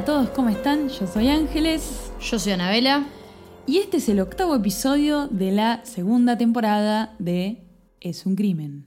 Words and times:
A 0.00 0.04
todos, 0.06 0.30
¿cómo 0.30 0.48
están? 0.48 0.88
Yo 0.88 1.06
soy 1.06 1.28
Ángeles 1.28 2.10
Yo 2.22 2.38
soy 2.38 2.52
Anabela. 2.52 3.04
y 3.66 3.78
este 3.78 3.98
es 3.98 4.08
el 4.08 4.20
octavo 4.20 4.54
episodio 4.54 5.28
de 5.28 5.52
la 5.52 5.84
segunda 5.84 6.38
temporada 6.38 7.14
de 7.18 7.66
Es 8.00 8.24
un 8.24 8.34
Crimen. 8.34 8.86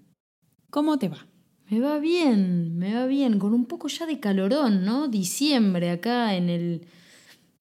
¿Cómo 0.71 0.97
te 0.97 1.09
va? 1.09 1.27
Me 1.69 1.79
va 1.79 1.99
bien, 1.99 2.79
me 2.79 2.95
va 2.95 3.05
bien, 3.05 3.37
con 3.37 3.53
un 3.53 3.65
poco 3.65 3.89
ya 3.89 4.07
de 4.07 4.19
calorón, 4.19 4.85
¿no? 4.85 5.07
Diciembre 5.07 5.91
acá 5.91 6.33
en 6.33 6.49
el 6.49 6.87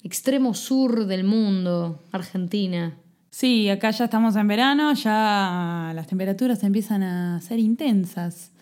extremo 0.02 0.54
sur 0.54 1.04
del 1.04 1.24
mundo, 1.24 2.02
Argentina. 2.10 2.96
Sí, 3.28 3.68
acá 3.68 3.90
ya 3.90 4.04
estamos 4.04 4.34
en 4.36 4.48
verano, 4.48 4.94
ya 4.94 5.92
las 5.94 6.06
temperaturas 6.06 6.62
empiezan 6.62 7.02
a 7.02 7.38
ser 7.42 7.58
intensas, 7.58 8.52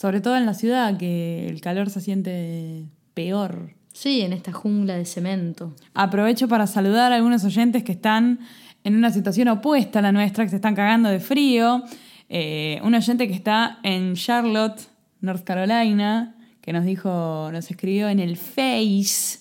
sobre 0.00 0.20
todo 0.20 0.36
en 0.36 0.46
la 0.46 0.54
ciudad, 0.54 0.96
que 0.96 1.48
el 1.48 1.60
calor 1.60 1.90
se 1.90 2.00
siente 2.00 2.86
peor. 3.12 3.74
Sí, 3.96 4.20
en 4.20 4.34
esta 4.34 4.52
jungla 4.52 4.94
de 4.94 5.06
cemento. 5.06 5.72
Aprovecho 5.94 6.48
para 6.48 6.66
saludar 6.66 7.12
a 7.12 7.16
algunos 7.16 7.44
oyentes 7.44 7.82
que 7.82 7.92
están 7.92 8.40
en 8.84 8.94
una 8.94 9.10
situación 9.10 9.48
opuesta 9.48 10.00
a 10.00 10.02
la 10.02 10.12
nuestra, 10.12 10.44
que 10.44 10.50
se 10.50 10.56
están 10.56 10.74
cagando 10.74 11.08
de 11.08 11.18
frío. 11.18 11.82
Eh, 12.28 12.78
un 12.84 12.94
oyente 12.94 13.26
que 13.26 13.32
está 13.32 13.78
en 13.82 14.12
Charlotte, 14.14 14.82
North 15.22 15.44
Carolina, 15.44 16.34
que 16.60 16.74
nos 16.74 16.84
dijo, 16.84 17.48
nos 17.50 17.70
escribió 17.70 18.10
en 18.10 18.20
el 18.20 18.36
Face. 18.36 19.38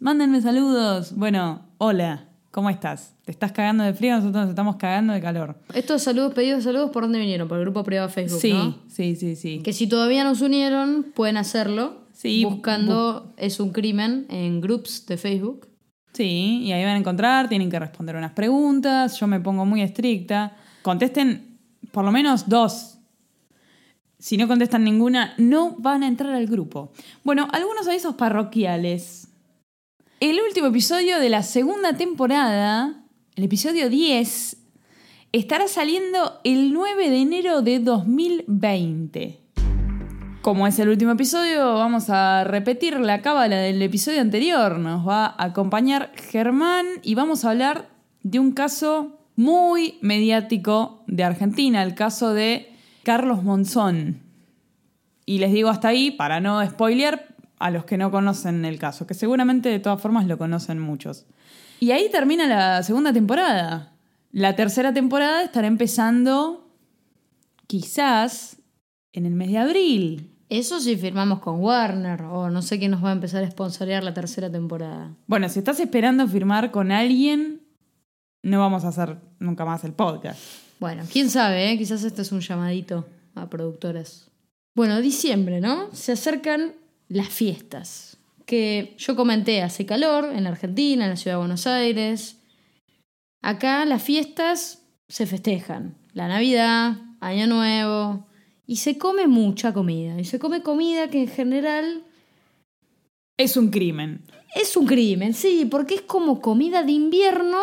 Mándenme 0.00 0.40
saludos. 0.40 1.12
Bueno, 1.14 1.60
hola, 1.76 2.24
¿cómo 2.52 2.70
estás? 2.70 3.12
¿Te 3.26 3.30
estás 3.30 3.52
cagando 3.52 3.84
de 3.84 3.92
frío? 3.92 4.14
Nosotros 4.16 4.40
nos 4.44 4.48
estamos 4.48 4.76
cagando 4.76 5.12
de 5.12 5.20
calor. 5.20 5.54
Estos 5.74 6.02
saludos, 6.02 6.32
pedidos 6.32 6.60
de 6.60 6.64
saludos, 6.64 6.90
¿por 6.92 7.02
dónde 7.02 7.18
vinieron? 7.18 7.46
Por 7.46 7.58
el 7.58 7.64
grupo 7.64 7.84
privado 7.84 8.08
de 8.08 8.14
Facebook, 8.14 8.40
Sí, 8.40 8.52
¿no? 8.54 8.78
sí, 8.88 9.16
sí, 9.16 9.36
sí. 9.36 9.60
Que 9.62 9.74
si 9.74 9.86
todavía 9.86 10.24
nos 10.24 10.40
unieron, 10.40 11.04
pueden 11.14 11.36
hacerlo. 11.36 12.05
Sí, 12.16 12.46
buscando 12.46 13.34
Es 13.36 13.60
un 13.60 13.72
crimen 13.72 14.24
en 14.30 14.62
groups 14.62 15.04
de 15.04 15.18
Facebook. 15.18 15.68
Sí, 16.14 16.62
y 16.62 16.72
ahí 16.72 16.82
van 16.82 16.94
a 16.94 16.98
encontrar, 16.98 17.46
tienen 17.50 17.70
que 17.70 17.78
responder 17.78 18.16
unas 18.16 18.32
preguntas, 18.32 19.20
yo 19.20 19.26
me 19.26 19.38
pongo 19.38 19.66
muy 19.66 19.82
estricta. 19.82 20.56
Contesten 20.80 21.58
por 21.92 22.06
lo 22.06 22.12
menos 22.12 22.48
dos. 22.48 23.00
Si 24.18 24.38
no 24.38 24.48
contestan 24.48 24.82
ninguna, 24.82 25.34
no 25.36 25.76
van 25.78 26.02
a 26.04 26.08
entrar 26.08 26.32
al 26.32 26.46
grupo. 26.46 26.90
Bueno, 27.22 27.48
algunos 27.52 27.86
avisos 27.86 28.14
parroquiales. 28.14 29.28
El 30.18 30.40
último 30.40 30.68
episodio 30.68 31.20
de 31.20 31.28
la 31.28 31.42
segunda 31.42 31.98
temporada, 31.98 33.04
el 33.34 33.44
episodio 33.44 33.90
10, 33.90 34.56
estará 35.32 35.68
saliendo 35.68 36.40
el 36.44 36.72
9 36.72 37.10
de 37.10 37.18
enero 37.18 37.60
de 37.60 37.78
2020. 37.78 39.45
Como 40.46 40.68
es 40.68 40.78
el 40.78 40.88
último 40.88 41.10
episodio, 41.10 41.74
vamos 41.74 42.08
a 42.08 42.44
repetir 42.44 43.00
la 43.00 43.20
cábala 43.20 43.56
del 43.56 43.82
episodio 43.82 44.20
anterior. 44.20 44.78
Nos 44.78 45.04
va 45.04 45.26
a 45.26 45.46
acompañar 45.46 46.12
Germán 46.14 46.86
y 47.02 47.16
vamos 47.16 47.44
a 47.44 47.50
hablar 47.50 47.88
de 48.22 48.38
un 48.38 48.52
caso 48.52 49.18
muy 49.34 49.98
mediático 50.02 51.02
de 51.08 51.24
Argentina, 51.24 51.82
el 51.82 51.96
caso 51.96 52.32
de 52.32 52.72
Carlos 53.02 53.42
Monzón. 53.42 54.22
Y 55.24 55.38
les 55.38 55.52
digo 55.52 55.68
hasta 55.68 55.88
ahí 55.88 56.12
para 56.12 56.38
no 56.38 56.64
spoilear 56.64 57.26
a 57.58 57.70
los 57.72 57.84
que 57.84 57.98
no 57.98 58.12
conocen 58.12 58.64
el 58.64 58.78
caso, 58.78 59.04
que 59.04 59.14
seguramente 59.14 59.68
de 59.68 59.80
todas 59.80 60.00
formas 60.00 60.28
lo 60.28 60.38
conocen 60.38 60.78
muchos. 60.78 61.26
Y 61.80 61.90
ahí 61.90 62.08
termina 62.08 62.46
la 62.46 62.84
segunda 62.84 63.12
temporada. 63.12 63.94
La 64.30 64.54
tercera 64.54 64.94
temporada 64.94 65.42
estará 65.42 65.66
empezando 65.66 66.70
quizás 67.66 68.58
en 69.12 69.26
el 69.26 69.34
mes 69.34 69.50
de 69.50 69.58
abril. 69.58 70.35
Eso 70.48 70.80
si 70.80 70.96
firmamos 70.96 71.40
con 71.40 71.60
Warner, 71.60 72.22
o 72.22 72.50
no 72.50 72.62
sé 72.62 72.78
quién 72.78 72.92
nos 72.92 73.04
va 73.04 73.10
a 73.10 73.12
empezar 73.12 73.42
a 73.42 73.50
sponsorear 73.50 74.04
la 74.04 74.14
tercera 74.14 74.50
temporada. 74.50 75.10
Bueno, 75.26 75.48
si 75.48 75.58
estás 75.58 75.80
esperando 75.80 76.28
firmar 76.28 76.70
con 76.70 76.92
alguien, 76.92 77.62
no 78.42 78.60
vamos 78.60 78.84
a 78.84 78.88
hacer 78.88 79.18
nunca 79.40 79.64
más 79.64 79.82
el 79.82 79.92
podcast. 79.92 80.40
Bueno, 80.78 81.02
quién 81.10 81.30
sabe, 81.30 81.72
¿eh? 81.72 81.78
quizás 81.78 82.04
este 82.04 82.22
es 82.22 82.30
un 82.30 82.40
llamadito 82.40 83.06
a 83.34 83.48
productoras. 83.48 84.30
Bueno, 84.74 85.00
diciembre, 85.00 85.60
¿no? 85.60 85.92
Se 85.92 86.12
acercan 86.12 86.74
las 87.08 87.28
fiestas. 87.28 88.18
Que 88.44 88.94
yo 88.98 89.16
comenté, 89.16 89.62
hace 89.62 89.86
calor 89.86 90.26
en 90.32 90.44
la 90.44 90.50
Argentina, 90.50 91.04
en 91.04 91.10
la 91.10 91.16
ciudad 91.16 91.36
de 91.36 91.40
Buenos 91.40 91.66
Aires. 91.66 92.36
Acá 93.42 93.84
las 93.84 94.02
fiestas 94.02 94.82
se 95.08 95.26
festejan. 95.26 95.96
La 96.12 96.28
Navidad, 96.28 96.98
Año 97.20 97.46
Nuevo. 97.46 98.25
Y 98.66 98.76
se 98.76 98.98
come 98.98 99.26
mucha 99.26 99.72
comida. 99.72 100.18
Y 100.20 100.24
se 100.24 100.38
come 100.38 100.62
comida 100.62 101.08
que 101.08 101.22
en 101.22 101.28
general 101.28 102.02
Es 103.38 103.56
un 103.56 103.70
crimen. 103.70 104.22
es 104.54 104.76
un 104.76 104.86
crimen, 104.86 105.34
sí, 105.34 105.66
porque 105.70 105.94
es 105.96 106.00
como 106.02 106.40
comida 106.40 106.82
de 106.82 106.92
invierno, 106.92 107.58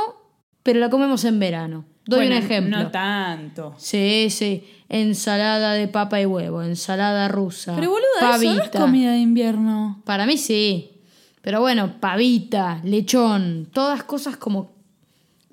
pero 0.62 0.80
la 0.80 0.90
comemos 0.90 1.26
en 1.26 1.40
verano. 1.40 1.86
Doy 2.06 2.28
Bueno, 2.28 2.36
un 2.38 2.44
ejemplo. 2.44 2.78
No 2.78 2.92
tanto. 2.92 3.74
Sí, 3.78 4.28
sí. 4.30 4.64
Ensalada 4.90 5.74
de 5.74 5.88
papa 5.88 6.22
y 6.22 6.26
huevo, 6.26 6.62
ensalada 6.62 7.28
rusa. 7.30 7.76
Pero 7.76 7.90
boluda, 7.92 8.36
eso 8.36 8.44
no 8.46 8.52
es 8.52 8.58
pavita. 8.70 8.80
comida 8.80 9.12
de 9.14 9.20
invierno. 9.20 10.02
Para 10.06 10.26
mí 10.26 10.38
sí. 10.38 10.92
Pero 11.42 11.60
bueno, 11.62 12.00
pavita, 12.00 12.82
lechón, 12.84 13.68
todas 13.74 14.04
cosas 14.04 14.38
como 14.38 14.72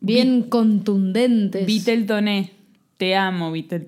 bien 0.01 0.43
contundentes. 0.45 1.67
Vitel 1.67 2.07
Toné. 2.07 2.53
Te 2.97 3.17
amo, 3.17 3.51
Vitel 3.51 3.85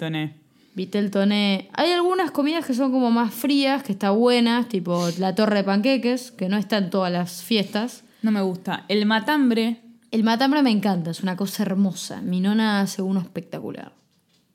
Toné. 0.72 0.74
Vitel 0.74 1.10
toné. 1.10 1.70
Hay 1.74 1.92
algunas 1.92 2.30
comidas 2.30 2.66
que 2.66 2.74
son 2.74 2.92
como 2.92 3.10
más 3.10 3.32
frías, 3.34 3.82
que 3.82 3.92
están 3.92 4.18
buenas, 4.18 4.68
tipo 4.68 5.08
la 5.18 5.34
torre 5.34 5.56
de 5.56 5.64
panqueques, 5.64 6.32
que 6.32 6.48
no 6.48 6.56
está 6.56 6.78
en 6.78 6.90
todas 6.90 7.12
las 7.12 7.42
fiestas. 7.42 8.04
No 8.22 8.30
me 8.30 8.42
gusta. 8.42 8.84
El 8.88 9.06
matambre. 9.06 9.80
El 10.10 10.24
matambre 10.24 10.62
me 10.62 10.70
encanta, 10.70 11.10
es 11.10 11.22
una 11.22 11.36
cosa 11.36 11.62
hermosa. 11.62 12.20
Mi 12.20 12.40
nona 12.40 12.80
hace 12.80 13.00
uno 13.02 13.20
espectacular. 13.20 13.94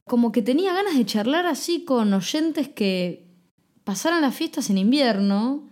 Como 0.06 0.32
que 0.32 0.42
tenía 0.42 0.74
ganas 0.74 0.96
de 0.96 1.06
charlar 1.06 1.46
así 1.46 1.84
con 1.84 2.14
oyentes 2.14 2.70
que 2.70 3.26
pasaran 3.84 4.22
las 4.22 4.36
fiestas 4.36 4.70
en 4.70 4.78
invierno. 4.78 5.68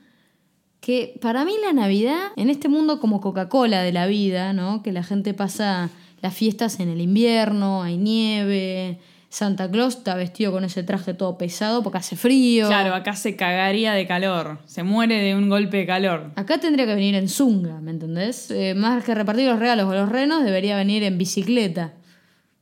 Que 0.80 1.18
para 1.22 1.46
mí 1.46 1.54
la 1.64 1.74
Navidad, 1.74 2.32
en 2.36 2.50
este 2.50 2.68
mundo 2.68 3.00
como 3.00 3.22
Coca-Cola 3.22 3.82
de 3.82 3.92
la 3.92 4.08
vida, 4.08 4.54
¿no? 4.54 4.84
Que 4.84 4.92
la 4.92 5.04
gente 5.04 5.34
pasa 5.34 5.90
las 6.22 6.34
fiestas 6.34 6.80
en 6.80 6.90
el 6.90 7.02
invierno, 7.02 7.84
hay 7.84 7.98
nieve. 7.98 9.00
Santa 9.36 9.70
Claus 9.70 9.98
está 9.98 10.16
vestido 10.16 10.54
con 10.54 10.64
ese 10.64 10.82
traje 10.84 11.14
todo 11.14 11.38
pesado 11.38 11.84
porque 11.84 11.98
hace 11.98 12.16
frío. 12.16 12.68
Claro, 12.68 12.96
acá 12.96 13.18
se 13.18 13.36
cagaría 13.36 13.92
de 13.92 14.08
calor. 14.08 14.60
Se 14.66 14.84
muere 14.84 15.22
de 15.22 15.36
un 15.36 15.50
golpe 15.50 15.76
de 15.76 15.86
calor. 15.86 16.32
Acá 16.38 16.58
tendría 16.60 16.86
que 16.86 16.96
venir 16.96 17.16
en 17.16 17.28
zunga, 17.28 17.82
¿me 17.82 17.92
entendés? 17.92 18.50
Eh, 18.52 18.76
más 18.76 19.04
que 19.04 19.14
repartir 19.14 19.46
los 19.50 19.60
regalos 19.60 19.92
a 19.92 19.96
los 19.96 20.08
renos, 20.08 20.46
debería 20.46 20.78
venir 20.78 21.04
en 21.04 21.18
bicicleta. 21.18 21.92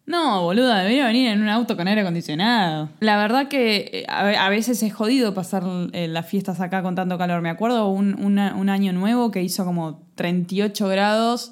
No, 0.08 0.42
boluda, 0.42 0.80
debería 0.80 1.06
venir 1.06 1.30
en 1.30 1.44
un 1.44 1.50
auto 1.50 1.78
con 1.78 1.88
aire 1.88 2.02
acondicionado. 2.02 2.90
La 3.02 3.18
verdad 3.18 3.48
que 3.50 3.90
eh, 3.94 4.06
a 4.10 4.24
ve- 4.24 4.36
a 4.38 4.50
veces 4.50 4.82
es 4.82 4.92
jodido 4.94 5.36
pasar 5.36 5.64
eh, 5.94 6.08
las 6.08 6.26
fiestas 6.28 6.60
acá 6.60 6.82
con 6.82 6.96
tanto 6.96 7.20
calor. 7.20 7.42
Me 7.44 7.50
acuerdo 7.52 7.88
un, 7.88 8.16
una- 8.20 8.56
un 8.56 8.70
año 8.70 8.94
nuevo 8.94 9.30
que 9.30 9.44
hizo 9.44 9.64
como 9.64 10.02
38 10.16 10.88
grados 10.88 11.52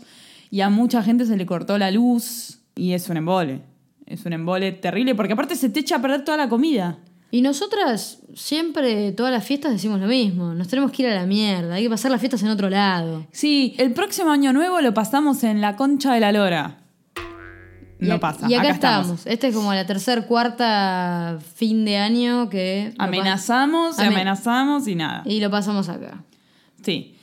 y 0.49 0.61
a 0.61 0.69
mucha 0.69 1.03
gente 1.03 1.27
se 1.27 1.37
le 1.37 1.45
cortó 1.45 1.77
la 1.77 1.91
luz 1.91 2.57
y 2.75 2.93
es 2.93 3.07
un 3.07 3.17
embole. 3.17 3.61
Es 4.05 4.25
un 4.25 4.33
embole 4.33 4.71
terrible 4.71 5.15
porque 5.15 5.33
aparte 5.33 5.55
se 5.55 5.69
te 5.69 5.79
echa 5.79 5.97
a 5.97 6.01
perder 6.01 6.25
toda 6.25 6.37
la 6.37 6.49
comida. 6.49 6.97
Y 7.33 7.41
nosotras 7.41 8.19
siempre, 8.35 9.13
todas 9.13 9.31
las 9.31 9.45
fiestas 9.45 9.71
decimos 9.71 10.01
lo 10.01 10.07
mismo. 10.07 10.53
Nos 10.53 10.67
tenemos 10.67 10.91
que 10.91 11.03
ir 11.03 11.09
a 11.09 11.15
la 11.15 11.25
mierda, 11.25 11.75
hay 11.75 11.83
que 11.83 11.89
pasar 11.89 12.11
las 12.11 12.19
fiestas 12.19 12.43
en 12.43 12.49
otro 12.49 12.69
lado. 12.69 13.25
Sí, 13.31 13.73
el 13.77 13.93
próximo 13.93 14.31
año 14.31 14.51
nuevo 14.51 14.81
lo 14.81 14.93
pasamos 14.93 15.43
en 15.45 15.61
la 15.61 15.77
concha 15.77 16.13
de 16.13 16.19
la 16.19 16.33
lora. 16.33 16.77
No 17.99 18.19
pasa. 18.19 18.49
Y 18.49 18.55
acá, 18.55 18.71
estamos. 18.71 19.25
Este 19.27 19.47
es 19.47 19.55
como 19.55 19.73
la 19.73 19.85
tercer, 19.85 20.25
cuarta 20.25 21.39
fin 21.55 21.85
de 21.85 21.97
año 21.97 22.49
que... 22.49 22.93
Amenazamos, 22.97 23.99
amenazamos 23.99 24.87
y 24.87 24.95
nada. 24.95 25.21
Y 25.25 25.39
lo 25.39 25.51
pasamos 25.51 25.87
acá. 25.87 26.23
Sí. 26.83 27.15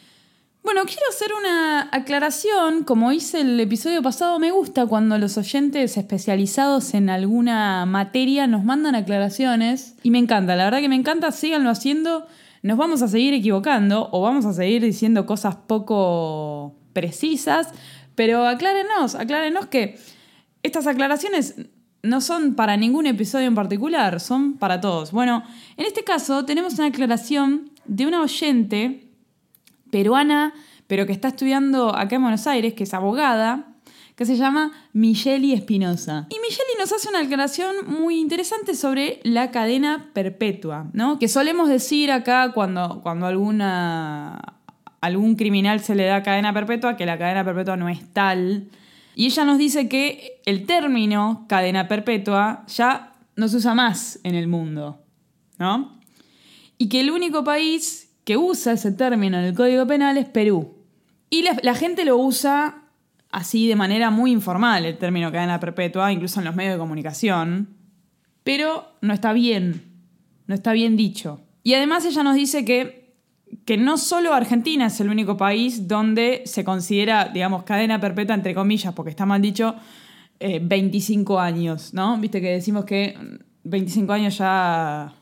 Bueno, 0.71 0.83
quiero 0.85 1.01
hacer 1.09 1.31
una 1.33 1.89
aclaración. 1.93 2.85
Como 2.85 3.11
hice 3.11 3.41
el 3.41 3.59
episodio 3.59 4.03
pasado, 4.03 4.39
me 4.39 4.51
gusta 4.51 4.85
cuando 4.85 5.17
los 5.17 5.39
oyentes 5.39 5.97
especializados 5.97 6.93
en 6.93 7.09
alguna 7.09 7.87
materia 7.87 8.47
nos 8.47 8.65
mandan 8.65 8.95
aclaraciones. 8.95 9.95
Y 10.03 10.11
me 10.11 10.19
encanta, 10.19 10.57
la 10.57 10.65
verdad 10.65 10.81
que 10.81 10.91
me 10.91 10.95
encanta, 10.95 11.33
síganlo 11.33 11.71
haciendo. 11.71 12.27
nos 12.61 12.77
vamos 12.77 13.01
a 13.01 13.09
seguir 13.09 13.33
equivocando 13.33 14.11
o 14.13 14.21
vamos 14.21 14.45
a 14.45 14.53
seguir 14.53 14.83
diciendo 14.83 15.25
cosas 15.25 15.57
poco 15.57 16.77
precisas, 16.93 17.69
pero 18.15 18.47
aclárenos, 18.47 19.15
aclárenos 19.15 19.69
que 19.69 19.99
estas 20.63 20.87
aclaraciones 20.87 21.55
no 22.03 22.21
son 22.21 22.57
para 22.57 22.77
ningún 22.77 23.07
episodio 23.07 23.47
en 23.47 23.55
particular, 23.55 24.21
son 24.21 24.59
para 24.59 24.83
todos. 24.83 25.13
Bueno, 25.13 25.45
en 25.79 25.87
este 25.87 26.05
caso 26.05 26.45
tenemos 26.45 26.75
una 26.75 26.89
aclaración 26.89 27.71
de 27.87 28.07
una 28.07 28.21
oyente 28.21 29.08
peruana, 29.91 30.55
pero 30.87 31.07
que 31.07 31.13
está 31.13 31.29
estudiando 31.29 31.95
acá 31.95 32.17
en 32.17 32.23
Buenos 32.23 32.47
Aires, 32.47 32.75
que 32.75 32.85
es 32.85 32.95
abogada, 32.95 33.69
que 34.19 34.27
se 34.27 34.37
llama 34.37 34.73
Micheli 34.93 35.53
Espinosa. 35.53 36.27
Y 36.29 36.41
Micheli 36.41 36.73
nos 36.77 36.93
hace 36.93 37.09
una 37.09 37.21
aclaración 37.21 37.77
muy 37.87 38.19
interesante 38.19 38.75
sobre 38.75 39.21
la 39.23 39.53
cadena 39.53 40.11
perpetua, 40.13 40.91
¿no? 40.93 41.21
Que 41.21 41.29
solemos 41.29 41.69
decir 41.69 42.11
acá 42.11 42.51
cuando, 42.53 43.01
cuando 43.03 43.27
alguna, 43.27 44.57
algún 45.01 45.37
criminal 45.37 45.79
se 45.79 45.95
le 45.95 46.05
da 46.05 46.25
cadena 46.25 46.53
perpetua, 46.53 46.97
que 46.97 47.07
la 47.07 47.17
cadena 47.17 47.45
perpetua 47.45 47.77
no 47.77 47.89
es 47.89 48.13
tal. 48.13 48.69
Y 49.15 49.27
ella 49.27 49.45
nos 49.45 49.57
dice 49.57 49.89
que 49.89 50.41
el 50.47 50.67
término 50.67 51.47
cadena 51.49 51.87
perpetua 51.87 52.65
ya 52.67 53.13
no 53.37 53.47
se 53.47 53.59
usa 53.59 53.75
más 53.75 54.19
en 54.25 54.35
el 54.35 54.49
mundo, 54.49 54.99
¿no? 55.61 55.97
Y 56.77 56.89
que 56.89 56.99
el 57.01 57.13
único 57.13 57.45
país 57.45 58.08
que 58.29 58.37
usa 58.37 58.75
ese 58.75 58.93
término 58.93 59.39
en 59.39 59.45
el 59.47 59.55
Código 59.55 59.87
Penal 59.87 60.19
es 60.19 60.27
Perú. 60.27 60.75
Y 61.31 61.47
la, 61.63 61.75
gente 61.75 62.05
lo 62.05 62.19
usa 62.19 62.83
así 63.31 63.67
de 63.67 63.75
manera 63.75 64.11
muy 64.11 64.33
informal 64.33 64.85
el 64.85 64.99
término 64.99 65.33
cadena 65.33 65.59
perpetua, 65.59 66.13
incluso 66.13 66.39
en 66.39 66.45
los 66.45 66.55
medios 66.55 66.75
de 66.75 66.79
comunicación, 66.79 67.71
pero 68.45 68.87
no 69.01 69.15
está 69.15 69.33
bien, 69.33 69.83
no 70.47 70.55
está 70.55 70.75
bien 70.75 70.95
dicho. 70.95 71.41
Y 71.63 71.73
además 71.73 72.05
ella 72.05 72.23
nos 72.23 72.35
dice 72.35 72.67
que, 72.67 73.15
que 73.65 73.79
no 73.79 73.97
solo 73.97 74.35
Argentina 74.35 74.89
es 74.89 75.01
el 75.01 75.09
único 75.09 75.39
país 75.39 75.89
donde 75.89 76.43
se 76.45 76.65
considera, 76.65 77.31
digamos, 77.33 77.63
cadena 77.63 77.99
perpetua, 77.99 78.35
entre 78.35 78.55
comillas, 78.55 78.93
porque 78.93 79.09
está 79.09 79.25
mal 79.25 79.41
dicho, 79.41 79.75
eh, 80.39 80.61
25 80.63 81.41
años, 81.41 81.95
¿no? 81.95 82.19
Viste 82.19 82.43
que 82.43 82.51
decimos 82.51 82.85
que 82.85 83.17
25 83.65 84.13
años 84.13 84.37
ya 84.37 85.15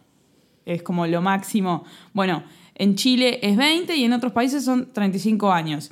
es 0.64 0.82
como 0.82 1.06
lo 1.06 1.22
máximo. 1.22 1.84
Bueno, 2.12 2.42
en 2.78 2.94
Chile 2.94 3.40
es 3.42 3.56
20 3.56 3.96
y 3.96 4.04
en 4.04 4.12
otros 4.12 4.32
países 4.32 4.64
son 4.64 4.92
35 4.92 5.50
años. 5.50 5.90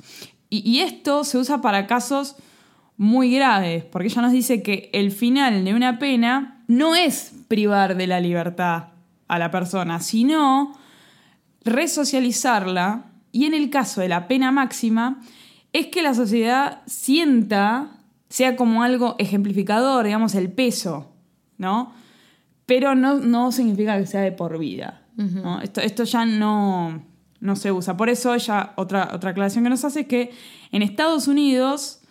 Y, 0.49 0.79
esto 0.79 1.23
se 1.23 1.37
usa 1.37 1.59
para 1.59 1.87
casos 1.87 2.35
muy 2.95 3.35
graves, 3.35 3.83
porque 3.83 4.07
ella 4.07 4.21
nos 4.21 4.31
dice 4.31 4.61
que 4.61 4.89
el 4.93 5.11
final 5.11 5.65
de 5.65 5.73
una 5.73 5.99
pena 5.99 6.63
no 6.67 6.95
es 6.95 7.33
privar 7.49 7.97
de 7.97 8.07
la 8.07 8.21
libertad 8.21 8.89
a 9.27 9.39
la 9.39 9.51
persona, 9.51 9.99
sino 9.99 10.77
resocializarla 11.65 13.05
y 13.31 13.45
en 13.45 13.53
el 13.53 13.69
caso 13.69 13.99
de 13.99 14.07
la 14.07 14.27
pena 14.29 14.51
máxima 14.51 15.19
es 15.73 15.87
que 15.87 16.03
la 16.03 16.13
sociedad 16.13 16.83
sienta, 16.85 17.97
sea 18.29 18.55
como 18.55 18.83
algo 18.83 19.15
ejemplificador, 19.17 20.05
digamos, 20.05 20.35
el 20.35 20.51
peso, 20.51 21.11
¿no? 21.57 21.91
Pero 22.65 22.95
no, 22.95 23.15
no 23.15 23.51
significa 23.51 23.97
que 23.97 24.05
sea 24.05 24.21
de 24.21 24.31
por 24.31 24.57
vida. 24.57 25.04
Esto, 25.63 25.81
esto 25.81 26.03
ya 26.03 26.25
no, 26.25 27.03
no 27.39 27.55
se 27.55 27.71
usa. 27.71 27.95
Por 27.97 28.09
eso 28.09 28.33
ella, 28.33 28.73
otra, 28.75 29.11
otra 29.13 29.31
aclaración 29.31 29.63
que 29.63 29.69
nos 29.69 29.85
hace 29.85 30.01
es 30.01 30.07
que 30.07 30.31
en 30.71 30.81
Estados 30.81 31.27
Unidos 31.27 32.01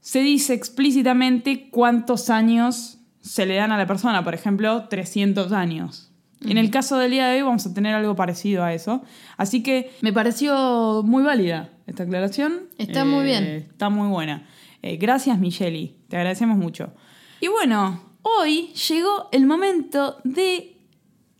se 0.00 0.20
dice 0.20 0.54
explícitamente 0.54 1.70
cuántos 1.70 2.30
años 2.30 2.98
se 3.20 3.46
le 3.46 3.56
dan 3.56 3.72
a 3.72 3.78
la 3.78 3.86
persona, 3.86 4.24
por 4.24 4.34
ejemplo, 4.34 4.88
300 4.88 5.52
años. 5.52 6.10
En 6.46 6.56
el 6.56 6.70
caso 6.70 6.98
del 6.98 7.10
día 7.10 7.26
de 7.26 7.36
hoy 7.36 7.42
vamos 7.42 7.66
a 7.66 7.74
tener 7.74 7.94
algo 7.94 8.14
parecido 8.14 8.62
a 8.62 8.72
eso. 8.72 9.02
Así 9.36 9.62
que 9.62 9.90
me 10.02 10.12
pareció 10.12 11.02
muy 11.04 11.24
válida 11.24 11.70
esta 11.86 12.04
aclaración. 12.04 12.68
Está 12.78 13.04
muy 13.04 13.24
bien. 13.24 13.44
Eh, 13.44 13.56
está 13.68 13.88
muy 13.90 14.08
buena. 14.08 14.46
Eh, 14.82 14.96
gracias, 14.96 15.38
Micheli. 15.38 15.96
Te 16.08 16.16
agradecemos 16.16 16.56
mucho. 16.56 16.92
Y 17.40 17.48
bueno, 17.48 18.00
hoy 18.22 18.68
llegó 18.88 19.28
el 19.32 19.46
momento 19.46 20.18
de 20.22 20.77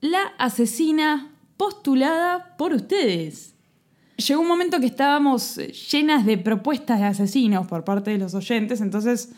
la 0.00 0.32
asesina 0.38 1.32
postulada 1.56 2.54
por 2.56 2.72
ustedes. 2.72 3.54
Llegó 4.16 4.40
un 4.40 4.48
momento 4.48 4.80
que 4.80 4.86
estábamos 4.86 5.56
llenas 5.90 6.26
de 6.26 6.38
propuestas 6.38 6.98
de 7.00 7.06
asesinos 7.06 7.66
por 7.66 7.84
parte 7.84 8.10
de 8.10 8.18
los 8.18 8.34
oyentes, 8.34 8.80
entonces, 8.80 9.32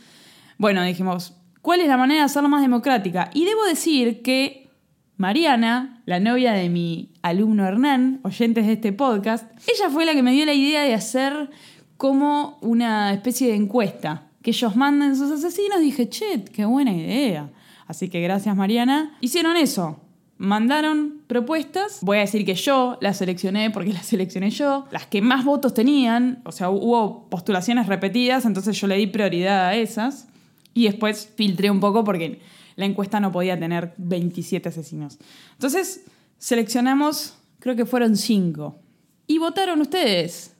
bueno, 0.58 0.82
dijimos, 0.82 1.34
¿cuál 1.60 1.80
es 1.80 1.88
la 1.88 1.96
manera 1.96 2.20
de 2.20 2.26
hacerlo 2.26 2.48
más 2.48 2.62
democrática? 2.62 3.30
Y 3.34 3.44
debo 3.44 3.64
decir 3.64 4.22
que 4.22 4.70
Mariana, 5.16 6.02
la 6.06 6.18
novia 6.18 6.52
de 6.52 6.70
mi 6.70 7.12
alumno 7.20 7.66
Hernán, 7.66 8.20
oyentes 8.22 8.66
de 8.66 8.74
este 8.74 8.92
podcast, 8.92 9.50
ella 9.68 9.90
fue 9.90 10.06
la 10.06 10.14
que 10.14 10.22
me 10.22 10.32
dio 10.32 10.46
la 10.46 10.54
idea 10.54 10.82
de 10.82 10.94
hacer 10.94 11.50
como 11.98 12.58
una 12.62 13.12
especie 13.12 13.48
de 13.48 13.56
encuesta. 13.56 14.28
Que 14.40 14.52
ellos 14.52 14.74
manden 14.74 15.16
sus 15.16 15.30
asesinos. 15.30 15.80
Dije, 15.80 16.08
che, 16.08 16.42
qué 16.44 16.64
buena 16.64 16.94
idea. 16.94 17.50
Así 17.86 18.08
que 18.08 18.22
gracias 18.22 18.56
Mariana. 18.56 19.14
Hicieron 19.20 19.58
eso 19.58 20.00
mandaron 20.40 21.20
propuestas. 21.26 21.98
Voy 22.00 22.16
a 22.16 22.20
decir 22.20 22.46
que 22.46 22.54
yo 22.54 22.96
las 23.02 23.18
seleccioné 23.18 23.70
porque 23.70 23.92
las 23.92 24.06
seleccioné 24.06 24.50
yo. 24.50 24.86
Las 24.90 25.06
que 25.06 25.20
más 25.20 25.44
votos 25.44 25.74
tenían, 25.74 26.40
o 26.44 26.50
sea, 26.50 26.70
hubo 26.70 27.28
postulaciones 27.28 27.86
repetidas, 27.86 28.46
entonces 28.46 28.80
yo 28.80 28.86
le 28.86 28.96
di 28.96 29.06
prioridad 29.06 29.66
a 29.66 29.74
esas. 29.74 30.28
Y 30.72 30.84
después 30.84 31.30
filtré 31.36 31.70
un 31.70 31.78
poco 31.78 32.04
porque 32.04 32.40
la 32.76 32.86
encuesta 32.86 33.20
no 33.20 33.30
podía 33.30 33.58
tener 33.58 33.92
27 33.98 34.70
asesinos. 34.70 35.18
Entonces 35.52 36.06
seleccionamos, 36.38 37.34
creo 37.58 37.76
que 37.76 37.84
fueron 37.84 38.16
5. 38.16 38.80
Y 39.26 39.38
votaron 39.38 39.82
ustedes. 39.82 40.56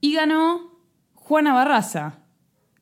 Y 0.00 0.14
ganó 0.14 0.80
Juana 1.12 1.52
Barraza, 1.52 2.20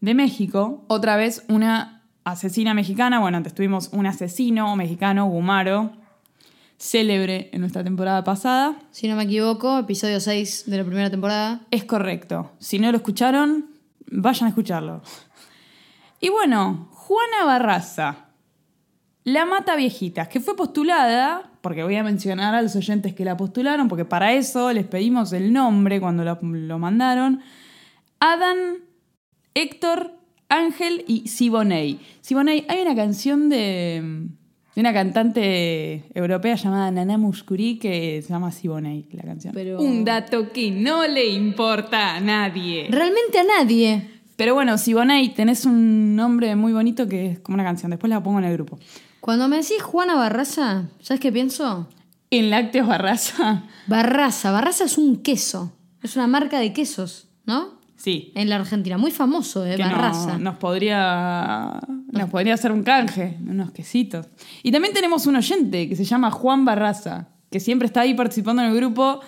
de 0.00 0.14
México. 0.14 0.84
Otra 0.86 1.16
vez 1.16 1.44
una 1.48 2.04
asesina 2.22 2.74
mexicana. 2.74 3.18
Bueno, 3.18 3.38
antes 3.38 3.54
tuvimos 3.54 3.88
un 3.92 4.06
asesino 4.06 4.76
mexicano, 4.76 5.26
Gumaro, 5.26 5.97
célebre 6.78 7.50
en 7.52 7.60
nuestra 7.60 7.82
temporada 7.82 8.24
pasada. 8.24 8.78
Si 8.90 9.08
no 9.08 9.16
me 9.16 9.24
equivoco, 9.24 9.78
episodio 9.78 10.20
6 10.20 10.64
de 10.66 10.76
la 10.76 10.84
primera 10.84 11.10
temporada. 11.10 11.66
Es 11.70 11.84
correcto. 11.84 12.52
Si 12.58 12.78
no 12.78 12.90
lo 12.90 12.98
escucharon, 12.98 13.66
vayan 14.06 14.46
a 14.46 14.48
escucharlo. 14.50 15.02
Y 16.20 16.30
bueno, 16.30 16.88
Juana 16.92 17.44
Barraza, 17.44 18.28
la 19.24 19.44
mata 19.44 19.76
viejitas, 19.76 20.28
que 20.28 20.40
fue 20.40 20.56
postulada, 20.56 21.50
porque 21.60 21.82
voy 21.82 21.96
a 21.96 22.04
mencionar 22.04 22.54
a 22.54 22.62
los 22.62 22.74
oyentes 22.76 23.14
que 23.14 23.24
la 23.24 23.36
postularon, 23.36 23.88
porque 23.88 24.04
para 24.04 24.32
eso 24.32 24.72
les 24.72 24.86
pedimos 24.86 25.32
el 25.32 25.52
nombre 25.52 26.00
cuando 26.00 26.24
lo, 26.24 26.38
lo 26.40 26.78
mandaron. 26.78 27.40
Adam, 28.20 28.56
Héctor, 29.54 30.12
Ángel 30.48 31.04
y 31.06 31.28
Siboney. 31.28 32.00
Siboney, 32.20 32.64
hay 32.68 32.80
una 32.80 32.94
canción 32.94 33.48
de 33.48 34.28
una 34.80 34.92
cantante 34.92 36.04
europea 36.14 36.54
llamada 36.54 36.90
Nana 36.90 37.18
Muscuri 37.18 37.78
que 37.78 38.22
se 38.22 38.28
llama 38.28 38.52
Siboney, 38.52 39.08
la 39.12 39.24
canción. 39.24 39.54
Un 39.78 40.04
dato 40.04 40.52
que 40.52 40.70
no 40.70 41.06
le 41.06 41.26
importa 41.26 42.16
a 42.16 42.20
nadie. 42.20 42.86
Realmente 42.90 43.38
a 43.38 43.44
nadie. 43.44 44.08
Pero 44.36 44.54
bueno, 44.54 44.78
Siboney, 44.78 45.30
tenés 45.30 45.64
un 45.64 46.14
nombre 46.14 46.54
muy 46.54 46.72
bonito 46.72 47.08
que 47.08 47.26
es 47.26 47.40
como 47.40 47.54
una 47.54 47.64
canción. 47.64 47.90
Después 47.90 48.08
la 48.08 48.22
pongo 48.22 48.38
en 48.38 48.44
el 48.44 48.52
grupo. 48.52 48.78
Cuando 49.20 49.48
me 49.48 49.56
decís 49.56 49.82
Juana 49.82 50.14
Barraza, 50.14 50.88
¿sabes 51.00 51.20
qué 51.20 51.32
pienso? 51.32 51.88
En 52.30 52.50
lácteos 52.50 52.86
Barraza. 52.86 53.64
Barraza. 53.88 54.52
Barraza 54.52 54.84
es 54.84 54.96
un 54.96 55.22
queso. 55.22 55.72
Es 56.02 56.14
una 56.14 56.28
marca 56.28 56.60
de 56.60 56.72
quesos, 56.72 57.26
¿no? 57.46 57.77
Sí. 57.98 58.32
En 58.36 58.48
la 58.48 58.56
Argentina, 58.56 58.96
muy 58.96 59.10
famoso, 59.10 59.66
¿eh? 59.66 59.76
Barraza. 59.76 60.38
nos 60.38 60.56
podría. 60.56 61.80
Nos 62.12 62.30
podría 62.30 62.54
hacer 62.54 62.70
un 62.70 62.84
canje, 62.84 63.36
unos 63.44 63.72
quesitos. 63.72 64.26
Y 64.62 64.70
también 64.70 64.94
tenemos 64.94 65.26
un 65.26 65.34
oyente 65.34 65.88
que 65.88 65.96
se 65.96 66.04
llama 66.04 66.30
Juan 66.30 66.64
Barraza, 66.64 67.28
que 67.50 67.58
siempre 67.58 67.86
está 67.86 68.02
ahí 68.02 68.14
participando 68.14 68.62
en 68.62 68.68
el 68.68 68.76
grupo. 68.76 69.20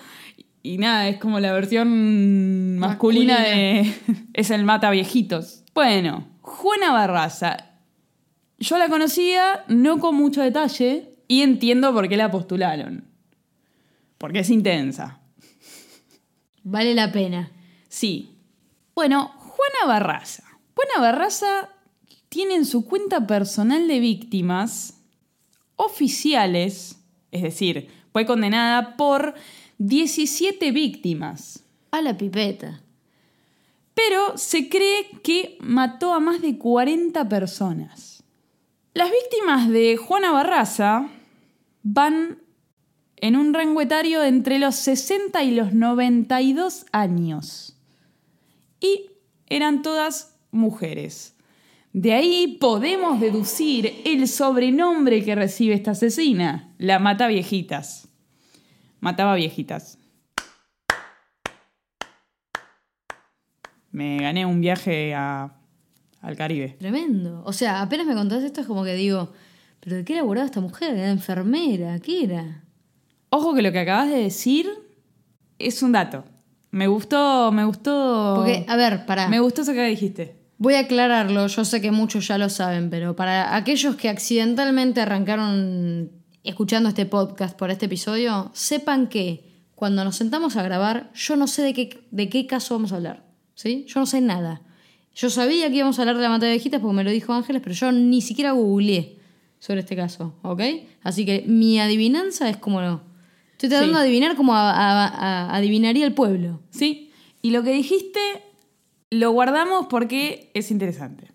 Y 0.63 0.77
nada, 0.77 1.09
es 1.09 1.17
como 1.17 1.39
la 1.41 1.51
versión 1.51 2.79
masculina, 2.79 3.41
de. 3.41 3.93
es 4.33 4.49
el 4.51 4.63
mata 4.63 4.89
viejitos. 4.89 5.63
Bueno, 5.75 6.27
Juana 6.39 6.93
Barraza. 6.93 7.57
Yo 8.57 8.77
la 8.77 8.87
conocía, 8.87 9.65
no 9.67 9.99
con 9.99 10.15
mucho 10.15 10.41
detalle, 10.41 11.15
y 11.27 11.41
entiendo 11.41 11.93
por 11.93 12.07
qué 12.07 12.15
la 12.15 12.31
postularon. 12.31 13.05
Porque 14.17 14.39
es 14.39 14.49
intensa. 14.49 15.19
Vale 16.63 16.93
la 16.93 17.11
pena. 17.11 17.51
Sí, 17.89 18.30
bueno, 19.01 19.29
Juana 19.29 19.87
Barraza. 19.87 20.43
Juana 20.75 21.11
Barraza 21.11 21.69
tiene 22.29 22.53
en 22.53 22.67
su 22.67 22.85
cuenta 22.85 23.25
personal 23.25 23.87
de 23.87 23.99
víctimas 23.99 25.01
oficiales, 25.75 26.99
es 27.31 27.41
decir, 27.41 27.89
fue 28.11 28.27
condenada 28.27 28.95
por 28.97 29.33
17 29.79 30.69
víctimas. 30.69 31.63
A 31.89 32.03
la 32.03 32.15
pipeta. 32.15 32.83
Pero 33.95 34.37
se 34.37 34.69
cree 34.69 35.09
que 35.23 35.57
mató 35.61 36.13
a 36.13 36.19
más 36.19 36.39
de 36.39 36.59
40 36.59 37.27
personas. 37.27 38.23
Las 38.93 39.09
víctimas 39.09 39.67
de 39.67 39.97
Juana 39.97 40.31
Barraza 40.31 41.09
van 41.81 42.37
en 43.17 43.35
un 43.35 43.55
rango 43.55 43.81
etario 43.81 44.23
entre 44.23 44.59
los 44.59 44.75
60 44.75 45.41
y 45.41 45.55
los 45.55 45.73
92 45.73 46.85
años. 46.91 47.80
Y 48.81 49.11
eran 49.47 49.81
todas 49.83 50.35
mujeres. 50.51 51.35
De 51.93 52.13
ahí 52.13 52.57
podemos 52.59 53.19
deducir 53.21 54.01
el 54.05 54.27
sobrenombre 54.27 55.23
que 55.23 55.35
recibe 55.35 55.73
esta 55.75 55.91
asesina, 55.91 56.73
la 56.77 56.99
mata 56.99 57.27
viejitas. 57.27 58.09
Mataba 58.99 59.35
viejitas. 59.35 59.97
Me 63.91 64.17
gané 64.19 64.45
un 64.45 64.61
viaje 64.61 65.13
a- 65.13 65.53
al 66.21 66.35
Caribe. 66.37 66.75
Tremendo. 66.79 67.43
O 67.45 67.51
sea, 67.53 67.81
apenas 67.81 68.05
me 68.05 68.13
contás 68.15 68.43
esto 68.43 68.61
es 68.61 68.67
como 68.67 68.83
que 68.83 68.93
digo, 68.95 69.33
¿pero 69.81 69.97
de 69.97 70.05
qué 70.05 70.15
laburaba 70.15 70.45
esta 70.45 70.61
mujer? 70.61 70.95
¿Era 70.95 71.09
enfermera? 71.09 71.99
¿Qué 71.99 72.23
era? 72.23 72.63
Ojo 73.29 73.53
que 73.53 73.61
lo 73.61 73.71
que 73.71 73.79
acabas 73.79 74.09
de 74.09 74.17
decir 74.23 74.69
es 75.59 75.83
un 75.83 75.91
dato. 75.91 76.23
Me 76.71 76.87
gustó, 76.87 77.51
me 77.51 77.65
gustó. 77.65 78.33
Porque, 78.37 78.65
a 78.67 78.75
ver, 78.75 79.05
pará. 79.05 79.27
Me 79.27 79.39
gustó 79.39 79.61
eso 79.61 79.73
que 79.73 79.85
dijiste. 79.85 80.35
Voy 80.57 80.75
a 80.75 80.79
aclararlo, 80.79 81.47
yo 81.47 81.65
sé 81.65 81.81
que 81.81 81.91
muchos 81.91 82.27
ya 82.27 82.37
lo 82.37 82.47
saben, 82.47 82.89
pero 82.89 83.15
para 83.15 83.55
aquellos 83.55 83.95
que 83.95 84.09
accidentalmente 84.09 85.01
arrancaron 85.01 86.11
escuchando 86.43 86.89
este 86.89 87.05
podcast 87.05 87.57
por 87.57 87.71
este 87.71 87.87
episodio, 87.87 88.51
sepan 88.53 89.07
que 89.07 89.51
cuando 89.75 90.03
nos 90.03 90.15
sentamos 90.15 90.57
a 90.57 90.63
grabar, 90.63 91.11
yo 91.15 91.35
no 91.35 91.47
sé 91.47 91.63
de 91.63 91.73
qué, 91.73 92.03
de 92.11 92.29
qué 92.29 92.45
caso 92.45 92.75
vamos 92.75 92.91
a 92.91 92.97
hablar. 92.97 93.25
¿Sí? 93.55 93.85
Yo 93.87 93.99
no 93.99 94.05
sé 94.05 94.21
nada. 94.21 94.61
Yo 95.13 95.29
sabía 95.29 95.69
que 95.69 95.77
íbamos 95.77 95.99
a 95.99 96.03
hablar 96.03 96.17
de 96.17 96.23
la 96.23 96.29
mata 96.29 96.45
de 96.45 96.53
viejitas 96.53 96.79
porque 96.79 96.95
me 96.95 97.03
lo 97.03 97.11
dijo 97.11 97.33
Ángeles, 97.33 97.61
pero 97.63 97.75
yo 97.75 97.91
ni 97.91 98.21
siquiera 98.21 98.51
googleé 98.51 99.17
sobre 99.59 99.81
este 99.81 99.95
caso, 99.95 100.35
¿ok? 100.41 100.61
Así 101.03 101.25
que 101.25 101.43
mi 101.47 101.79
adivinanza 101.79 102.49
es 102.49 102.57
como 102.57 102.81
no. 102.81 103.01
Estoy 103.63 103.69
tratando 103.69 103.93
Sí. 103.93 103.99
de 103.99 104.07
adivinar 104.09 104.35
como 104.35 104.55
a- 104.55 104.71
a- 104.71 105.07
a- 105.07 105.55
adivinaría 105.55 106.05
el 106.05 106.13
pueblo. 106.13 106.61
Sí. 106.71 107.11
Y 107.41 107.51
lo 107.51 107.61
que 107.63 107.71
dijiste 107.71 108.19
lo 109.11 109.31
guardamos 109.31 109.87
porque 109.87 110.49
es 110.53 110.71
interesante. 110.71 111.31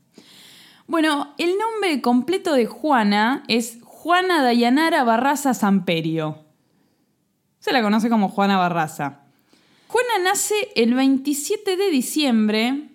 Bueno, 0.87 1.35
el 1.39 1.51
nombre 1.59 2.01
completo 2.01 2.53
de 2.55 2.67
Juana 2.67 3.45
es 3.49 3.79
Juana 3.85 4.43
Dayanara 4.43 5.05
Barraza 5.05 5.53
Samperio. 5.55 6.39
Se 7.61 7.73
la 7.73 7.83
conoce 7.83 8.09
como 8.09 8.29
Juana 8.29 8.57
Barraza. 8.57 9.21
Juana 9.89 10.19
nace 10.25 10.55
el 10.75 10.95
27 10.95 11.77
de 11.77 11.91
diciembre 11.91 12.89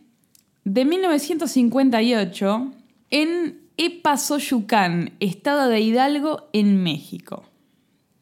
de 0.63 0.85
1958 0.85 2.71
en 3.11 3.61
Epazoyucán, 3.77 5.13
estado 5.19 5.67
de 5.69 5.79
Hidalgo, 5.81 6.49
en 6.53 6.81
México. 6.83 7.43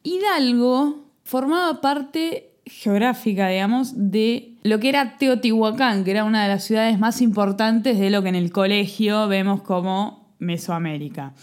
Hidalgo 0.02 1.04
formaba 1.24 1.80
parte 1.80 2.50
geográfica, 2.66 3.48
digamos, 3.48 3.92
de 3.94 4.54
lo 4.62 4.78
que 4.78 4.88
era 4.88 5.16
Teotihuacán, 5.18 6.04
que 6.04 6.12
era 6.12 6.24
una 6.24 6.42
de 6.42 6.48
las 6.48 6.64
ciudades 6.64 6.98
más 6.98 7.20
importantes 7.20 7.98
de 7.98 8.10
lo 8.10 8.22
que 8.22 8.28
en 8.28 8.34
el 8.34 8.52
colegio 8.52 9.28
vemos 9.28 9.62
como 9.62 10.34
Mesoamérica. 10.38 11.34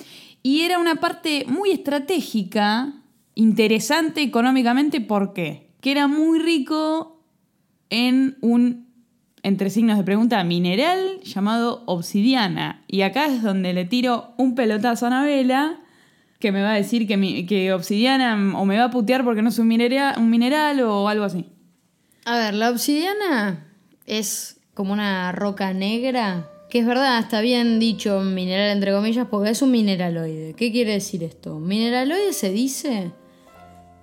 Y 0.44 0.62
era 0.62 0.80
una 0.80 0.96
parte 0.96 1.46
muy 1.48 1.72
estratégica, 1.72 2.94
interesante 3.36 4.22
económicamente, 4.22 5.02
¿por 5.02 5.34
qué? 5.34 5.70
Que 5.82 5.92
era 5.92 6.08
muy 6.08 6.40
rico 6.40 7.22
en 7.90 8.38
un, 8.42 8.88
entre 9.44 9.70
signos 9.70 9.98
de 9.98 10.04
pregunta, 10.04 10.44
mineral 10.44 11.20
llamado 11.24 11.84
obsidiana. 11.86 12.84
Y 12.88 13.02
acá 13.02 13.26
es 13.28 13.42
donde 13.42 13.74
le 13.74 13.86
tiro 13.86 14.34
un 14.38 14.56
pelotazo 14.56 15.06
a 15.06 15.10
Anabela, 15.10 15.82
que 16.40 16.52
me 16.52 16.62
va 16.62 16.74
a 16.74 16.76
decir 16.76 17.08
que, 17.08 17.46
que 17.48 17.74
obsidiana 17.74 18.58
o 18.58 18.66
me 18.66 18.78
va 18.78 18.86
a 18.86 18.92
putear 18.92 19.24
porque 19.24 19.42
no 19.42 19.50
es 19.50 19.60
un 19.60 19.72
un 19.72 20.30
mineral 20.30 20.82
o 20.82 21.08
algo 21.08 21.26
así. 21.26 21.46
A 22.26 22.38
ver, 22.38 22.54
la 22.54 22.70
obsidiana 22.70 23.68
es 24.06 24.60
como 24.74 24.94
una 24.94 25.32
roca 25.32 25.74
negra, 25.74 26.50
que 26.70 26.80
es 26.80 26.86
verdad, 26.86 27.20
está 27.20 27.42
bien 27.42 27.80
dicho 27.80 28.22
mineral 28.22 28.70
entre 28.70 28.92
comillas, 28.92 29.28
porque 29.30 29.52
es 29.52 29.62
un 29.62 29.72
mineraloide. 29.72 30.54
¿Qué 30.54 30.72
quiere 30.72 30.94
decir 30.94 31.24
esto? 31.24 31.60
Mineraloide 31.60 32.34
se 32.34 32.52
dice 32.52 33.12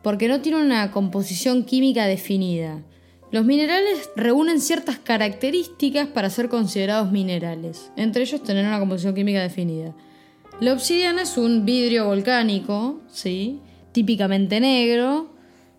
porque 0.02 0.28
no 0.28 0.40
tiene 0.40 0.62
una 0.62 0.90
composición 0.90 1.64
química 1.64 2.06
definida. 2.06 2.82
Los 3.30 3.44
minerales 3.46 4.10
reúnen 4.14 4.60
ciertas 4.60 4.98
características 4.98 6.06
para 6.08 6.30
ser 6.30 6.48
considerados 6.48 7.10
minerales, 7.10 7.90
entre 7.96 8.22
ellos 8.22 8.42
tener 8.42 8.66
una 8.66 8.78
composición 8.78 9.14
química 9.14 9.42
definida. 9.42 9.94
La 10.60 10.72
obsidiana 10.72 11.22
es 11.22 11.36
un 11.36 11.64
vidrio 11.64 12.06
volcánico, 12.06 13.00
¿sí? 13.08 13.60
típicamente 13.92 14.60
negro, 14.60 15.30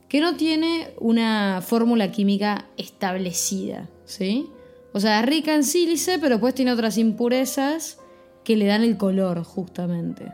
que 0.09 0.19
no 0.19 0.35
tiene 0.35 0.93
una 0.99 1.61
fórmula 1.65 2.11
química 2.11 2.65
establecida, 2.77 3.89
¿sí? 4.05 4.47
O 4.93 4.99
sea, 4.99 5.19
es 5.19 5.25
rica 5.25 5.55
en 5.55 5.63
sílice, 5.63 6.19
pero 6.19 6.35
después 6.35 6.55
tiene 6.55 6.71
otras 6.71 6.97
impurezas 6.97 7.99
que 8.43 8.55
le 8.55 8.65
dan 8.65 8.83
el 8.83 8.97
color, 8.97 9.43
justamente, 9.43 10.31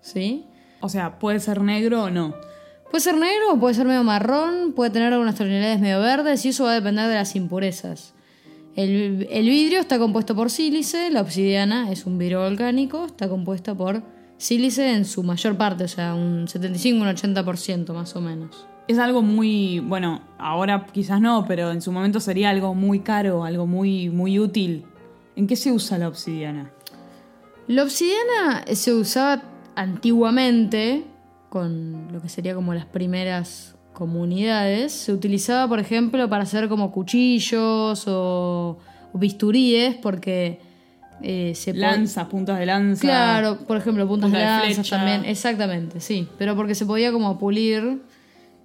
¿sí? 0.00 0.44
O 0.80 0.88
sea, 0.88 1.18
puede 1.18 1.40
ser 1.40 1.62
negro 1.62 2.04
o 2.04 2.10
no. 2.10 2.34
Puede 2.90 3.02
ser 3.02 3.16
negro 3.16 3.52
o 3.52 3.58
puede 3.58 3.74
ser 3.74 3.86
medio 3.86 4.04
marrón, 4.04 4.72
puede 4.74 4.90
tener 4.90 5.12
algunas 5.12 5.36
tonalidades 5.36 5.80
medio 5.80 6.00
verdes 6.00 6.44
y 6.44 6.50
eso 6.50 6.64
va 6.64 6.72
a 6.72 6.74
depender 6.74 7.08
de 7.08 7.14
las 7.14 7.34
impurezas. 7.34 8.14
El, 8.76 9.26
el 9.30 9.48
vidrio 9.48 9.80
está 9.80 9.98
compuesto 9.98 10.36
por 10.36 10.50
sílice, 10.50 11.10
la 11.10 11.22
obsidiana 11.22 11.90
es 11.90 12.06
un 12.06 12.18
vidrio 12.18 12.42
volcánico, 12.42 13.06
está 13.06 13.28
compuesta 13.28 13.74
por 13.74 14.02
sílice 14.36 14.92
en 14.92 15.04
su 15.04 15.22
mayor 15.22 15.56
parte, 15.56 15.84
o 15.84 15.88
sea, 15.88 16.14
un 16.14 16.46
75, 16.46 17.02
un 17.02 17.08
80% 17.08 17.92
más 17.94 18.14
o 18.16 18.20
menos. 18.20 18.66
Es 18.88 18.98
algo 18.98 19.22
muy, 19.22 19.80
bueno, 19.80 20.20
ahora 20.38 20.86
quizás 20.92 21.20
no, 21.20 21.44
pero 21.48 21.72
en 21.72 21.82
su 21.82 21.90
momento 21.90 22.20
sería 22.20 22.50
algo 22.50 22.74
muy 22.74 23.00
caro, 23.00 23.44
algo 23.44 23.66
muy, 23.66 24.10
muy 24.10 24.38
útil. 24.38 24.84
¿En 25.34 25.46
qué 25.46 25.56
se 25.56 25.72
usa 25.72 25.98
la 25.98 26.08
obsidiana? 26.08 26.70
La 27.66 27.82
obsidiana 27.82 28.64
se 28.74 28.94
usaba 28.94 29.42
antiguamente, 29.74 31.04
con 31.48 32.12
lo 32.12 32.22
que 32.22 32.28
sería 32.28 32.54
como 32.54 32.74
las 32.74 32.86
primeras 32.86 33.75
comunidades, 33.96 34.92
se 34.92 35.12
utilizaba, 35.12 35.66
por 35.68 35.80
ejemplo, 35.80 36.28
para 36.28 36.42
hacer 36.42 36.68
como 36.68 36.92
cuchillos 36.92 38.06
o, 38.06 38.78
o 39.12 39.18
bisturíes, 39.18 39.96
porque 39.96 40.60
eh, 41.22 41.52
se 41.54 41.72
Lanzas, 41.72 42.26
puntas 42.28 42.58
de 42.58 42.66
lanza. 42.66 43.00
Claro, 43.00 43.58
por 43.66 43.78
ejemplo, 43.78 44.06
puntas 44.06 44.30
Punta 44.30 44.62
de 44.62 44.74
de 44.74 44.82
también, 44.84 45.24
exactamente, 45.24 46.00
sí, 46.00 46.28
pero 46.38 46.54
porque 46.54 46.74
se 46.74 46.84
podía 46.84 47.10
como 47.10 47.38
pulir. 47.38 48.02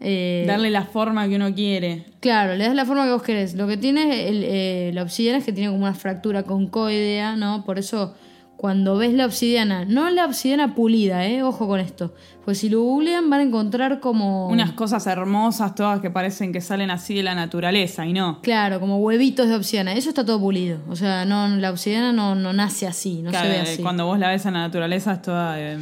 eh, 0.01 0.43
Darle 0.45 0.69
la 0.69 0.83
forma 0.83 1.27
que 1.29 1.37
uno 1.37 1.55
quiere. 1.55 2.03
Claro, 2.19 2.55
le 2.55 2.65
das 2.65 2.75
la 2.75 2.85
forma 2.85 3.05
que 3.05 3.11
vos 3.11 3.23
querés. 3.23 3.53
Lo 3.55 3.67
que 3.67 3.77
tiene 3.77 4.27
el, 4.27 4.43
eh, 4.45 4.91
la 4.93 5.03
obsidiana 5.03 5.37
es 5.37 5.45
que 5.45 5.53
tiene 5.53 5.69
como 5.71 5.83
una 5.83 5.93
fractura 5.93 6.43
concoidea, 6.43 7.37
¿no? 7.37 7.63
Por 7.63 7.79
eso 7.79 8.13
cuando 8.61 8.95
ves 8.95 9.11
la 9.15 9.25
obsidiana, 9.25 9.85
no 9.85 10.07
la 10.11 10.23
obsidiana 10.23 10.75
pulida, 10.75 11.25
¿eh? 11.25 11.41
Ojo 11.41 11.67
con 11.67 11.79
esto. 11.79 12.13
Pues 12.45 12.59
si 12.59 12.69
lo 12.69 12.83
googlean 12.83 13.27
van 13.27 13.39
a 13.39 13.43
encontrar 13.43 13.99
como... 13.99 14.49
Unas 14.49 14.73
cosas 14.73 15.07
hermosas, 15.07 15.73
todas 15.73 15.99
que 15.99 16.11
parecen 16.11 16.53
que 16.53 16.61
salen 16.61 16.91
así 16.91 17.15
de 17.15 17.23
la 17.23 17.33
naturaleza 17.33 18.05
y 18.05 18.13
no. 18.13 18.39
Claro, 18.43 18.79
como 18.79 18.99
huevitos 18.99 19.47
de 19.47 19.55
obsidiana. 19.55 19.93
Eso 19.93 20.09
está 20.09 20.23
todo 20.23 20.39
pulido. 20.39 20.77
O 20.87 20.95
sea, 20.95 21.25
no, 21.25 21.47
la 21.47 21.71
obsidiana 21.71 22.13
no, 22.13 22.35
no 22.35 22.53
nace 22.53 22.85
así, 22.85 23.23
no 23.23 23.31
Claro, 23.31 23.47
se 23.47 23.51
ve 23.51 23.59
así. 23.61 23.81
Cuando 23.81 24.05
vos 24.05 24.19
la 24.19 24.29
ves 24.29 24.45
en 24.45 24.53
la 24.53 24.59
naturaleza 24.59 25.13
es 25.13 25.21
toda 25.23 25.59
eh, 25.59 25.79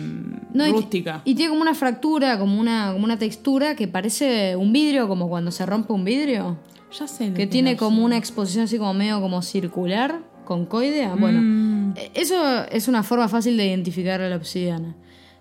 No, 0.53 0.65
y- 0.65 0.71
rústica. 0.71 1.21
Y, 1.25 1.35
tiene 1.35 1.49
como 1.49 1.61
una 1.61 1.73
fractura, 1.75 2.39
como 2.39 2.57
una, 2.61 2.93
como 2.93 3.03
una 3.03 3.19
textura 3.19 3.75
que 3.75 3.89
parece 3.89 4.55
un 4.55 4.71
vidrio, 4.71 5.09
como 5.09 5.27
cuando 5.27 5.51
se 5.51 5.65
rompe 5.65 5.91
un 5.91 6.05
vidrio. 6.05 6.55
ya 6.97 7.07
sé. 7.09 7.33
Que 7.33 7.45
tiene 7.45 7.75
como 7.75 8.05
una 8.05 8.15
exposición 8.15 8.63
así 8.63 8.77
como 8.77 8.93
medio 8.93 9.19
como 9.19 9.41
circular, 9.41 10.21
concoidea. 10.49 11.15
Bueno, 11.15 11.39
Mm. 11.41 11.93
eh, 11.95 12.11
eso 12.15 12.35
es 12.65 12.87
una 12.89 13.03
forma 13.03 13.29
fácil 13.29 13.55
de 13.55 13.67
identificar 13.67 14.19
a 14.19 14.27
la 14.27 14.35
obsidiana. 14.35 14.95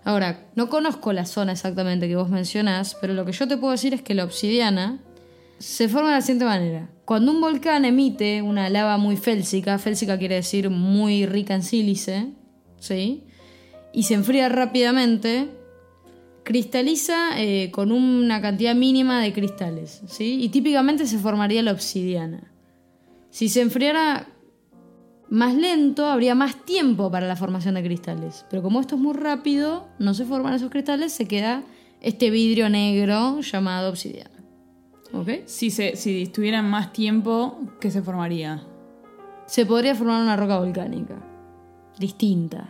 Ahora, 0.05 0.45
no 0.55 0.69
conozco 0.69 1.11
la 1.11 1.25
zona 1.25 1.51
exactamente 1.51 2.07
que 2.07 2.15
vos 2.15 2.29
mencionás, 2.29 2.95
pero 3.01 3.13
lo 3.13 3.25
que 3.25 3.33
yo 3.33 3.47
te 3.47 3.57
puedo 3.57 3.71
decir 3.71 3.93
es 3.93 4.01
que 4.01 4.13
la 4.13 4.23
obsidiana 4.23 4.99
se 5.57 5.89
forma 5.89 6.09
de 6.11 6.15
la 6.15 6.21
siguiente 6.21 6.45
manera. 6.45 6.89
Cuando 7.03 7.31
un 7.33 7.41
volcán 7.41 7.83
emite 7.83 8.41
una 8.41 8.69
lava 8.69 8.97
muy 8.97 9.17
félsica, 9.17 9.77
félsica 9.77 10.17
quiere 10.17 10.35
decir 10.35 10.69
muy 10.69 11.25
rica 11.25 11.53
en 11.55 11.63
sílice, 11.63 12.27
¿sí? 12.79 13.23
Y 13.91 14.03
se 14.03 14.13
enfría 14.13 14.47
rápidamente, 14.47 15.49
cristaliza 16.43 17.39
eh, 17.41 17.69
con 17.71 17.91
una 17.91 18.41
cantidad 18.41 18.75
mínima 18.75 19.21
de 19.21 19.33
cristales, 19.33 20.01
¿sí? 20.07 20.37
Y 20.41 20.49
típicamente 20.49 21.05
se 21.07 21.17
formaría 21.17 21.61
la 21.61 21.71
obsidiana. 21.73 22.51
Si 23.31 23.49
se 23.49 23.61
enfriara 23.61 24.27
más 25.29 25.55
lento, 25.55 26.07
habría 26.07 26.35
más 26.35 26.55
tiempo 26.65 27.11
para 27.11 27.27
la 27.27 27.35
formación 27.35 27.75
de 27.75 27.83
cristales. 27.83 28.45
Pero 28.49 28.63
como 28.63 28.81
esto 28.81 28.95
es 28.95 29.01
muy 29.01 29.13
rápido, 29.13 29.87
no 29.99 30.13
se 30.13 30.25
forman 30.25 30.53
esos 30.53 30.69
cristales, 30.69 31.11
se 31.13 31.27
queda 31.27 31.63
este 32.01 32.29
vidrio 32.29 32.69
negro 32.69 33.41
llamado 33.41 33.89
obsidiana. 33.89 34.31
¿Ok? 35.13 35.29
Si, 35.45 35.71
se, 35.71 35.95
si 35.95 36.23
estuvieran 36.23 36.69
más 36.69 36.93
tiempo, 36.93 37.59
¿qué 37.79 37.91
se 37.91 38.01
formaría? 38.01 38.63
Se 39.45 39.65
podría 39.65 39.95
formar 39.95 40.21
una 40.21 40.35
roca 40.35 40.59
volcánica. 40.59 41.15
Distinta. 41.97 42.69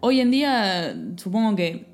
Hoy 0.00 0.20
en 0.20 0.30
día, 0.30 0.94
supongo 1.16 1.56
que 1.56 1.88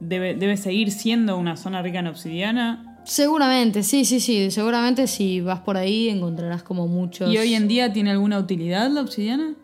debe, 0.00 0.34
debe 0.34 0.56
seguir 0.56 0.90
siendo 0.90 1.36
una 1.36 1.56
zona 1.56 1.82
rica 1.82 1.98
en 1.98 2.06
obsidiana. 2.06 2.91
Seguramente, 3.04 3.82
sí, 3.82 4.04
sí, 4.04 4.20
sí. 4.20 4.50
Seguramente 4.50 5.06
si 5.06 5.40
vas 5.40 5.60
por 5.60 5.76
ahí 5.76 6.08
encontrarás 6.08 6.62
como 6.62 6.86
muchos. 6.86 7.32
¿Y 7.32 7.38
hoy 7.38 7.54
en 7.54 7.68
día 7.68 7.92
tiene 7.92 8.10
alguna 8.10 8.38
utilidad 8.38 8.90
la 8.90 9.00
obsidiana? 9.00 9.54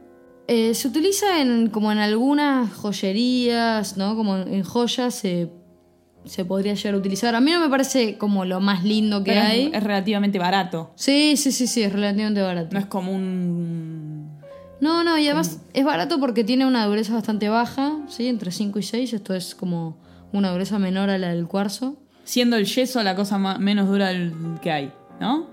Eh, 0.48 0.74
se 0.74 0.88
utiliza 0.88 1.40
en, 1.40 1.68
como 1.68 1.92
en 1.92 1.98
algunas 1.98 2.72
joyerías, 2.72 3.96
¿no? 3.96 4.16
Como 4.16 4.38
en, 4.38 4.62
joyas 4.62 5.14
se, 5.14 5.52
se 6.24 6.44
podría 6.44 6.74
llegar 6.74 6.94
a 6.94 6.98
utilizar. 6.98 7.34
A 7.34 7.40
mí 7.40 7.52
no 7.52 7.60
me 7.60 7.68
parece 7.68 8.16
como 8.16 8.44
lo 8.44 8.58
más 8.58 8.82
lindo 8.82 9.22
que 9.22 9.32
Pero 9.32 9.42
hay. 9.42 9.70
es 9.72 9.82
relativamente 9.82 10.38
barato. 10.38 10.92
Sí, 10.94 11.36
sí, 11.36 11.52
sí, 11.52 11.66
sí, 11.66 11.82
es 11.82 11.92
relativamente 11.92 12.40
barato. 12.40 12.70
No 12.72 12.78
es 12.78 12.86
como 12.86 13.12
un... 13.12 14.38
No, 14.80 15.04
no, 15.04 15.18
y 15.18 15.26
además 15.26 15.60
es 15.74 15.84
barato 15.84 16.18
porque 16.20 16.44
tiene 16.44 16.64
una 16.64 16.86
dureza 16.86 17.12
bastante 17.12 17.48
baja, 17.48 17.98
¿sí? 18.08 18.28
Entre 18.28 18.50
5 18.50 18.78
y 18.78 18.82
6. 18.82 19.12
Esto 19.12 19.34
es 19.34 19.54
como 19.54 19.98
una 20.32 20.50
dureza 20.50 20.78
menor 20.78 21.10
a 21.10 21.18
la 21.18 21.28
del 21.34 21.46
cuarzo. 21.46 21.96
Siendo 22.28 22.56
el 22.56 22.66
yeso 22.66 23.02
la 23.02 23.16
cosa 23.16 23.38
ma- 23.38 23.56
menos 23.56 23.88
dura 23.88 24.12
que 24.60 24.70
hay, 24.70 24.92
¿no? 25.18 25.46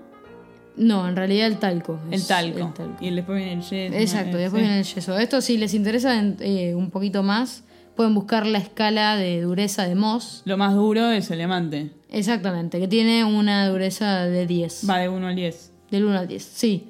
No, 0.76 1.08
en 1.08 1.16
realidad 1.16 1.46
el 1.46 1.56
talco. 1.56 1.98
El 2.10 2.22
talco. 2.26 2.74
Y 3.00 3.08
después 3.14 3.38
viene 3.38 3.54
el 3.54 3.62
yeso. 3.62 3.94
Exacto, 3.96 4.36
eh, 4.36 4.40
después 4.42 4.60
sí. 4.60 4.66
viene 4.66 4.78
el 4.80 4.84
yeso. 4.84 5.16
Esto 5.18 5.40
si 5.40 5.56
les 5.56 5.72
interesa 5.72 6.22
eh, 6.40 6.74
un 6.74 6.90
poquito 6.90 7.22
más, 7.22 7.64
pueden 7.94 8.12
buscar 8.14 8.44
la 8.44 8.58
escala 8.58 9.16
de 9.16 9.40
dureza 9.40 9.88
de 9.88 9.94
Moss. 9.94 10.42
Lo 10.44 10.58
más 10.58 10.74
duro 10.74 11.10
es 11.12 11.30
el 11.30 11.38
diamante. 11.38 11.92
Exactamente, 12.10 12.78
que 12.78 12.88
tiene 12.88 13.24
una 13.24 13.66
dureza 13.70 14.26
de 14.26 14.46
10. 14.46 14.82
Va 14.86 14.98
de 14.98 15.08
1 15.08 15.26
al 15.28 15.34
10. 15.34 15.72
Del 15.90 16.04
1 16.04 16.18
al 16.18 16.28
10, 16.28 16.42
sí. 16.44 16.88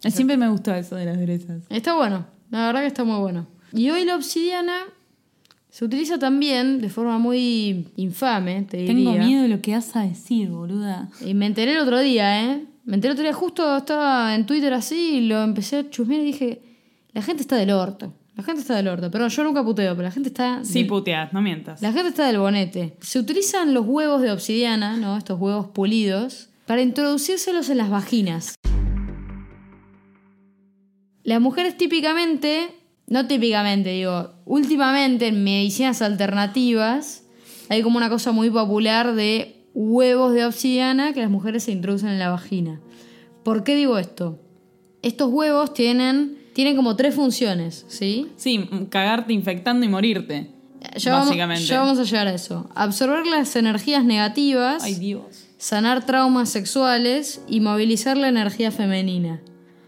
Siempre 0.00 0.36
me 0.36 0.48
gustó 0.48 0.74
eso 0.74 0.96
de 0.96 1.04
las 1.04 1.16
durezas. 1.16 1.62
Está 1.70 1.94
bueno, 1.94 2.26
la 2.50 2.66
verdad 2.66 2.80
que 2.80 2.86
está 2.88 3.04
muy 3.04 3.20
bueno. 3.20 3.46
Y 3.72 3.88
hoy 3.90 4.04
la 4.04 4.16
obsidiana 4.16 4.80
se 5.70 5.84
utiliza 5.84 6.18
también 6.18 6.80
de 6.80 6.88
forma 6.88 7.18
muy 7.18 7.86
infame, 7.96 8.62
te 8.62 8.78
diría. 8.78 8.94
Tengo 8.94 9.12
miedo 9.26 9.42
de 9.42 9.48
lo 9.48 9.60
que 9.60 9.72
vas 9.72 9.94
a 9.96 10.02
decir, 10.02 10.48
boluda. 10.48 11.08
Y 11.24 11.34
me 11.34 11.46
enteré 11.46 11.72
el 11.72 11.78
otro 11.78 11.98
día, 12.00 12.42
¿eh? 12.44 12.64
Me 12.84 12.94
enteré 12.94 13.10
el 13.12 13.16
otro 13.18 13.24
día, 13.24 13.34
justo 13.34 13.76
estaba 13.76 14.34
en 14.34 14.46
Twitter 14.46 14.72
así 14.72 15.16
y 15.18 15.20
lo 15.28 15.42
empecé 15.42 15.76
a 15.76 15.90
chusmear 15.90 16.22
y 16.22 16.24
dije, 16.24 16.62
la 17.12 17.20
gente 17.22 17.42
está 17.42 17.56
del 17.56 17.70
orto. 17.70 18.12
La 18.34 18.44
gente 18.44 18.60
está 18.62 18.76
del 18.76 18.88
orto. 18.88 19.10
Pero 19.10 19.28
yo 19.28 19.44
nunca 19.44 19.64
puteo, 19.64 19.94
pero 19.94 20.04
la 20.04 20.10
gente 20.12 20.28
está... 20.28 20.64
Sí, 20.64 20.78
del- 20.80 20.86
puteas, 20.86 21.32
no 21.32 21.42
mientas. 21.42 21.82
La 21.82 21.92
gente 21.92 22.08
está 22.10 22.26
del 22.26 22.38
bonete. 22.38 22.96
Se 23.00 23.18
utilizan 23.18 23.74
los 23.74 23.84
huevos 23.84 24.22
de 24.22 24.30
obsidiana, 24.30 24.96
¿no? 24.96 25.16
Estos 25.18 25.38
huevos 25.40 25.66
pulidos, 25.68 26.48
para 26.66 26.80
introducírselos 26.80 27.68
en 27.68 27.78
las 27.78 27.90
vaginas. 27.90 28.54
Las 31.24 31.40
mujeres 31.40 31.76
típicamente, 31.76 32.68
no 33.08 33.26
típicamente, 33.26 33.90
digo, 33.90 34.32
últimamente 34.44 35.28
en 35.28 35.42
medicinas 35.42 36.02
alternativas 36.02 37.24
hay 37.68 37.82
como 37.82 37.96
una 37.96 38.08
cosa 38.08 38.32
muy 38.32 38.50
popular 38.50 39.14
de 39.14 39.64
huevos 39.74 40.32
de 40.32 40.44
obsidiana 40.44 41.12
que 41.12 41.20
las 41.20 41.30
mujeres 41.30 41.64
se 41.64 41.72
introducen 41.72 42.10
en 42.10 42.18
la 42.18 42.30
vagina. 42.30 42.80
¿Por 43.44 43.64
qué 43.64 43.76
digo 43.76 43.98
esto? 43.98 44.38
Estos 45.02 45.30
huevos 45.32 45.72
tienen, 45.72 46.38
tienen 46.52 46.76
como 46.76 46.96
tres 46.96 47.14
funciones, 47.14 47.84
¿sí? 47.88 48.28
Sí, 48.36 48.68
cagarte 48.90 49.32
infectando 49.32 49.86
y 49.86 49.88
morirte. 49.88 50.50
Ya 50.96 51.12
vamos, 51.12 51.28
básicamente. 51.28 51.64
ya 51.64 51.80
vamos 51.80 51.98
a 51.98 52.04
llegar 52.04 52.26
a 52.28 52.34
eso. 52.34 52.68
Absorber 52.74 53.26
las 53.26 53.54
energías 53.56 54.04
negativas, 54.04 54.82
Ay, 54.82 54.94
Dios. 54.94 55.46
sanar 55.58 56.06
traumas 56.06 56.50
sexuales 56.50 57.40
y 57.48 57.60
movilizar 57.60 58.16
la 58.16 58.28
energía 58.28 58.70
femenina. 58.70 59.40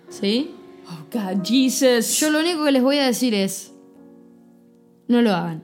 ¿Sí? 0.09 0.51
Oh, 0.91 1.07
God, 1.13 1.45
Jesus. 1.45 2.19
Yo 2.19 2.31
lo 2.31 2.41
único 2.41 2.65
que 2.65 2.73
les 2.73 2.83
voy 2.83 2.99
a 2.99 3.07
decir 3.07 3.33
es, 3.35 3.73
no 5.07 5.23
lo 5.23 5.33
hagan. 5.33 5.63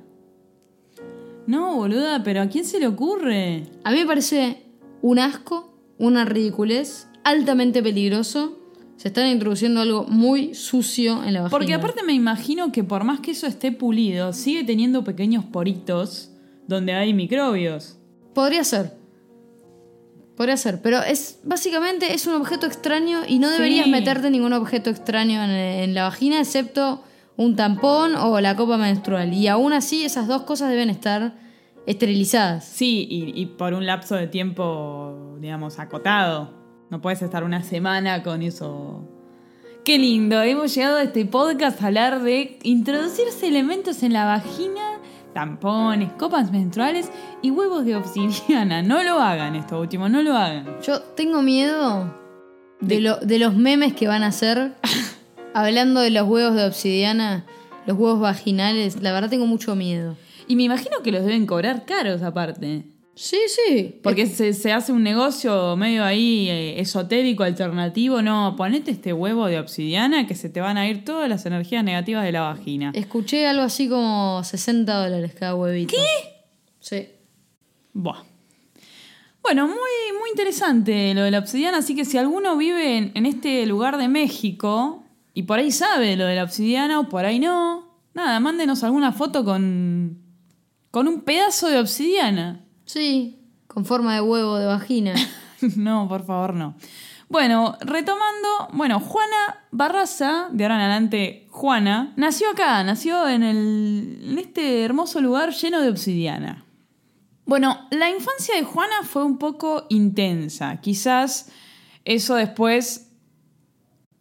No, 1.47 1.77
boluda, 1.77 2.23
pero 2.23 2.43
¿a 2.43 2.49
quién 2.49 2.65
se 2.65 2.79
le 2.79 2.87
ocurre? 2.87 3.67
A 3.85 3.91
mí 3.91 3.99
me 3.99 4.07
parece 4.07 4.65
un 5.03 5.19
asco, 5.19 5.79
una 5.99 6.25
ridiculez, 6.25 7.09
altamente 7.25 7.83
peligroso. 7.83 8.59
Se 8.97 9.09
están 9.09 9.29
introduciendo 9.29 9.81
algo 9.81 10.05
muy 10.05 10.55
sucio 10.55 11.23
en 11.25 11.35
la 11.35 11.43
vagina. 11.43 11.51
Porque 11.51 11.75
aparte 11.75 12.03
me 12.03 12.15
imagino 12.15 12.73
que 12.73 12.83
por 12.83 13.05
más 13.05 13.21
que 13.21 13.33
eso 13.33 13.47
esté 13.47 13.71
pulido, 13.71 14.33
sigue 14.33 14.65
teniendo 14.65 15.05
pequeños 15.05 15.45
poritos 15.45 16.31
donde 16.67 16.95
hay 16.95 17.13
microbios. 17.13 17.99
Podría 18.35 18.65
ser. 18.65 18.97
Podría 20.37 20.57
ser, 20.57 20.83
pero 20.83 21.03
es 21.03 21.39
básicamente 21.45 22.13
es 22.15 22.27
un 22.27 22.35
objeto 22.35 22.67
extraño 22.67 23.21
y 23.27 23.39
no 23.39 23.49
deberías 23.51 23.87
Sí. 23.87 23.91
meterte 23.91 24.31
ningún 24.31 24.53
objeto 24.53 24.91
extraño 24.91 25.43
en, 25.43 25.51
en 25.51 25.95
la 25.95 26.05
vagina 26.05 26.39
excepto 26.41 27.03
un 27.39 27.57
tampón 27.57 28.17
o 28.17 28.39
la 28.41 28.55
copa 28.57 28.77
menstrual. 28.77 29.33
Y 29.33 29.49
aún 29.49 29.73
así 29.73 30.05
esas 30.05 30.29
dos 30.29 30.43
cosas 30.43 30.69
deben 30.71 30.91
estar 30.91 31.35
esterilizadas. 31.87 32.65
Sí, 32.65 33.07
y, 33.11 33.41
y 33.41 33.47
por 33.47 33.73
un 33.75 33.87
lapso 33.87 34.15
de 34.17 34.27
tiempo, 34.27 35.37
digamos, 35.41 35.79
acotado. 35.79 36.55
No 36.91 37.01
puedes 37.01 37.23
estar 37.23 37.43
una 37.45 37.63
semana 37.63 38.23
con 38.23 38.43
eso. 38.43 39.09
Qué 39.85 39.99
lindo, 39.99 40.43
hemos 40.43 40.75
llegado 40.75 40.97
a 40.99 41.03
este 41.05 41.25
podcast 41.27 41.81
a 41.83 41.87
hablar 41.87 42.23
de 42.23 42.59
introducirse 42.65 43.47
elementos 43.47 44.03
en 44.03 44.13
la 44.13 44.25
vagina, 44.25 44.83
tampones, 45.41 46.11
copas 46.15 46.51
menstruales 46.51 47.11
y 47.43 47.51
huevos 47.51 47.85
de 47.85 47.95
obsidiana. 47.95 48.81
No 48.83 49.03
lo 49.03 49.21
hagan 49.21 49.55
esto 49.55 49.79
último, 49.79 50.09
no 50.09 50.23
lo 50.23 50.35
hagan. 50.35 50.65
Yo 50.83 51.01
tengo 51.01 51.43
miedo 51.43 52.11
de, 52.81 53.03
lo- 53.03 53.19
de 53.19 53.39
los 53.39 53.55
memes 53.55 53.93
que 53.93 54.09
van 54.09 54.23
a 54.23 54.29
hacer 54.29 54.73
hablando 55.55 56.01
de 56.01 56.09
los 56.11 56.27
huevos 56.27 56.55
de 56.55 56.65
obsidiana, 56.65 57.45
los 57.87 57.99
huevos 57.99 58.19
vaginales. 58.21 59.03
La 59.03 59.13
verdad 59.13 59.29
tengo 59.29 59.47
mucho 59.47 59.77
miedo. 59.77 60.17
Y 60.49 60.57
me 60.57 60.63
imagino 60.63 61.03
que 61.03 61.13
los 61.13 61.23
deben 61.23 61.45
cobrar 61.47 61.85
caros 61.85 62.23
aparte. 62.23 62.85
Sí, 63.17 63.39
sí. 63.49 63.99
Porque 64.03 64.27
se, 64.27 64.53
se 64.53 64.73
hace 64.75 64.93
un 64.93 65.03
negocio 65.03 65.75
medio 65.75 66.05
ahí 66.05 66.51
eh, 66.51 66.81
esotérico, 66.81 67.45
alternativo. 67.45 68.21
No, 68.21 68.55
ponete 68.57 68.91
este 68.91 69.15
huevo 69.15 69.47
de 69.47 69.59
obsidiana 69.59 70.27
que 70.27 70.35
se 70.35 70.51
te 70.51 70.61
van 70.61 70.77
a 70.77 70.87
ir 70.87 71.03
todas 71.03 71.27
las 71.27 71.47
energías 71.47 71.83
negativas 71.83 72.25
de 72.25 72.33
la 72.33 72.43
vagina. 72.43 72.93
Escuché 72.95 73.47
algo 73.47 73.63
así 73.63 73.89
como 73.89 74.45
60 74.45 74.95
dólares 74.95 75.35
cada 75.35 75.55
huevito. 75.55 75.95
¿Qué? 75.97 76.45
Sí. 76.79 77.09
Buah. 77.95 78.23
Bueno, 79.43 79.67
muy, 79.67 79.77
muy 80.21 80.31
interesante 80.31 81.15
lo 81.15 81.23
de 81.23 81.31
la 81.31 81.39
obsidiana, 81.39 81.79
así 81.79 81.95
que 81.95 82.05
si 82.05 82.19
alguno 82.19 82.57
vive 82.59 82.99
en, 82.99 83.13
en 83.15 83.25
este 83.25 83.65
lugar 83.65 83.97
de 83.97 84.09
México 84.09 85.05
y 85.33 85.45
por 85.45 85.59
ahí 85.59 85.71
sabe 85.71 86.17
lo 86.17 86.27
de 86.27 86.35
la 86.35 86.45
obsidiana 86.45 87.01
o 87.01 87.09
por 87.09 87.25
ahí 87.25 87.39
no, 87.39 87.99
nada, 88.13 88.41
mándenos 88.41 88.85
alguna 88.85 89.13
foto 89.13 89.43
con, 89.43 90.19
con 90.91 91.09
un 91.09 91.23
pedazo 91.23 91.69
de 91.69 91.79
obsidiana. 91.79 92.66
Sí, 92.87 93.39
con 93.67 93.85
forma 93.85 94.15
de 94.15 94.23
huevo 94.23 94.57
de 94.57 94.67
vagina. 94.67 95.15
no, 95.77 96.09
por 96.09 96.25
favor, 96.25 96.55
no. 96.55 96.77
Bueno, 97.29 97.77
retomando, 97.81 98.69
bueno, 98.73 99.01
Juana 99.01 99.67
Barraza, 99.73 100.49
de 100.53 100.65
ahora 100.65 100.77
en 100.77 100.81
adelante 100.83 101.47
Juana, 101.51 102.13
nació 102.17 102.51
acá, 102.51 102.83
nació 102.85 103.29
en, 103.29 103.43
el, 103.43 104.21
en 104.23 104.39
este 104.39 104.85
hermoso 104.85 105.21
lugar 105.21 105.53
lleno 105.53 105.81
de 105.81 105.89
obsidiana. 105.89 106.65
Bueno, 107.45 107.87
la 107.91 108.11
infancia 108.11 108.55
de 108.55 108.63
Juana 108.63 109.03
fue 109.03 109.25
un 109.25 109.39
poco 109.39 109.87
intensa. 109.89 110.81
Quizás 110.81 111.51
eso 112.05 112.37
después, 112.37 113.11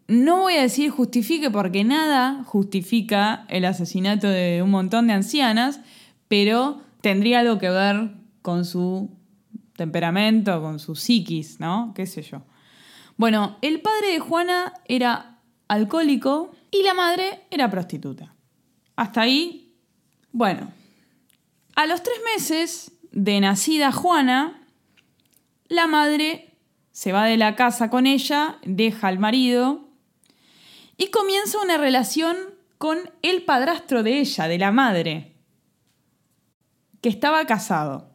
no 0.08 0.42
voy 0.42 0.56
a 0.56 0.64
decir 0.64 0.90
justifique 0.90 1.52
porque 1.52 1.84
nada 1.84 2.44
justifica 2.46 3.46
el 3.50 3.66
asesinato 3.66 4.28
de 4.28 4.62
un 4.64 4.72
montón 4.72 5.06
de 5.08 5.14
ancianas, 5.14 5.80
pero 6.28 6.82
tendría 7.02 7.42
algo 7.42 7.60
que 7.60 7.70
ver 7.70 8.15
con 8.46 8.64
su 8.64 9.10
temperamento, 9.76 10.62
con 10.62 10.78
su 10.78 10.94
psiquis, 10.94 11.60
¿no? 11.60 11.94
¿Qué 11.96 12.06
sé 12.06 12.22
yo? 12.22 12.44
Bueno, 13.18 13.58
el 13.64 13.82
padre 13.82 14.12
de 14.12 14.20
Juana 14.20 14.72
era 14.86 15.40
alcohólico 15.68 16.52
y 16.70 16.84
la 16.84 16.94
madre 16.94 17.48
era 17.50 17.72
prostituta. 17.72 18.36
Hasta 18.96 19.22
ahí, 19.22 19.74
bueno. 20.32 20.72
A 21.76 21.88
los 21.88 22.04
tres 22.04 22.18
meses 22.36 22.92
de 23.12 23.40
nacida 23.40 23.92
Juana, 23.92 24.62
la 25.68 25.88
madre 25.88 26.54
se 26.92 27.14
va 27.14 27.26
de 27.26 27.38
la 27.38 27.56
casa 27.56 27.90
con 27.90 28.06
ella, 28.06 28.60
deja 28.64 29.08
al 29.08 29.18
marido 29.18 29.90
y 30.98 31.08
comienza 31.08 31.60
una 31.64 31.78
relación 31.78 32.38
con 32.78 33.00
el 33.24 33.42
padrastro 33.42 34.04
de 34.04 34.20
ella, 34.20 34.48
de 34.48 34.60
la 34.60 34.72
madre, 34.72 35.34
que 37.02 37.10
estaba 37.10 37.44
casado. 37.46 38.15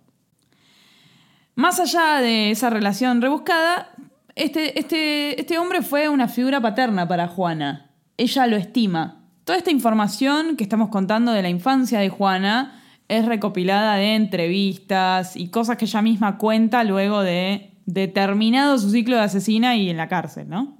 Más 1.61 1.79
allá 1.79 2.23
de 2.23 2.51
esa 2.51 2.71
relación 2.71 3.21
rebuscada, 3.21 3.91
este, 4.35 4.79
este, 4.79 5.39
este 5.39 5.59
hombre 5.59 5.83
fue 5.83 6.09
una 6.09 6.27
figura 6.27 6.59
paterna 6.59 7.07
para 7.07 7.29
Juana. 7.29 7.91
Ella 8.17 8.47
lo 8.47 8.57
estima. 8.57 9.27
Toda 9.45 9.59
esta 9.59 9.71
información 9.71 10.57
que 10.57 10.65
estamos 10.65 10.89
contando 10.89 11.33
de 11.33 11.43
la 11.43 11.51
infancia 11.51 11.99
de 12.01 12.09
Juana 12.09 12.81
es 13.09 13.27
recopilada 13.27 13.97
de 13.97 14.15
entrevistas 14.15 15.37
y 15.37 15.51
cosas 15.51 15.77
que 15.77 15.85
ella 15.85 16.01
misma 16.01 16.39
cuenta 16.39 16.83
luego 16.83 17.21
de 17.21 17.75
determinado 17.85 18.79
su 18.79 18.89
ciclo 18.89 19.17
de 19.17 19.23
asesina 19.25 19.77
y 19.77 19.91
en 19.91 19.99
la 19.99 20.09
cárcel, 20.09 20.49
¿no? 20.49 20.79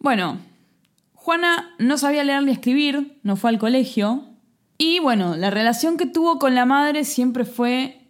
Bueno, 0.00 0.38
Juana 1.14 1.72
no 1.78 1.98
sabía 1.98 2.24
leer 2.24 2.42
ni 2.42 2.50
escribir, 2.50 3.20
no 3.22 3.36
fue 3.36 3.50
al 3.50 3.60
colegio, 3.60 4.24
Y 4.76 4.98
bueno, 4.98 5.36
la 5.36 5.50
relación 5.50 5.96
que 5.96 6.06
tuvo 6.06 6.40
con 6.40 6.56
la 6.56 6.64
madre 6.64 7.04
siempre 7.04 7.44
fue 7.44 8.03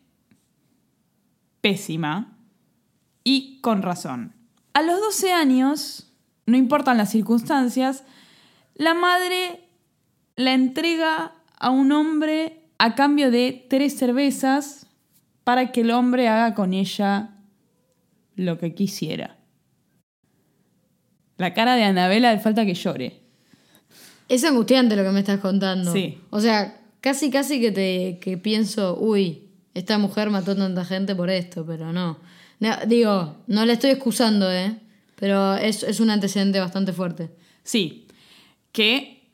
pésima 1.64 2.37
y 3.24 3.59
con 3.62 3.81
razón. 3.81 4.35
A 4.74 4.83
los 4.83 5.00
12 5.00 5.33
años, 5.33 6.12
no 6.44 6.59
importan 6.59 6.98
las 6.98 7.11
circunstancias, 7.11 8.05
la 8.74 8.92
madre 8.92 9.61
la 10.37 10.53
entrega 10.53 11.33
a 11.59 11.70
un 11.70 11.90
hombre 11.92 12.68
a 12.77 12.94
cambio 12.94 13.31
de 13.31 13.66
tres 13.70 13.96
cervezas 13.96 14.88
para 15.42 15.72
que 15.72 15.81
el 15.81 15.90
hombre 15.90 16.29
haga 16.29 16.55
con 16.55 16.74
ella 16.74 17.31
lo 18.37 18.59
que 18.59 18.74
quisiera. 18.74 19.38
La 21.38 21.55
cara 21.55 21.77
de 21.77 21.85
Anabela 21.85 22.35
le 22.35 22.40
falta 22.40 22.66
que 22.66 22.74
llore. 22.74 23.22
Es 24.29 24.44
angustiante 24.44 24.96
lo 24.96 25.03
que 25.03 25.12
me 25.12 25.20
estás 25.20 25.40
contando. 25.40 25.94
Sí. 25.94 26.20
O 26.29 26.40
sea, 26.40 26.79
casi, 27.00 27.31
casi 27.31 27.59
que 27.59 27.72
te 27.72 28.18
que 28.20 28.37
pienso, 28.37 28.98
uy, 29.00 29.43
esta 29.74 29.98
mujer 29.98 30.30
mató 30.30 30.56
tanta 30.56 30.84
gente 30.84 31.14
por 31.14 31.30
esto, 31.30 31.66
pero 31.66 31.92
no. 31.92 32.18
No, 32.60 32.70
digo, 32.87 33.37
no 33.46 33.66
le 33.66 33.74
estoy 33.74 33.90
excusando, 33.90 34.50
¿eh? 34.50 34.78
Pero 35.16 35.54
es, 35.54 35.82
es 35.82 36.00
un 36.00 36.10
antecedente 36.10 36.60
bastante 36.60 36.92
fuerte. 36.92 37.30
Sí, 37.62 38.06
que 38.72 39.28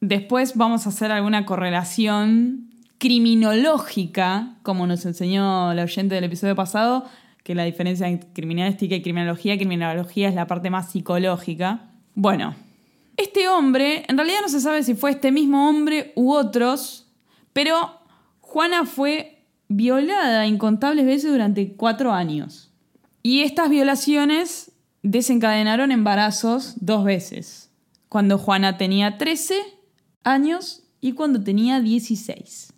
después 0.00 0.56
vamos 0.56 0.86
a 0.86 0.88
hacer 0.88 1.12
alguna 1.12 1.44
correlación 1.44 2.70
criminológica, 2.98 4.56
como 4.62 4.86
nos 4.86 5.04
enseñó 5.06 5.72
la 5.74 5.84
oyente 5.84 6.14
del 6.14 6.24
episodio 6.24 6.56
pasado, 6.56 7.04
que 7.44 7.54
la 7.54 7.64
diferencia 7.64 8.08
entre 8.08 8.30
criminalística 8.32 8.94
y 8.94 9.02
criminología, 9.02 9.56
criminología 9.56 10.28
es 10.28 10.34
la 10.34 10.46
parte 10.46 10.68
más 10.68 10.90
psicológica. 10.90 11.92
Bueno, 12.14 12.56
este 13.16 13.48
hombre, 13.48 14.04
en 14.08 14.16
realidad 14.16 14.40
no 14.42 14.48
se 14.48 14.60
sabe 14.60 14.82
si 14.82 14.94
fue 14.94 15.10
este 15.12 15.32
mismo 15.32 15.68
hombre 15.68 16.12
u 16.14 16.32
otros, 16.32 17.06
pero 17.52 17.97
Juana 18.48 18.86
fue 18.86 19.44
violada 19.68 20.46
incontables 20.46 21.04
veces 21.04 21.30
durante 21.30 21.74
cuatro 21.76 22.14
años. 22.14 22.72
Y 23.22 23.42
estas 23.42 23.68
violaciones 23.68 24.72
desencadenaron 25.02 25.92
embarazos 25.92 26.72
dos 26.80 27.04
veces, 27.04 27.70
cuando 28.08 28.38
Juana 28.38 28.78
tenía 28.78 29.18
13 29.18 29.54
años 30.24 30.82
y 31.02 31.12
cuando 31.12 31.44
tenía 31.44 31.82
16. 31.82 32.72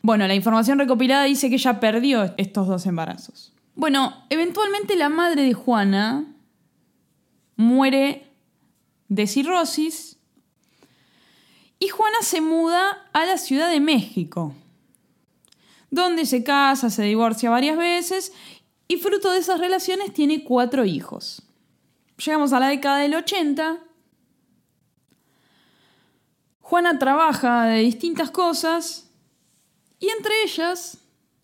Bueno, 0.00 0.26
la 0.26 0.34
información 0.34 0.78
recopilada 0.78 1.24
dice 1.24 1.50
que 1.50 1.56
ella 1.56 1.78
perdió 1.78 2.32
estos 2.38 2.66
dos 2.66 2.86
embarazos. 2.86 3.52
Bueno, 3.74 4.24
eventualmente 4.30 4.96
la 4.96 5.10
madre 5.10 5.42
de 5.42 5.52
Juana 5.52 6.24
muere 7.56 8.32
de 9.08 9.26
cirrosis 9.26 10.16
y 11.80 11.88
Juana 11.88 12.16
se 12.22 12.40
muda 12.40 13.10
a 13.12 13.26
la 13.26 13.36
Ciudad 13.36 13.70
de 13.70 13.80
México, 13.80 14.54
donde 15.96 16.26
se 16.26 16.44
casa, 16.44 16.90
se 16.90 17.02
divorcia 17.02 17.50
varias 17.50 17.76
veces 17.76 18.32
y 18.88 18.98
fruto 18.98 19.32
de 19.32 19.38
esas 19.38 19.58
relaciones 19.58 20.12
tiene 20.12 20.44
cuatro 20.44 20.84
hijos. 20.84 21.42
Llegamos 22.24 22.52
a 22.52 22.60
la 22.60 22.68
década 22.68 22.98
del 22.98 23.14
80. 23.14 23.78
Juana 26.60 26.98
trabaja 26.98 27.64
de 27.64 27.80
distintas 27.80 28.30
cosas 28.30 29.10
y 29.98 30.08
entre 30.10 30.32
ellas, 30.44 30.98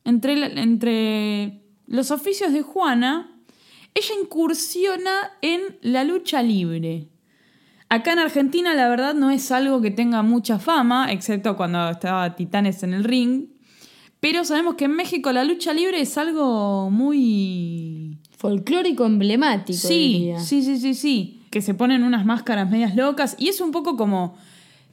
entre, 0.05 0.61
entre 0.61 1.63
los 1.87 2.11
oficios 2.11 2.53
de 2.53 2.63
Juana, 2.63 3.33
ella 3.95 4.15
incursiona 4.21 5.33
en 5.43 5.79
la 5.83 6.05
lucha 6.05 6.43
libre. 6.43 7.09
Acá 7.89 8.13
en 8.13 8.21
Argentina 8.21 8.73
la 8.75 8.89
verdad 8.89 9.15
no 9.15 9.31
es 9.31 9.53
algo 9.53 9.83
que 9.83 9.91
tenga 9.91 10.23
mucha 10.23 10.59
fama, 10.59 11.13
excepto 11.13 11.57
cuando 11.57 11.91
estaba 11.91 12.35
Titanes 12.35 12.83
en 12.83 12.95
el 12.95 13.05
ring. 13.05 13.52
Pero 14.23 14.45
sabemos 14.45 14.77
que 14.77 14.85
en 14.85 14.95
México 14.95 15.33
la 15.33 15.43
lucha 15.43 15.73
libre 15.73 16.01
es 16.01 16.17
algo 16.17 16.91
muy... 16.91 18.19
Folclórico 18.39 19.05
emblemático. 19.05 19.77
Sí, 19.77 20.13
diría. 20.13 20.39
sí, 20.39 20.63
sí, 20.63 20.79
sí, 20.79 20.95
sí. 20.95 21.43
Que 21.51 21.61
se 21.61 21.75
ponen 21.75 22.05
unas 22.05 22.25
máscaras 22.25 22.71
medias 22.71 22.95
locas 22.95 23.35
y 23.37 23.49
es 23.49 23.61
un 23.61 23.73
poco 23.73 23.97
como... 23.97 24.37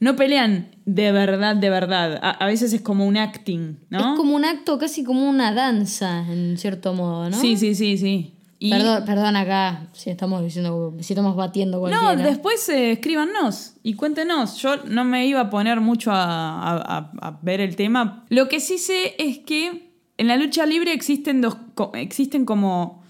No 0.00 0.16
pelean 0.16 0.74
de 0.84 1.12
verdad, 1.12 1.54
de 1.54 1.70
verdad. 1.70 2.18
A, 2.22 2.30
a 2.30 2.46
veces 2.46 2.72
es 2.72 2.80
como 2.80 3.06
un 3.06 3.16
acting, 3.16 3.78
¿no? 3.88 4.14
Es 4.14 4.18
como 4.18 4.34
un 4.34 4.44
acto, 4.44 4.78
casi 4.78 5.04
como 5.04 5.28
una 5.30 5.52
danza, 5.52 6.26
en 6.28 6.58
cierto 6.58 6.92
modo, 6.92 7.30
¿no? 7.30 7.36
Sí, 7.36 7.56
sí, 7.56 7.76
sí, 7.76 7.98
sí. 7.98 8.32
Y- 8.62 8.68
Perdón, 8.70 9.04
perdón 9.06 9.36
acá 9.36 9.88
si 9.94 10.10
estamos 10.10 10.42
diciendo, 10.44 10.94
si 11.00 11.14
estamos 11.14 11.34
batiendo 11.34 11.88
No, 11.88 12.14
después 12.14 12.68
eh, 12.68 12.92
escríbanos 12.92 13.72
y 13.82 13.94
cuéntenos. 13.94 14.58
Yo 14.58 14.76
no 14.84 15.02
me 15.04 15.26
iba 15.26 15.40
a 15.40 15.48
poner 15.48 15.80
mucho 15.80 16.10
a, 16.12 16.76
a- 16.76 17.38
ver 17.40 17.62
el 17.62 17.74
tema. 17.74 18.26
Lo 18.28 18.48
que 18.48 18.60
sí 18.60 18.76
sé 18.76 19.14
es 19.18 19.38
que 19.38 19.90
en 20.18 20.26
la 20.28 20.36
lucha 20.36 20.66
libre 20.66 20.92
existen, 20.92 21.40
dos, 21.40 21.56
existen 21.94 22.44
como 22.44 23.02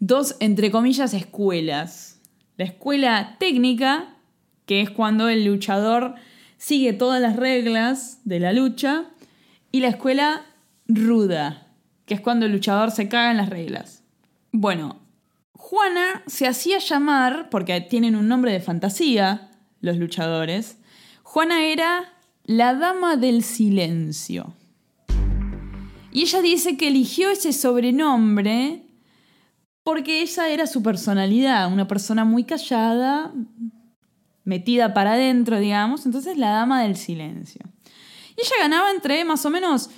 dos, 0.00 0.34
entre 0.40 0.72
comillas, 0.72 1.14
escuelas. 1.14 2.20
La 2.56 2.64
escuela 2.64 3.36
técnica, 3.38 4.16
que 4.66 4.80
es 4.80 4.90
cuando 4.90 5.28
el 5.28 5.44
luchador 5.44 6.16
sigue 6.56 6.92
todas 6.92 7.22
las 7.22 7.36
reglas 7.36 8.18
de 8.24 8.40
la 8.40 8.52
lucha, 8.52 9.04
y 9.70 9.78
la 9.78 9.88
escuela 9.88 10.42
ruda, 10.88 11.68
que 12.04 12.14
es 12.14 12.20
cuando 12.20 12.46
el 12.46 12.52
luchador 12.52 12.90
se 12.90 13.08
caga 13.08 13.30
en 13.30 13.36
las 13.36 13.48
reglas. 13.50 13.97
Bueno, 14.52 15.00
Juana 15.52 16.22
se 16.26 16.46
hacía 16.46 16.78
llamar, 16.78 17.50
porque 17.50 17.80
tienen 17.80 18.16
un 18.16 18.28
nombre 18.28 18.52
de 18.52 18.60
fantasía, 18.60 19.50
los 19.80 19.96
luchadores, 19.96 20.78
Juana 21.22 21.64
era 21.64 22.14
la 22.44 22.74
dama 22.74 23.16
del 23.16 23.42
silencio. 23.42 24.54
Y 26.10 26.22
ella 26.22 26.40
dice 26.40 26.76
que 26.76 26.88
eligió 26.88 27.30
ese 27.30 27.52
sobrenombre 27.52 28.86
porque 29.82 30.22
esa 30.22 30.48
era 30.48 30.66
su 30.66 30.82
personalidad, 30.82 31.72
una 31.72 31.88
persona 31.88 32.24
muy 32.24 32.44
callada, 32.44 33.32
metida 34.44 34.92
para 34.94 35.12
adentro, 35.12 35.58
digamos, 35.58 36.04
entonces 36.06 36.36
la 36.36 36.50
dama 36.50 36.82
del 36.82 36.96
silencio. 36.96 37.62
Y 38.36 38.40
ella 38.40 38.56
ganaba 38.60 38.90
entre 38.90 39.24
más 39.24 39.44
o 39.46 39.50
menos 39.50 39.90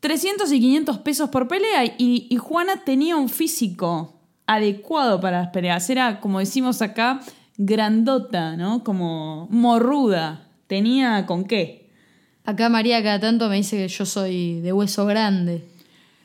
300 0.00 0.52
y 0.52 0.60
500 0.60 0.98
pesos 0.98 1.30
por 1.30 1.48
pelea 1.48 1.84
y, 1.84 2.26
y 2.30 2.36
Juana 2.36 2.84
tenía 2.84 3.16
un 3.16 3.28
físico 3.28 4.20
adecuado 4.46 5.20
para 5.20 5.42
las 5.42 5.48
peleas. 5.50 5.88
Era, 5.90 6.20
como 6.20 6.38
decimos 6.38 6.82
acá, 6.82 7.20
grandota, 7.58 8.56
¿no? 8.56 8.82
Como 8.82 9.46
morruda. 9.50 10.48
Tenía 10.66 11.26
con 11.26 11.44
qué. 11.44 11.90
Acá 12.44 12.68
María 12.68 13.02
cada 13.02 13.20
tanto 13.20 13.48
me 13.48 13.56
dice 13.56 13.76
que 13.76 13.88
yo 13.88 14.06
soy 14.06 14.60
de 14.60 14.72
hueso 14.72 15.04
grande. 15.04 15.64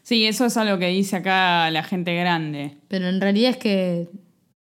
Sí, 0.04 0.26
eso 0.26 0.46
es 0.46 0.56
algo 0.58 0.78
que 0.80 0.88
dice 0.88 1.18
acá 1.18 1.70
la 1.72 1.84
gente 1.84 2.16
grande. 2.16 2.78
Pero 2.88 3.08
en 3.08 3.20
realidad 3.20 3.52
es 3.52 3.58
que 3.58 4.10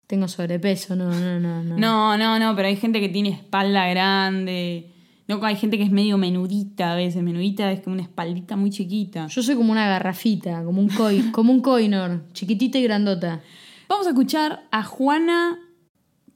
tengo 0.07 0.27
sobrepeso, 0.27 0.95
no, 0.95 1.09
no, 1.11 1.39
no, 1.39 1.63
no. 1.63 1.77
No, 1.77 2.17
no, 2.17 2.39
no, 2.39 2.55
pero 2.55 2.67
hay 2.67 2.75
gente 2.75 2.99
que 2.99 3.09
tiene 3.09 3.29
espalda 3.29 3.87
grande. 3.87 4.93
No, 5.27 5.43
hay 5.43 5.57
gente 5.57 5.77
que 5.77 5.83
es 5.83 5.91
medio 5.91 6.17
menudita 6.17 6.93
a 6.93 6.95
veces. 6.95 7.21
Menudita 7.21 7.71
es 7.71 7.81
como 7.81 7.95
una 7.95 8.03
espaldita 8.03 8.55
muy 8.55 8.69
chiquita. 8.69 9.27
Yo 9.27 9.43
soy 9.43 9.55
como 9.55 9.71
una 9.71 9.87
garrafita, 9.87 10.63
como 10.63 10.79
un 10.81 10.87
koi, 10.89 11.21
como 11.31 11.51
un 11.51 11.61
coinor, 11.61 12.23
chiquitita 12.33 12.77
y 12.77 12.83
grandota. 12.83 13.41
Vamos 13.89 14.07
a 14.07 14.11
escuchar 14.11 14.67
a 14.71 14.83
Juana 14.83 15.59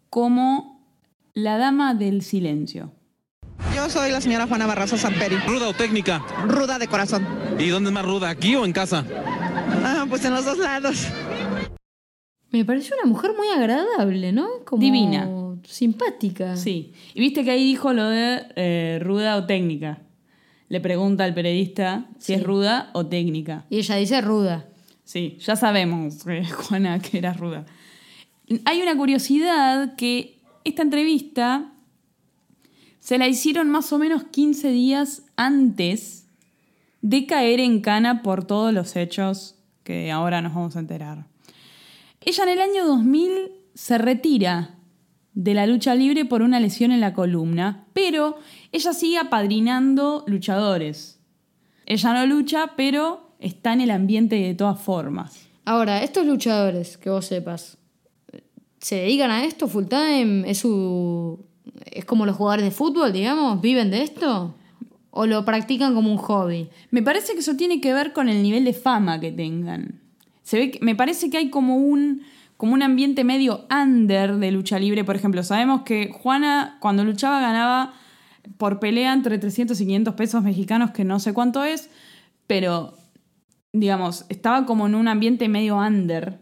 como 0.10 0.86
la 1.34 1.58
dama 1.58 1.94
del 1.94 2.22
silencio. 2.22 2.92
Yo 3.76 3.90
soy 3.90 4.12
la 4.12 4.20
señora 4.20 4.48
Juana 4.48 4.66
Barraza 4.68 4.98
Samperi, 4.98 5.38
¿Ruda 5.48 5.70
o 5.70 5.74
técnica? 5.74 6.22
ruda 6.46 6.78
de 6.80 6.88
corazón. 6.88 7.26
¿Y 7.60 7.70
dónde 7.70 7.90
es 7.90 7.94
más 7.94 8.06
ruda, 8.06 8.30
aquí 8.30 8.56
o 8.56 8.66
en 8.66 8.74
casa? 8.74 9.06
Ah, 9.84 10.06
pues 10.10 10.26
en 10.26 10.34
los 10.34 10.44
dos 10.44 10.58
lados. 10.58 11.08
Me 12.50 12.66
pareció 12.66 12.96
una 13.02 13.10
mujer 13.10 13.32
muy 13.38 13.48
agradable, 13.48 14.34
¿no? 14.34 14.48
Como 14.66 14.82
Divina. 14.82 15.30
Simpática. 15.64 16.56
Sí. 16.56 16.94
Y 17.14 17.20
viste 17.20 17.44
que 17.44 17.52
ahí 17.52 17.64
dijo 17.64 17.94
lo 17.94 18.10
de 18.10 18.44
eh, 18.56 19.00
ruda 19.02 19.36
o 19.38 19.46
técnica. 19.46 20.02
Le 20.70 20.80
pregunta 20.80 21.24
al 21.24 21.34
periodista 21.34 22.06
si 22.18 22.34
es 22.34 22.44
ruda 22.44 22.90
o 22.94 23.06
técnica. 23.06 23.66
Y 23.70 23.78
ella 23.78 23.96
dice 23.96 24.22
ruda. 24.22 24.68
Sí, 25.04 25.38
ya 25.40 25.56
sabemos, 25.56 26.26
eh, 26.28 26.46
Juana, 26.50 27.00
que 27.00 27.18
era 27.18 27.34
ruda. 27.34 27.66
Hay 28.66 28.82
una 28.82 28.96
curiosidad 28.96 29.96
que 29.96 30.40
esta 30.64 30.82
entrevista 30.82 31.74
se 33.00 33.18
la 33.18 33.28
hicieron 33.28 33.70
más 33.70 33.92
o 33.92 34.00
menos 34.00 34.26
15 34.26 34.70
días 34.70 35.24
antes 35.36 36.28
de 37.02 37.26
caer 37.26 37.60
en 37.60 37.82
cana 37.82 38.22
por 38.22 38.46
todos 38.46 38.74
los 38.74 38.96
hechos 38.96 39.56
que 39.84 40.12
ahora 40.12 40.42
nos 40.42 40.54
vamos 40.54 40.76
a 40.76 40.80
enterar. 40.80 41.26
Ella 42.22 42.44
en 42.44 42.50
el 42.50 42.62
año 42.62 42.86
2000 42.86 43.52
se 43.74 43.98
retira 43.98 44.76
de 45.34 45.54
la 45.54 45.66
lucha 45.68 45.96
libre 45.96 46.26
por 46.26 46.42
una 46.42 46.60
lesión 46.60 46.92
en 46.92 47.00
la 47.02 47.14
columna, 47.14 47.86
pero 47.94 48.38
ella 48.72 48.94
sigue 48.94 49.18
apadrinando 49.18 50.24
luchadores. 50.28 51.20
Ella 51.86 52.14
no 52.14 52.26
lucha, 52.26 52.72
pero 52.76 53.32
está 53.40 53.74
en 53.74 53.82
el 53.82 53.92
ambiente 53.92 54.36
de 54.36 54.54
todas 54.54 54.80
formas. 54.82 55.48
Ahora, 55.66 56.04
estos 56.04 56.26
luchadores, 56.26 56.98
que 56.98 57.10
vos 57.10 57.26
sepas, 57.26 57.78
¿se 58.80 58.96
dedican 58.96 59.32
a 59.32 59.46
esto 59.46 59.68
full 59.68 59.86
time? 59.86 60.50
¿Es 60.50 60.60
su. 60.60 61.46
es 61.86 62.06
como 62.06 62.26
los 62.26 62.36
jugadores 62.36 62.66
de 62.66 62.72
fútbol, 62.72 63.14
digamos? 63.14 63.62
¿Viven 63.62 63.92
de 63.92 64.04
esto? 64.04 64.56
¿O 65.12 65.26
lo 65.26 65.44
practican 65.46 65.94
como 65.94 66.12
un 66.12 66.18
hobby? 66.18 66.70
Me 66.90 67.04
parece 67.04 67.34
que 67.34 67.40
eso 67.40 67.56
tiene 67.56 67.82
que 67.82 67.94
ver 67.94 68.14
con 68.14 68.30
el 68.30 68.42
nivel 68.42 68.64
de 68.64 68.74
fama 68.74 69.20
que 69.20 69.32
tengan. 69.32 70.02
Se 70.44 70.58
ve 70.58 70.72
que- 70.72 70.80
me 70.82 70.96
parece 70.96 71.30
que 71.30 71.38
hay 71.38 71.50
como 71.50 71.76
un, 71.78 72.22
como 72.62 72.76
un 72.76 72.84
ambiente 72.84 73.24
medio 73.24 73.66
under 73.72 74.36
de 74.36 74.52
lucha 74.52 74.78
libre. 74.78 75.04
Por 75.04 75.16
ejemplo, 75.16 75.42
sabemos 75.42 75.82
que 75.82 76.12
Juana 76.12 76.78
cuando 76.80 77.04
luchaba 77.04 77.42
ganaba 77.42 77.96
por 78.60 78.80
pelea 78.80 79.14
entre 79.14 79.40
300 79.40 79.82
y 79.82 79.86
500 79.88 80.14
pesos 80.14 80.44
mexicanos, 80.44 80.92
que 80.92 81.04
no 81.04 81.20
sé 81.20 81.34
cuánto 81.34 81.64
es, 81.64 81.90
pero 82.46 82.94
digamos, 83.74 84.28
estaba 84.30 84.68
como 84.68 84.86
en 84.86 84.94
un 84.94 85.08
ambiente 85.08 85.50
medio 85.50 85.78
under 85.78 86.38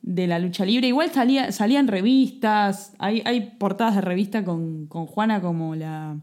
de 0.00 0.28
la 0.28 0.38
lucha 0.38 0.64
libre. 0.64 0.86
Igual 0.86 1.10
salía, 1.10 1.50
salían 1.50 1.88
revistas, 1.88 2.92
hay, 3.00 3.22
hay 3.24 3.56
portadas 3.58 3.96
de 3.96 4.02
revista 4.02 4.44
con, 4.44 4.86
con 4.86 5.06
Juana 5.06 5.40
como 5.40 5.74
la, 5.74 6.16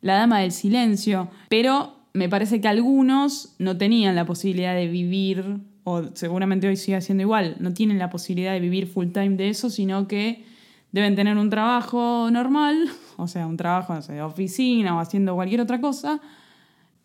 la 0.00 0.14
Dama 0.14 0.40
del 0.40 0.50
Silencio, 0.50 1.30
pero 1.48 2.00
me 2.14 2.28
parece 2.28 2.60
que 2.60 2.66
algunos 2.66 3.54
no 3.60 3.76
tenían 3.76 4.16
la 4.16 4.26
posibilidad 4.26 4.74
de 4.74 4.88
vivir, 4.88 5.60
o 5.84 6.02
seguramente 6.14 6.68
hoy 6.68 6.76
sigue 6.76 7.00
siendo 7.00 7.22
igual, 7.22 7.56
no 7.60 7.72
tienen 7.72 7.98
la 7.98 8.10
posibilidad 8.10 8.52
de 8.52 8.60
vivir 8.60 8.86
full 8.86 9.08
time 9.08 9.30
de 9.30 9.48
eso, 9.48 9.70
sino 9.70 10.06
que 10.08 10.44
deben 10.92 11.16
tener 11.16 11.36
un 11.36 11.50
trabajo 11.50 12.30
normal, 12.30 12.90
o 13.16 13.28
sea, 13.28 13.46
un 13.46 13.56
trabajo 13.56 13.98
de 14.00 14.22
oficina 14.22 14.96
o 14.96 15.00
haciendo 15.00 15.34
cualquier 15.34 15.60
otra 15.60 15.80
cosa, 15.80 16.20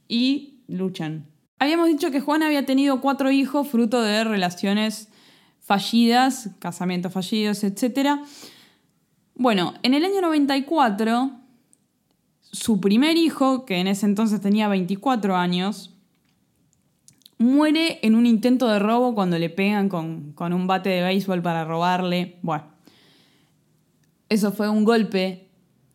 y 0.07 0.61
luchan. 0.67 1.25
Habíamos 1.59 1.87
dicho 1.87 2.11
que 2.11 2.19
Juan 2.19 2.43
había 2.43 2.65
tenido 2.65 2.99
cuatro 3.01 3.31
hijos 3.31 3.67
fruto 3.67 4.01
de 4.01 4.23
relaciones 4.23 5.09
fallidas, 5.61 6.49
casamientos 6.59 7.13
fallidos, 7.13 7.63
etc. 7.63 8.19
Bueno, 9.35 9.73
en 9.83 9.93
el 9.93 10.05
año 10.05 10.21
94 10.21 11.31
su 12.55 12.79
primer 12.79 13.17
hijo, 13.17 13.65
que 13.65 13.77
en 13.77 13.87
ese 13.87 14.05
entonces 14.05 14.39
tenía 14.39 14.67
24 14.67 15.35
años, 15.35 15.94
muere 17.37 17.99
en 18.01 18.15
un 18.15 18.25
intento 18.25 18.67
de 18.67 18.79
robo 18.79 19.13
cuando 19.13 19.37
le 19.37 19.49
pegan 19.49 19.89
con, 19.89 20.33
con 20.33 20.53
un 20.53 20.67
bate 20.67 20.89
de 20.89 21.03
béisbol 21.03 21.41
para 21.41 21.65
robarle. 21.65 22.37
Bueno, 22.41 22.65
eso 24.29 24.51
fue 24.51 24.69
un 24.69 24.83
golpe 24.83 25.47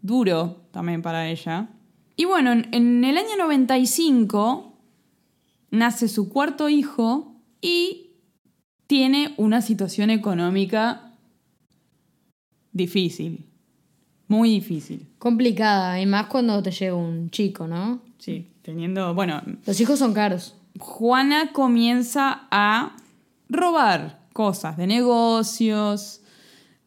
duro 0.03 0.62
también 0.70 1.03
para 1.03 1.29
ella. 1.29 1.68
Y 2.16 2.24
bueno, 2.24 2.53
en, 2.53 2.68
en 2.72 3.05
el 3.05 3.16
año 3.16 3.37
95 3.38 4.70
nace 5.70 6.09
su 6.09 6.29
cuarto 6.29 6.68
hijo 6.68 7.35
y 7.61 8.11
tiene 8.87 9.35
una 9.37 9.62
situación 9.62 10.11
económica 10.11 11.14
difícil, 12.72 13.46
muy 14.29 14.50
difícil. 14.50 15.09
Complicada, 15.18 16.00
y 16.00 16.07
más 16.07 16.26
cuando 16.26 16.62
te 16.62 16.70
llega 16.70 16.94
un 16.94 17.31
chico, 17.31 17.66
¿no? 17.66 18.03
Sí, 18.18 18.48
teniendo, 18.62 19.14
bueno, 19.14 19.42
Los 19.66 19.81
hijos 19.81 19.98
son 19.98 20.12
caros. 20.12 20.57
Juana 20.78 21.52
comienza 21.52 22.46
a 22.50 22.96
robar 23.48 24.20
cosas 24.33 24.76
de 24.76 24.87
negocios, 24.87 26.20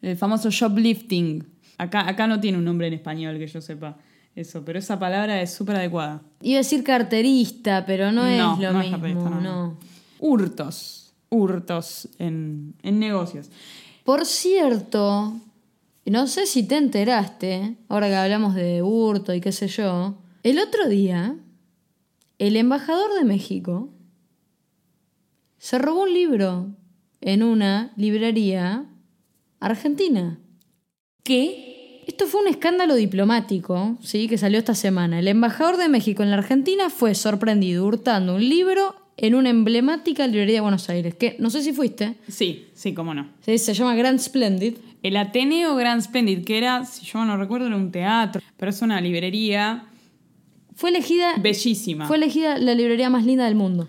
el 0.02 0.18
famoso 0.18 0.50
shoplifting. 0.50 1.46
Acá, 1.78 2.08
acá 2.08 2.28
no 2.28 2.40
tiene 2.40 2.58
un 2.58 2.66
nombre 2.66 2.88
en 2.88 2.94
español 2.94 3.38
que 3.38 3.48
yo 3.48 3.62
sepa 3.62 3.98
eso, 4.36 4.64
pero 4.66 4.80
esa 4.80 4.98
palabra 4.98 5.42
es 5.42 5.54
súper 5.54 5.76
adecuada. 5.76 6.22
Iba 6.42 6.58
a 6.58 6.64
decir 6.64 6.84
carterista, 6.84 7.86
pero 7.86 8.12
no, 8.12 8.26
es 8.26 8.40
lo 8.40 8.74
no 8.74 8.80
mismo. 8.80 8.92
carterista, 8.92 9.30
no. 9.30 9.42
no. 9.42 9.78
Hurtos, 10.20 11.14
hurtos 11.30 12.08
en, 12.18 12.76
en 12.82 13.00
negocios. 13.00 13.50
Por 14.04 14.26
cierto, 14.26 15.34
no 16.06 16.28
sé 16.28 16.46
si 16.46 16.64
te 16.64 16.78
enteraste, 16.78 17.76
ahora 17.90 18.08
que 18.08 18.16
hablamos 18.16 18.56
de 18.56 18.82
hurto 18.82 19.34
y 19.34 19.42
qué 19.42 19.52
sé 19.52 19.68
yo, 19.68 20.16
el 20.44 20.60
otro 20.60 20.90
día, 20.90 21.36
el 22.40 22.56
embajador 22.56 23.14
de 23.18 23.26
México 23.26 23.90
se 25.58 25.78
robó 25.78 26.04
un 26.04 26.14
libro 26.14 26.68
en 27.22 27.44
una 27.44 27.94
librería 27.96 28.86
argentina. 29.60 30.40
¿Qué? 31.24 32.04
Esto 32.06 32.28
fue 32.28 32.42
un 32.42 32.50
escándalo 32.50 32.96
diplomático, 32.96 33.98
¿sí? 34.02 34.28
Que 34.28 34.38
salió 34.38 34.60
esta 34.60 34.76
semana. 34.76 35.20
El 35.20 35.30
embajador 35.30 35.78
de 35.78 35.88
México 35.88 36.22
en 36.22 36.32
la 36.32 36.38
Argentina 36.38 36.90
fue 36.90 37.16
sorprendido 37.16 37.86
hurtando 37.86 38.36
un 38.36 38.50
libro 38.50 38.96
en 39.16 39.36
una 39.36 39.50
emblemática 39.52 40.28
librería 40.28 40.56
de 40.56 40.62
Buenos 40.62 40.90
Aires, 40.90 41.16
que 41.16 41.38
no 41.40 41.50
sé 41.50 41.62
si 41.62 41.72
fuiste, 41.72 42.18
Sí, 42.28 42.68
sí, 42.74 42.94
cómo 42.94 43.14
no. 43.14 43.30
se, 43.42 43.58
se 43.58 43.74
llama 43.74 43.96
Grand 43.96 44.20
Splendid. 44.20 44.74
El 45.02 45.16
Ateneo 45.18 45.76
Grand 45.76 46.02
Splendid, 46.02 46.44
que 46.44 46.58
era, 46.58 46.84
si 46.86 47.06
yo 47.06 47.24
no 47.24 47.38
recuerdo, 47.38 47.68
era 47.68 47.76
un 47.78 47.92
teatro, 47.92 48.42
pero 48.58 48.70
es 48.72 48.82
una 48.82 49.00
librería 49.00 49.86
Fue 50.84 50.90
elegida, 50.90 51.36
bellísima. 51.38 52.08
fue 52.08 52.18
elegida 52.18 52.58
la 52.58 52.76
librería 52.76 53.10
más 53.10 53.24
linda 53.26 53.46
del 53.46 53.56
mundo. 53.56 53.88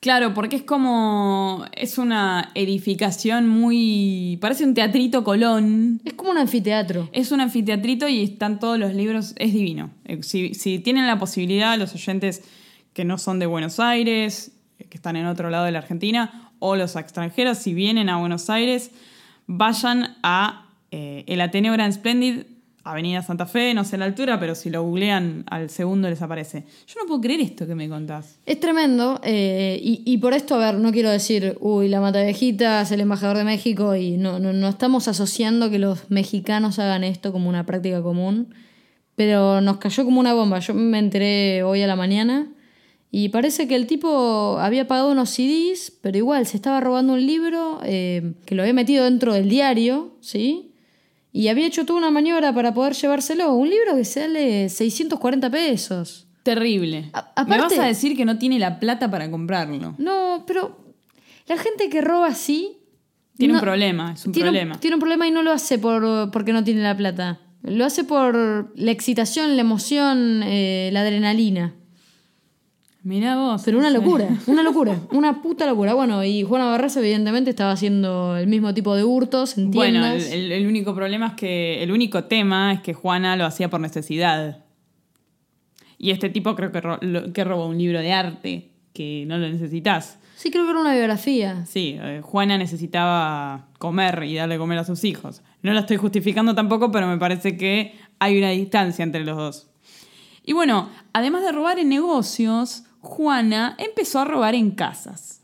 Claro, 0.00 0.32
porque 0.32 0.56
es 0.56 0.62
como. 0.62 1.66
Es 1.76 1.98
una 1.98 2.50
edificación 2.54 3.46
muy. 3.46 4.38
Parece 4.40 4.64
un 4.64 4.72
teatrito 4.72 5.22
Colón. 5.22 6.00
Es 6.02 6.14
como 6.14 6.30
un 6.30 6.38
anfiteatro. 6.38 7.10
Es 7.12 7.30
un 7.30 7.42
anfiteatrito 7.42 8.08
y 8.08 8.22
están 8.22 8.58
todos 8.58 8.78
los 8.78 8.94
libros. 8.94 9.34
Es 9.36 9.52
divino. 9.52 9.90
Eh, 10.06 10.22
Si, 10.22 10.54
si 10.54 10.78
tienen 10.78 11.06
la 11.06 11.18
posibilidad, 11.18 11.78
los 11.78 11.94
oyentes 11.94 12.42
que 12.94 13.04
no 13.04 13.18
son 13.18 13.38
de 13.38 13.44
Buenos 13.44 13.78
Aires, 13.78 14.52
eh, 14.78 14.84
que 14.88 14.96
están 14.96 15.16
en 15.16 15.26
otro 15.26 15.50
lado 15.50 15.66
de 15.66 15.72
la 15.72 15.80
Argentina, 15.80 16.52
o 16.58 16.74
los 16.74 16.96
extranjeros, 16.96 17.58
si 17.58 17.74
vienen 17.74 18.08
a 18.08 18.16
Buenos 18.16 18.48
Aires, 18.48 18.92
vayan 19.46 20.16
a 20.22 20.68
eh, 20.90 21.24
el 21.26 21.42
Ateneo 21.42 21.74
Grand 21.74 21.92
Splendid, 21.92 22.44
Avenida 22.92 23.22
Santa 23.22 23.46
Fe, 23.46 23.74
no 23.74 23.84
sé 23.84 23.98
la 23.98 24.04
altura, 24.04 24.38
pero 24.40 24.54
si 24.54 24.70
lo 24.70 24.82
googlean 24.82 25.44
al 25.48 25.70
segundo 25.70 26.08
les 26.08 26.22
aparece. 26.22 26.64
Yo 26.86 27.00
no 27.00 27.06
puedo 27.06 27.20
creer 27.20 27.40
esto 27.40 27.66
que 27.66 27.74
me 27.74 27.88
contás. 27.88 28.38
Es 28.46 28.60
tremendo, 28.60 29.20
eh, 29.24 29.78
y, 29.82 30.18
por 30.18 30.34
esto, 30.34 30.54
a 30.56 30.58
ver, 30.58 30.74
no 30.76 30.92
quiero 30.92 31.10
decir, 31.10 31.56
uy, 31.60 31.88
la 31.88 32.00
mata 32.00 32.22
es 32.28 32.40
el 32.42 33.00
embajador 33.00 33.36
de 33.36 33.44
México, 33.44 33.94
y 33.96 34.16
no, 34.16 34.38
no, 34.38 34.52
no 34.52 34.68
estamos 34.68 35.08
asociando 35.08 35.70
que 35.70 35.78
los 35.78 36.10
mexicanos 36.10 36.78
hagan 36.78 37.04
esto 37.04 37.32
como 37.32 37.48
una 37.48 37.66
práctica 37.66 38.02
común, 38.02 38.54
pero 39.14 39.60
nos 39.60 39.78
cayó 39.78 40.04
como 40.04 40.20
una 40.20 40.34
bomba. 40.34 40.58
Yo 40.60 40.74
me 40.74 40.98
enteré 40.98 41.62
hoy 41.62 41.82
a 41.82 41.86
la 41.86 41.96
mañana, 41.96 42.48
y 43.12 43.30
parece 43.30 43.66
que 43.66 43.74
el 43.74 43.86
tipo 43.86 44.58
había 44.60 44.86
pagado 44.86 45.10
unos 45.10 45.30
CDs, 45.30 45.92
pero 46.00 46.16
igual 46.16 46.46
se 46.46 46.56
estaba 46.56 46.80
robando 46.80 47.14
un 47.14 47.26
libro 47.26 47.80
eh, 47.82 48.34
que 48.46 48.54
lo 48.54 48.62
había 48.62 48.72
metido 48.72 49.04
dentro 49.04 49.34
del 49.34 49.48
diario, 49.48 50.14
¿sí? 50.20 50.69
Y 51.32 51.48
había 51.48 51.66
hecho 51.66 51.84
toda 51.86 51.98
una 51.98 52.10
maniobra 52.10 52.52
para 52.52 52.74
poder 52.74 52.94
llevárselo. 52.94 53.52
Un 53.52 53.70
libro 53.70 53.94
que 53.96 54.04
sale 54.04 54.68
640 54.68 55.48
pesos. 55.50 56.26
Terrible. 56.42 57.10
A- 57.12 57.32
Me 57.46 57.54
aparte- 57.54 57.76
vas 57.76 57.84
a 57.84 57.86
decir 57.86 58.16
que 58.16 58.24
no 58.24 58.38
tiene 58.38 58.58
la 58.58 58.80
plata 58.80 59.10
para 59.10 59.30
comprarlo. 59.30 59.94
No, 59.98 60.44
pero 60.46 60.78
la 61.46 61.56
gente 61.56 61.88
que 61.88 62.00
roba 62.00 62.26
así. 62.28 62.76
Tiene 63.36 63.54
un 63.54 63.60
problema, 63.60 64.12
es 64.12 64.26
un 64.26 64.32
tiene 64.32 64.50
problema. 64.50 64.80
tiene 64.80 64.96
un 64.96 65.00
problema 65.00 65.26
y 65.26 65.30
no 65.30 65.42
lo 65.42 65.50
hace 65.52 65.78
por, 65.78 66.30
porque 66.30 66.52
no 66.52 66.62
tiene 66.64 66.82
la 66.82 66.96
plata. 66.96 67.40
Lo 67.62 67.84
hace 67.84 68.04
por 68.04 68.72
la 68.74 68.90
excitación, 68.90 69.54
la 69.56 69.60
emoción, 69.62 70.42
eh, 70.44 70.90
la 70.92 71.00
adrenalina. 71.02 71.74
Mirá 73.02 73.36
vos. 73.36 73.62
Pero 73.64 73.78
una 73.78 73.88
locura, 73.90 74.28
una 74.46 74.62
locura, 74.62 74.98
una 75.12 75.40
puta 75.40 75.66
locura. 75.66 75.94
Bueno, 75.94 76.22
y 76.24 76.42
Juana 76.42 76.66
Barraza 76.66 77.00
evidentemente 77.00 77.48
estaba 77.50 77.72
haciendo 77.72 78.36
el 78.36 78.46
mismo 78.46 78.74
tipo 78.74 78.94
de 78.94 79.04
hurtos 79.04 79.56
en 79.56 79.70
Bueno, 79.70 80.04
el, 80.06 80.20
el- 80.22 80.52
el 80.52 80.66
único 80.66 80.94
problema 80.94 81.28
es 81.28 81.32
que. 81.34 81.82
El 81.82 81.92
único 81.92 82.24
tema 82.24 82.72
es 82.74 82.80
que 82.80 82.92
Juana 82.92 83.36
lo 83.36 83.46
hacía 83.46 83.70
por 83.70 83.80
necesidad. 83.80 84.64
Y 85.98 86.10
este 86.10 86.30
tipo 86.30 86.54
creo 86.56 86.72
que, 86.72 86.80
ro- 86.80 86.98
lo- 87.00 87.32
que 87.32 87.44
robó 87.44 87.66
un 87.66 87.78
libro 87.78 88.00
de 88.00 88.12
arte, 88.12 88.70
que 88.92 89.24
no 89.26 89.38
lo 89.38 89.48
necesitas. 89.48 90.18
Sí, 90.36 90.50
creo 90.50 90.64
que 90.64 90.70
era 90.70 90.80
una 90.80 90.92
biografía. 90.94 91.64
Sí, 91.66 91.96
eh, 92.00 92.20
Juana 92.22 92.56
necesitaba 92.56 93.68
comer 93.78 94.22
y 94.24 94.34
darle 94.36 94.56
comer 94.56 94.78
a 94.78 94.84
sus 94.84 95.04
hijos. 95.04 95.42
No 95.62 95.72
lo 95.74 95.80
estoy 95.80 95.98
justificando 95.98 96.54
tampoco, 96.54 96.90
pero 96.90 97.06
me 97.06 97.18
parece 97.18 97.56
que 97.58 97.94
hay 98.18 98.38
una 98.38 98.48
distancia 98.50 99.02
entre 99.02 99.24
los 99.24 99.36
dos. 99.36 99.66
Y 100.42 100.54
bueno, 100.54 100.88
además 101.12 101.42
de 101.42 101.52
robar 101.52 101.78
en 101.78 101.90
negocios, 101.90 102.84
Juana 103.00 103.76
empezó 103.78 104.20
a 104.20 104.24
robar 104.24 104.54
en 104.54 104.72
casas. 104.72 105.40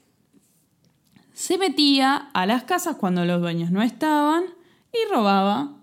Se 1.33 1.59
metía 1.59 2.31
a 2.33 2.47
las 2.47 2.64
casas 2.64 2.97
cuando 2.97 3.25
los 3.25 3.40
dueños 3.40 3.71
no 3.71 3.83
estaban 3.83 4.45
y 4.92 5.12
robaba 5.12 5.77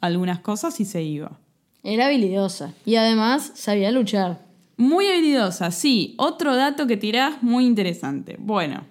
algunas 0.00 0.40
cosas 0.40 0.78
y 0.80 0.84
se 0.84 1.02
iba. 1.02 1.38
Era 1.82 2.06
habilidosa. 2.06 2.72
Y 2.84 2.96
además 2.96 3.52
sabía 3.54 3.90
luchar. 3.90 4.44
Muy 4.76 5.06
habilidosa, 5.06 5.70
sí. 5.70 6.14
Otro 6.18 6.54
dato 6.54 6.86
que 6.86 6.96
tirás 6.96 7.42
muy 7.42 7.66
interesante. 7.66 8.36
Bueno, 8.38 8.84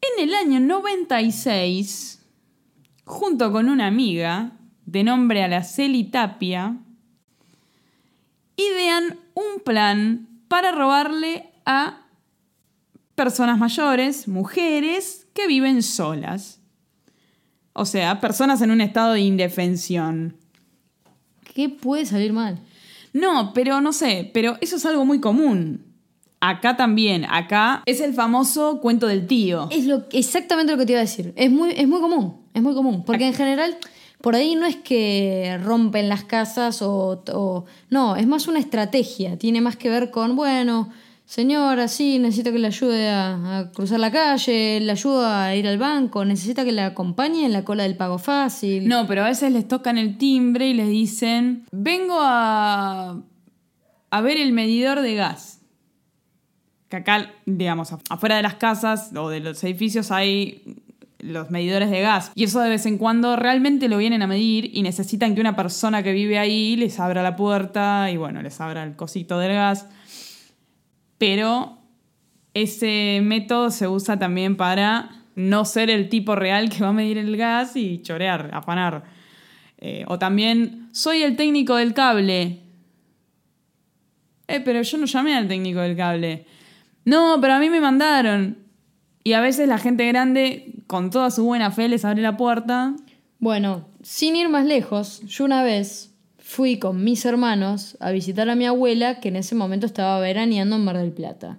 en 0.00 0.28
el 0.28 0.34
año 0.34 0.60
96, 0.60 2.22
junto 3.04 3.50
con 3.52 3.68
una 3.68 3.86
amiga 3.86 4.52
de 4.86 5.04
nombre 5.04 5.42
Araceli 5.42 6.04
Tapia, 6.04 6.76
idean 8.56 9.18
un 9.34 9.60
plan 9.64 10.27
para 10.48 10.72
robarle 10.72 11.50
a 11.64 12.02
personas 13.14 13.58
mayores, 13.58 14.28
mujeres 14.28 15.26
que 15.34 15.46
viven 15.46 15.82
solas. 15.82 16.60
O 17.72 17.84
sea, 17.84 18.20
personas 18.20 18.60
en 18.62 18.70
un 18.70 18.80
estado 18.80 19.12
de 19.12 19.20
indefensión. 19.20 20.36
¿Qué 21.54 21.68
puede 21.68 22.06
salir 22.06 22.32
mal? 22.32 22.58
No, 23.12 23.52
pero 23.52 23.80
no 23.80 23.92
sé, 23.92 24.30
pero 24.32 24.56
eso 24.60 24.76
es 24.76 24.86
algo 24.86 25.04
muy 25.04 25.20
común. 25.20 25.84
Acá 26.40 26.76
también, 26.76 27.24
acá 27.24 27.82
es 27.86 28.00
el 28.00 28.14
famoso 28.14 28.80
cuento 28.80 29.08
del 29.08 29.26
tío. 29.26 29.68
Es 29.70 29.86
lo, 29.86 30.04
exactamente 30.12 30.72
lo 30.72 30.78
que 30.78 30.86
te 30.86 30.92
iba 30.92 31.00
a 31.00 31.04
decir. 31.04 31.32
Es 31.36 31.50
muy, 31.50 31.72
es 31.76 31.88
muy 31.88 32.00
común, 32.00 32.36
es 32.54 32.62
muy 32.62 32.74
común. 32.74 33.04
Porque 33.04 33.26
en 33.26 33.34
general, 33.34 33.76
por 34.20 34.34
ahí 34.34 34.54
no 34.56 34.66
es 34.66 34.76
que 34.76 35.58
rompen 35.62 36.08
las 36.08 36.24
casas 36.24 36.80
o, 36.82 37.64
No, 37.90 38.16
es 38.16 38.26
más 38.26 38.48
una 38.48 38.58
estrategia. 38.58 39.38
Tiene 39.38 39.60
más 39.60 39.76
que 39.76 39.88
ver 39.90 40.10
con, 40.10 40.34
bueno, 40.36 40.90
señora, 41.24 41.88
sí, 41.88 42.18
necesito 42.18 42.50
que 42.52 42.58
le 42.58 42.66
ayude 42.68 43.08
a, 43.10 43.58
a 43.58 43.70
cruzar 43.72 44.00
la 44.00 44.10
calle, 44.10 44.80
le 44.80 44.90
ayudo 44.90 45.26
a 45.26 45.54
ir 45.54 45.68
al 45.68 45.78
banco, 45.78 46.24
necesita 46.24 46.64
que 46.64 46.72
le 46.72 46.80
acompañe 46.82 47.44
en 47.44 47.52
la 47.52 47.64
cola 47.64 47.82
del 47.84 47.96
pago 47.96 48.18
fácil. 48.18 48.88
No, 48.88 49.06
pero 49.06 49.22
a 49.22 49.28
veces 49.28 49.52
les 49.52 49.68
tocan 49.68 49.98
el 49.98 50.18
timbre 50.18 50.68
y 50.68 50.74
les 50.74 50.88
dicen, 50.88 51.64
vengo 51.70 52.16
a, 52.20 53.20
a 54.10 54.20
ver 54.20 54.36
el 54.38 54.52
medidor 54.52 55.00
de 55.00 55.14
gas. 55.14 55.60
Que 56.88 56.96
acá, 56.96 57.30
digamos, 57.44 57.92
af- 57.92 58.00
afuera 58.08 58.36
de 58.36 58.42
las 58.42 58.54
casas 58.54 59.10
o 59.14 59.28
de 59.28 59.40
los 59.40 59.62
edificios 59.62 60.10
hay 60.10 60.62
los 61.18 61.50
medidores 61.50 61.90
de 61.90 62.00
gas. 62.00 62.32
Y 62.34 62.44
eso 62.44 62.60
de 62.60 62.68
vez 62.68 62.86
en 62.86 62.98
cuando 62.98 63.36
realmente 63.36 63.88
lo 63.88 63.98
vienen 63.98 64.22
a 64.22 64.26
medir 64.26 64.70
y 64.72 64.82
necesitan 64.82 65.34
que 65.34 65.40
una 65.40 65.56
persona 65.56 66.02
que 66.02 66.12
vive 66.12 66.38
ahí 66.38 66.76
les 66.76 67.00
abra 67.00 67.22
la 67.22 67.36
puerta 67.36 68.10
y 68.10 68.16
bueno, 68.16 68.42
les 68.42 68.60
abra 68.60 68.84
el 68.84 68.96
cosito 68.96 69.38
del 69.38 69.52
gas. 69.52 69.88
Pero 71.18 71.78
ese 72.54 73.20
método 73.22 73.70
se 73.70 73.88
usa 73.88 74.18
también 74.18 74.56
para 74.56 75.10
no 75.34 75.64
ser 75.64 75.90
el 75.90 76.08
tipo 76.08 76.34
real 76.34 76.68
que 76.68 76.82
va 76.82 76.88
a 76.88 76.92
medir 76.92 77.18
el 77.18 77.36
gas 77.36 77.76
y 77.76 78.02
chorear, 78.02 78.50
afanar. 78.52 79.04
Eh, 79.78 80.04
o 80.08 80.18
también, 80.18 80.88
soy 80.92 81.22
el 81.22 81.36
técnico 81.36 81.76
del 81.76 81.94
cable. 81.94 82.60
Eh, 84.48 84.60
pero 84.64 84.82
yo 84.82 84.98
no 84.98 85.06
llamé 85.06 85.36
al 85.36 85.46
técnico 85.46 85.80
del 85.80 85.96
cable. 85.96 86.46
No, 87.04 87.38
pero 87.40 87.54
a 87.54 87.58
mí 87.58 87.70
me 87.70 87.80
mandaron. 87.80 88.67
Y 89.28 89.34
a 89.34 89.42
veces 89.42 89.68
la 89.68 89.76
gente 89.76 90.06
grande, 90.06 90.72
con 90.86 91.10
toda 91.10 91.30
su 91.30 91.44
buena 91.44 91.70
fe, 91.70 91.86
les 91.86 92.06
abre 92.06 92.22
la 92.22 92.38
puerta. 92.38 92.96
Bueno, 93.38 93.86
sin 94.02 94.34
ir 94.36 94.48
más 94.48 94.64
lejos, 94.64 95.20
yo 95.26 95.44
una 95.44 95.62
vez 95.62 96.14
fui 96.38 96.78
con 96.78 97.04
mis 97.04 97.26
hermanos 97.26 97.98
a 98.00 98.10
visitar 98.10 98.48
a 98.48 98.54
mi 98.54 98.64
abuela, 98.64 99.20
que 99.20 99.28
en 99.28 99.36
ese 99.36 99.54
momento 99.54 99.84
estaba 99.84 100.18
veraneando 100.18 100.76
en 100.76 100.84
Mar 100.84 100.96
del 100.96 101.12
Plata. 101.12 101.58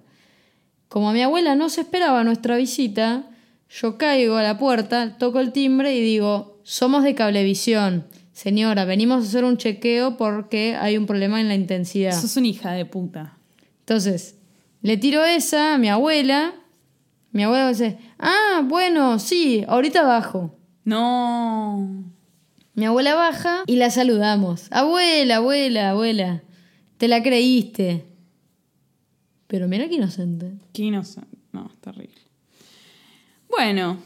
Como 0.88 1.12
mi 1.12 1.22
abuela 1.22 1.54
no 1.54 1.68
se 1.68 1.82
esperaba 1.82 2.24
nuestra 2.24 2.56
visita, 2.56 3.30
yo 3.68 3.96
caigo 3.98 4.34
a 4.34 4.42
la 4.42 4.58
puerta, 4.58 5.16
toco 5.16 5.38
el 5.38 5.52
timbre 5.52 5.94
y 5.94 6.00
digo, 6.00 6.58
somos 6.64 7.04
de 7.04 7.14
Cablevisión. 7.14 8.04
Señora, 8.32 8.84
venimos 8.84 9.22
a 9.22 9.28
hacer 9.28 9.44
un 9.44 9.58
chequeo 9.58 10.16
porque 10.16 10.74
hay 10.74 10.98
un 10.98 11.06
problema 11.06 11.40
en 11.40 11.46
la 11.46 11.54
intensidad. 11.54 12.20
Sos 12.20 12.36
una 12.36 12.48
hija 12.48 12.72
de 12.72 12.84
puta. 12.84 13.38
Entonces, 13.78 14.38
le 14.82 14.96
tiro 14.96 15.24
esa 15.24 15.74
a 15.74 15.78
mi 15.78 15.88
abuela. 15.88 16.54
Mi 17.32 17.44
abuela 17.44 17.68
dice, 17.68 17.98
ah, 18.18 18.62
bueno, 18.64 19.18
sí, 19.18 19.64
ahorita 19.68 20.02
bajo. 20.02 20.58
No. 20.84 22.04
Mi 22.74 22.86
abuela 22.86 23.14
baja 23.14 23.64
y 23.66 23.76
la 23.76 23.90
saludamos. 23.90 24.66
Abuela, 24.70 25.36
abuela, 25.36 25.90
abuela. 25.90 26.42
Te 26.96 27.08
la 27.08 27.22
creíste. 27.22 28.04
Pero 29.46 29.68
mira 29.68 29.88
qué 29.88 29.96
inocente. 29.96 30.52
Qué 30.72 30.82
inocente. 30.82 31.38
No, 31.52 31.70
es 31.72 31.80
terrible. 31.80 32.20
Bueno, 33.48 33.98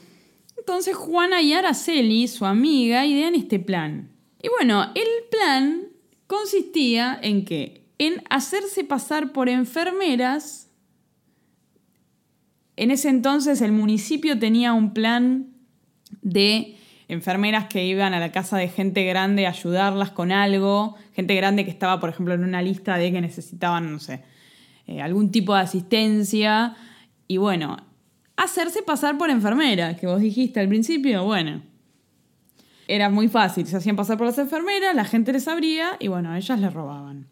entonces 0.56 0.96
Juana 0.96 1.42
y 1.42 1.52
Araceli, 1.52 2.26
su 2.28 2.46
amiga, 2.46 3.04
idean 3.04 3.34
este 3.34 3.58
plan. 3.58 4.10
Y 4.42 4.48
bueno, 4.48 4.90
el 4.94 5.08
plan 5.30 5.88
consistía 6.26 7.18
en 7.22 7.44
que, 7.44 7.86
en 7.98 8.22
hacerse 8.30 8.84
pasar 8.84 9.32
por 9.32 9.48
enfermeras, 9.48 10.63
en 12.76 12.90
ese 12.90 13.08
entonces 13.08 13.60
el 13.60 13.72
municipio 13.72 14.38
tenía 14.38 14.72
un 14.72 14.92
plan 14.92 15.48
de 16.22 16.76
enfermeras 17.08 17.66
que 17.66 17.84
iban 17.86 18.14
a 18.14 18.20
la 18.20 18.32
casa 18.32 18.56
de 18.56 18.68
gente 18.68 19.04
grande 19.04 19.46
a 19.46 19.50
ayudarlas 19.50 20.10
con 20.10 20.32
algo, 20.32 20.96
gente 21.12 21.34
grande 21.34 21.64
que 21.64 21.70
estaba, 21.70 22.00
por 22.00 22.10
ejemplo, 22.10 22.34
en 22.34 22.44
una 22.44 22.62
lista 22.62 22.96
de 22.96 23.12
que 23.12 23.20
necesitaban, 23.20 23.92
no 23.92 24.00
sé, 24.00 24.22
eh, 24.86 25.00
algún 25.00 25.30
tipo 25.30 25.54
de 25.54 25.60
asistencia. 25.60 26.74
Y 27.28 27.36
bueno, 27.36 27.76
hacerse 28.36 28.82
pasar 28.82 29.18
por 29.18 29.30
enfermera, 29.30 29.96
que 29.96 30.06
vos 30.06 30.20
dijiste 30.20 30.60
al 30.60 30.68
principio, 30.68 31.24
bueno, 31.24 31.62
era 32.88 33.08
muy 33.10 33.28
fácil, 33.28 33.66
se 33.66 33.76
hacían 33.76 33.96
pasar 33.96 34.18
por 34.18 34.26
las 34.26 34.38
enfermeras, 34.38 34.94
la 34.94 35.04
gente 35.04 35.32
les 35.32 35.48
abría 35.48 35.96
y 36.00 36.08
bueno, 36.08 36.34
ellas 36.34 36.58
les 36.58 36.72
robaban. 36.72 37.26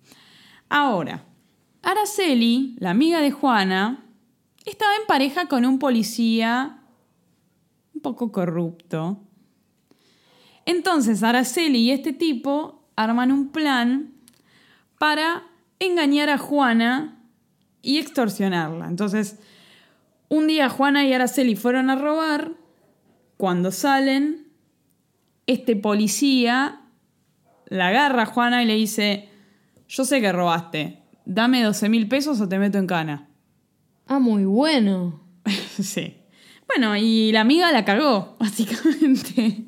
Ahora, 0.69 1.25
Araceli, 1.83 2.77
la 2.79 2.91
amiga 2.91 3.21
de 3.21 3.31
Juana, 3.31 4.05
estaba 4.71 4.95
en 4.97 5.07
pareja 5.07 5.47
con 5.47 5.65
un 5.65 5.79
policía 5.79 6.83
un 7.95 8.01
poco 8.01 8.33
corrupto. 8.33 9.21
Entonces 10.65 11.23
Araceli 11.23 11.79
y 11.79 11.91
este 11.91 12.13
tipo 12.13 12.85
arman 12.97 13.33
un 13.33 13.49
plan 13.49 14.13
para 14.99 15.45
engañar 15.81 16.31
a 16.31 16.39
Juana 16.39 17.19
y 17.83 17.99
extorsionarla. 17.99 18.87
Entonces, 18.87 19.41
un 20.29 20.47
día 20.47 20.69
Juana 20.69 21.05
y 21.05 21.13
Araceli 21.13 21.57
fueron 21.57 21.91
a 21.91 21.97
robar. 21.97 22.53
Cuando 23.37 23.73
salen, 23.73 24.47
este 25.49 25.75
policía 25.75 26.83
la 27.67 27.89
agarra 27.89 28.23
a 28.23 28.27
Juana 28.27 28.63
y 28.63 28.67
le 28.67 28.77
dice, 28.77 29.29
yo 29.89 30.05
sé 30.05 30.21
que 30.21 30.31
robaste, 30.31 31.03
dame 31.25 31.63
12 31.63 31.89
mil 31.89 32.07
pesos 32.07 32.41
o 32.41 32.49
te 32.49 32.59
meto 32.59 32.79
en 32.79 32.87
cana. 32.87 33.29
Ah, 34.13 34.19
muy 34.19 34.45
bueno. 34.45 35.23
sí. 35.81 36.19
Bueno, 36.69 36.95
y 36.99 37.33
la 37.33 37.41
amiga 37.41 37.73
la 37.73 37.87
cagó, 37.87 38.37
básicamente. 38.41 39.65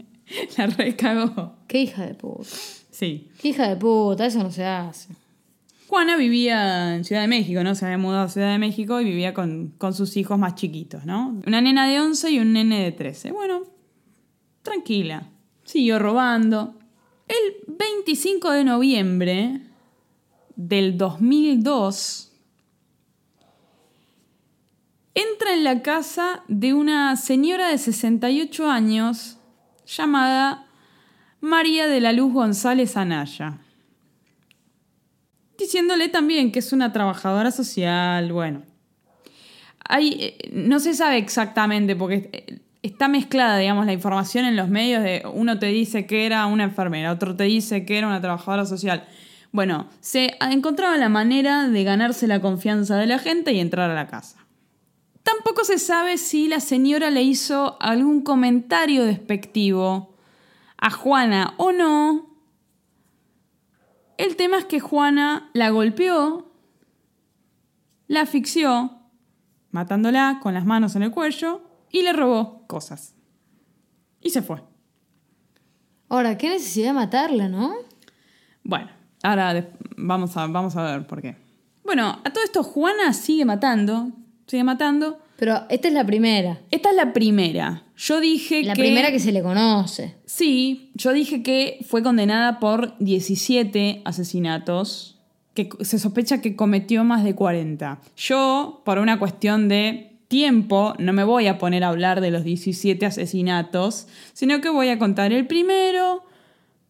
la 0.59 0.66
recagó. 0.66 1.57
Qué 1.66 1.80
hija 1.80 2.04
de 2.04 2.14
puta. 2.14 2.50
Sí. 2.90 3.30
Qué 3.40 3.48
hija 3.48 3.70
de 3.70 3.76
puta, 3.76 4.26
eso 4.26 4.42
no 4.42 4.50
se 4.50 4.66
hace. 4.66 5.14
Juana 5.87 6.18
vivía 6.18 6.94
en 6.94 7.04
Ciudad 7.04 7.22
de 7.22 7.28
México, 7.28 7.64
¿no? 7.64 7.74
Se 7.74 7.87
había 7.87 7.96
mudado 7.96 8.24
a 8.24 8.28
Ciudad 8.28 8.52
de 8.52 8.59
México 8.59 9.00
y 9.00 9.04
vivía 9.04 9.33
con, 9.33 9.72
con 9.78 9.94
sus 9.94 10.14
hijos 10.18 10.38
más 10.38 10.57
chiquitos, 10.57 11.07
¿no? 11.07 11.40
Una 11.46 11.62
nena 11.62 11.88
de 11.88 12.00
11 12.00 12.30
y 12.33 12.38
un 12.38 12.52
nene 12.52 12.85
de 12.85 12.92
13. 12.92 13.33
Bueno, 13.33 13.62
tranquila. 14.62 15.30
Siguió 15.64 15.98
robando. 15.98 16.74
El 17.28 17.76
25 17.78 18.50
de 18.50 18.64
noviembre 18.64 19.61
del 20.54 20.98
2002 20.98 22.34
entra 25.14 25.55
en 25.55 25.64
la 25.64 25.83
casa 25.83 26.42
de 26.48 26.74
una 26.74 27.16
señora 27.16 27.68
de 27.68 27.79
68 27.79 28.70
años 28.70 29.38
llamada 29.87 30.66
María 31.40 31.87
de 31.87 32.00
la 32.00 32.12
Luz 32.12 32.33
González 32.33 32.96
Anaya 32.96 33.61
diciéndole 35.59 36.09
también 36.09 36.53
que 36.53 36.59
es 36.59 36.72
una 36.72 36.92
trabajadora 36.92 37.50
social, 37.50 38.33
bueno. 38.33 38.62
Hay, 39.87 40.16
eh, 40.18 40.50
no 40.53 40.81
se 40.81 40.94
sabe 40.94 41.18
exactamente 41.18 41.94
porque 41.94 42.31
eh, 42.33 42.61
está 42.83 43.09
mezclada, 43.09 43.59
digamos, 43.59 43.87
la 43.87 43.92
información 43.92 44.44
en 44.44 44.57
los 44.57 44.68
medios 44.68 45.03
de 45.03 45.22
uno 45.33 45.59
te 45.59 45.66
dice 45.66 46.07
que 46.07 46.27
era 46.27 46.46
una 46.46 46.64
enfermera, 46.64 47.12
otro 47.12 47.37
te 47.37 47.44
dice 47.44 47.85
que 47.85 47.98
era 47.98 48.07
una 48.07 48.20
trabajadora 48.20 48.66
social. 48.66 49.05
Bueno, 49.53 49.88
se 50.00 50.37
encontraba 50.40 50.96
la 50.96 51.09
manera 51.09 51.68
de 51.68 51.85
ganarse 51.85 52.27
la 52.27 52.40
confianza 52.40 52.96
de 52.96 53.07
la 53.07 53.18
gente 53.18 53.53
y 53.53 53.61
entrar 53.61 53.90
a 53.90 53.94
la 53.94 54.09
casa. 54.09 54.43
Tampoco 55.25 55.65
se 55.65 55.79
sabe 55.79 56.19
si 56.19 56.47
la 56.49 56.61
señora 56.61 57.11
le 57.11 57.23
hizo 57.23 57.77
algún 57.81 58.23
comentario 58.23 59.05
despectivo 59.05 60.15
a 60.77 60.91
Juana 60.91 61.55
o 61.57 61.73
no, 61.73 62.35
el 64.19 64.37
tema 64.37 64.59
es 64.59 64.67
que 64.67 64.81
Juana 64.81 65.51
la 65.55 65.71
golpeó, 65.71 66.53
la 68.07 68.21
asfixió, 68.21 68.99
matándola 69.70 70.41
con 70.43 70.55
las 70.55 70.66
manos 70.66 70.95
en 70.95 71.03
el 71.03 71.11
cuello, 71.11 71.62
y 71.91 72.03
le 72.03 72.12
robó 72.12 72.66
cosas. 72.66 73.14
Y 74.20 74.31
se 74.31 74.43
fue. 74.43 74.62
Ahora, 76.11 76.37
qué 76.37 76.51
necesidad 76.51 76.89
de 76.89 76.93
matarla, 76.93 77.49
¿no? 77.49 77.75
Bueno, 78.62 78.91
ahora 79.22 79.70
vamos 79.97 80.37
a, 80.37 80.47
vamos 80.47 80.77
a 80.77 80.83
ver 80.83 81.07
por 81.07 81.22
qué. 81.22 81.37
Bueno, 81.83 82.20
a 82.25 82.31
todo 82.31 82.45
esto 82.45 82.62
Juana 82.62 83.12
sigue 83.14 83.45
matando, 83.45 84.12
sigue 84.47 84.64
matando. 84.64 85.18
Pero 85.36 85.62
esta 85.68 85.88
es 85.88 85.95
la 85.95 86.07
primera. 86.07 86.61
Esta 86.70 86.90
es 86.90 86.97
la 86.97 87.12
primera. 87.12 87.82
Yo 87.97 88.20
dije 88.20 88.62
La 88.62 88.74
que... 88.74 88.82
primera 88.82 89.11
que 89.11 89.18
se 89.18 89.32
le 89.32 89.42
conoce. 89.42 90.14
Sí, 90.26 90.90
yo 90.95 91.12
dije 91.12 91.42
que 91.42 91.78
fue 91.86 92.03
condenada 92.03 92.61
por 92.61 92.97
17 92.99 94.03
asesinatos, 94.05 95.18
que 95.55 95.68
se 95.80 95.99
sospecha 95.99 96.40
que 96.40 96.57
cometió 96.57 97.05
más 97.05 97.24
de 97.24 97.34
40. 97.34 98.01
Yo, 98.16 98.82
por 98.84 98.99
una 98.99 99.18
cuestión 99.18 99.68
de 99.68 100.14
tiempo, 100.28 100.95
no 100.99 101.12
me 101.12 101.24
voy 101.24 101.47
a 101.47 101.59
poner 101.59 101.84
a 101.84 101.88
hablar 101.88 102.20
de 102.20 102.30
los 102.30 102.45
17 102.45 103.07
asesinatos, 103.07 104.09
sino 104.32 104.61
que 104.61 104.68
voy 104.68 104.88
a 104.88 104.99
contar 104.99 105.32
el 105.32 105.47
primero, 105.47 106.24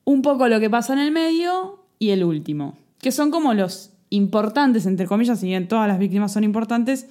un 0.04 0.22
poco 0.22 0.48
lo 0.48 0.60
que 0.60 0.70
pasa 0.70 0.92
en 0.92 0.98
el 0.98 1.10
medio 1.10 1.84
y 1.98 2.10
el 2.10 2.24
último, 2.24 2.78
que 3.00 3.12
son 3.12 3.30
como 3.30 3.52
los 3.52 3.90
importantes, 4.10 4.86
entre 4.86 5.06
comillas, 5.06 5.40
si 5.40 5.46
bien 5.46 5.68
todas 5.68 5.88
las 5.88 5.98
víctimas 5.98 6.32
son 6.32 6.44
importantes, 6.44 7.08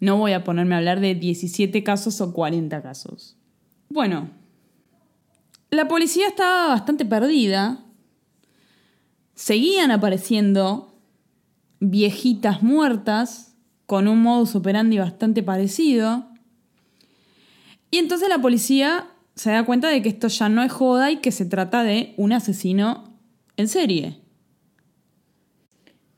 no 0.00 0.16
voy 0.16 0.32
a 0.32 0.44
ponerme 0.44 0.74
a 0.74 0.78
hablar 0.78 1.00
de 1.00 1.14
17 1.14 1.82
casos 1.82 2.20
o 2.20 2.32
40 2.32 2.82
casos. 2.82 3.36
Bueno, 3.88 4.30
la 5.70 5.88
policía 5.88 6.28
estaba 6.28 6.68
bastante 6.68 7.04
perdida. 7.04 7.84
Seguían 9.34 9.90
apareciendo 9.90 10.98
viejitas 11.80 12.62
muertas 12.62 13.54
con 13.86 14.08
un 14.08 14.22
modus 14.22 14.54
operandi 14.54 14.98
bastante 14.98 15.42
parecido. 15.42 16.26
Y 17.90 17.98
entonces 17.98 18.28
la 18.28 18.40
policía 18.40 19.08
se 19.34 19.50
da 19.50 19.64
cuenta 19.64 19.88
de 19.88 20.02
que 20.02 20.08
esto 20.08 20.28
ya 20.28 20.48
no 20.48 20.62
es 20.62 20.72
joda 20.72 21.10
y 21.10 21.18
que 21.18 21.30
se 21.30 21.44
trata 21.44 21.82
de 21.82 22.14
un 22.16 22.32
asesino 22.32 23.18
en 23.56 23.68
serie. 23.68 24.20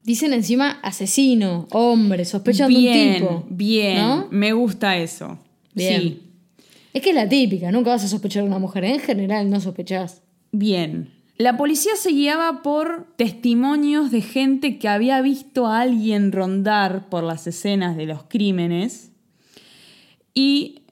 Dicen 0.08 0.32
encima 0.32 0.80
asesino, 0.82 1.68
hombre, 1.70 2.24
sospechan 2.24 2.68
de 2.72 2.74
un 2.76 2.80
Bien, 2.82 3.14
tipo. 3.16 3.46
bien, 3.50 3.98
¿no? 3.98 4.26
me 4.30 4.54
gusta 4.54 4.96
eso. 4.96 5.38
Bien. 5.74 6.00
Sí, 6.00 6.22
Es 6.94 7.02
que 7.02 7.10
es 7.10 7.14
la 7.14 7.28
típica, 7.28 7.70
nunca 7.70 7.90
vas 7.90 8.04
a 8.04 8.08
sospechar 8.08 8.42
de 8.42 8.48
una 8.48 8.58
mujer. 8.58 8.84
En 8.84 9.00
general 9.00 9.50
no 9.50 9.60
sospechás. 9.60 10.22
bien. 10.50 11.10
La 11.36 11.58
policía 11.58 11.92
se 11.96 12.10
guiaba 12.10 12.62
por 12.62 13.06
testimonios 13.16 14.10
de 14.10 14.22
gente 14.22 14.78
que 14.78 14.88
había 14.88 15.20
visto 15.20 15.66
a 15.66 15.82
alguien 15.82 16.32
rondar 16.32 17.08
por 17.10 17.22
las 17.22 17.46
escenas 17.46 17.94
de 17.96 18.06
los 18.06 18.22
crímenes. 18.24 19.12
Y 20.34 20.82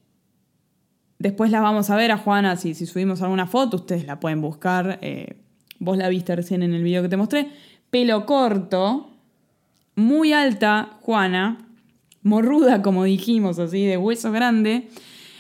después 1.19 1.51
las 1.51 1.63
vamos 1.63 1.89
a 1.91 1.97
ver 1.97 2.13
a 2.13 2.19
Juana, 2.19 2.55
si, 2.57 2.75
si 2.75 2.85
subimos 2.87 3.23
alguna 3.23 3.47
foto, 3.47 3.79
ustedes 3.79 4.07
la 4.07 4.21
pueden 4.21 4.41
buscar. 4.43 4.99
eh, 5.03 5.37
vos 5.79 5.97
la 5.97 6.09
viste 6.09 6.37
recién 6.37 6.63
en 6.63 6.75
el 6.75 6.83
video 6.85 7.03
que 7.03 7.09
te 7.09 7.17
mostré. 7.17 7.49
Pelo 7.97 8.27
corto, 8.27 9.09
muy 9.95 10.35
alta, 10.35 10.99
Juana, 11.01 11.67
morruda, 12.21 12.83
como 12.83 13.05
dijimos, 13.05 13.59
así, 13.59 13.87
de 13.87 13.97
hueso 13.97 14.31
grande. 14.33 14.91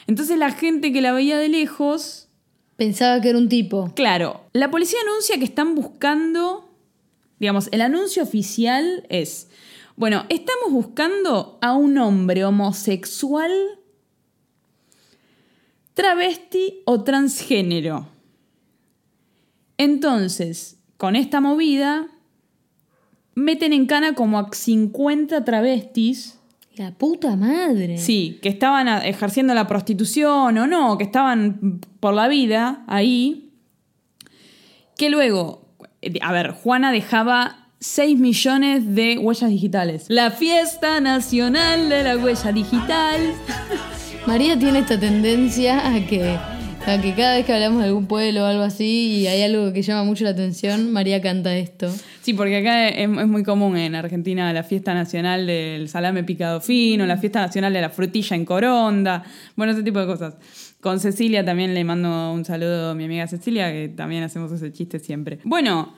Entonces 0.06 0.38
la 0.38 0.50
gente 0.50 0.90
que 0.90 1.02
la 1.02 1.12
veía 1.12 1.36
de 1.36 1.50
lejos 1.50 2.30
Pensaba 2.76 3.20
que 3.20 3.28
era 3.28 3.36
un 3.36 3.50
tipo. 3.50 3.92
Claro, 3.94 4.40
la 4.54 4.70
policía 4.70 4.98
anuncia 5.02 5.36
que 5.36 5.44
están 5.44 5.74
buscando, 5.74 6.70
digamos, 7.38 7.68
el 7.72 7.82
anuncio 7.82 8.22
oficial 8.22 9.04
es, 9.10 9.50
bueno, 9.94 10.24
estamos 10.30 10.72
buscando 10.72 11.58
a 11.60 11.74
un 11.74 11.98
hombre 11.98 12.42
homosexual, 12.46 13.52
travesti 15.92 16.80
o 16.86 17.04
transgénero. 17.04 18.08
Entonces, 19.76 20.78
con 20.96 21.16
esta 21.16 21.42
movida, 21.42 22.08
meten 23.36 23.72
en 23.72 23.86
cana 23.86 24.14
como 24.14 24.38
a 24.38 24.48
50 24.50 25.44
travestis 25.44 26.38
La 26.74 26.90
puta 26.90 27.36
madre. 27.36 27.98
Sí, 27.98 28.38
que 28.42 28.48
estaban 28.48 28.88
ejerciendo 29.04 29.54
la 29.54 29.66
prostitución 29.66 30.58
o 30.58 30.66
no, 30.66 30.98
que 30.98 31.04
estaban 31.04 31.80
por 32.00 32.12
la 32.12 32.26
vida 32.28 32.84
ahí. 32.88 33.52
Que 34.96 35.10
luego, 35.10 35.68
a 36.20 36.32
ver, 36.32 36.52
Juana 36.52 36.90
dejaba 36.90 37.68
6 37.80 38.18
millones 38.18 38.94
de 38.94 39.18
huellas 39.18 39.50
digitales. 39.50 40.06
La 40.08 40.30
fiesta 40.30 41.00
nacional 41.00 41.88
de 41.88 42.02
la 42.02 42.16
huella 42.16 42.52
digital. 42.52 43.34
María 44.26 44.58
tiene 44.58 44.80
esta 44.80 44.98
tendencia 44.98 45.94
a 45.94 46.06
que, 46.06 46.36
a 46.86 47.00
que 47.00 47.14
cada 47.14 47.34
vez 47.34 47.44
que 47.44 47.52
hablamos 47.52 47.80
de 47.80 47.88
algún 47.88 48.06
pueblo 48.06 48.42
o 48.42 48.46
algo 48.46 48.62
así 48.62 49.18
y 49.18 49.26
hay 49.26 49.42
algo 49.42 49.72
que 49.72 49.82
llama 49.82 50.04
mucho 50.04 50.22
la 50.22 50.30
atención, 50.30 50.92
María 50.92 51.20
canta 51.20 51.56
esto. 51.56 51.92
Sí, 52.22 52.32
porque 52.32 52.58
acá 52.58 52.88
es, 52.88 53.08
muy 53.08 53.42
común 53.42 53.76
en 53.76 53.96
Argentina 53.96 54.52
la 54.52 54.62
fiesta 54.62 54.94
nacional 54.94 55.48
del 55.48 55.88
salame 55.88 56.22
picado 56.22 56.60
fino, 56.60 57.04
la 57.04 57.16
fiesta 57.16 57.40
nacional 57.40 57.72
de 57.72 57.80
la 57.80 57.90
frutilla 57.90 58.36
en 58.36 58.44
coronda, 58.44 59.24
bueno, 59.56 59.72
ese 59.72 59.82
tipo 59.82 59.98
de 59.98 60.06
cosas. 60.06 60.36
Con 60.80 61.00
Cecilia 61.00 61.44
también 61.44 61.74
le 61.74 61.82
mando 61.82 62.32
un 62.32 62.44
saludo 62.44 62.90
a 62.90 62.94
mi 62.94 63.04
amiga 63.04 63.26
Cecilia, 63.26 63.72
que 63.72 63.88
también 63.88 64.22
hacemos 64.22 64.52
ese 64.52 64.72
chiste 64.72 65.00
siempre. 65.00 65.40
Bueno, 65.42 65.92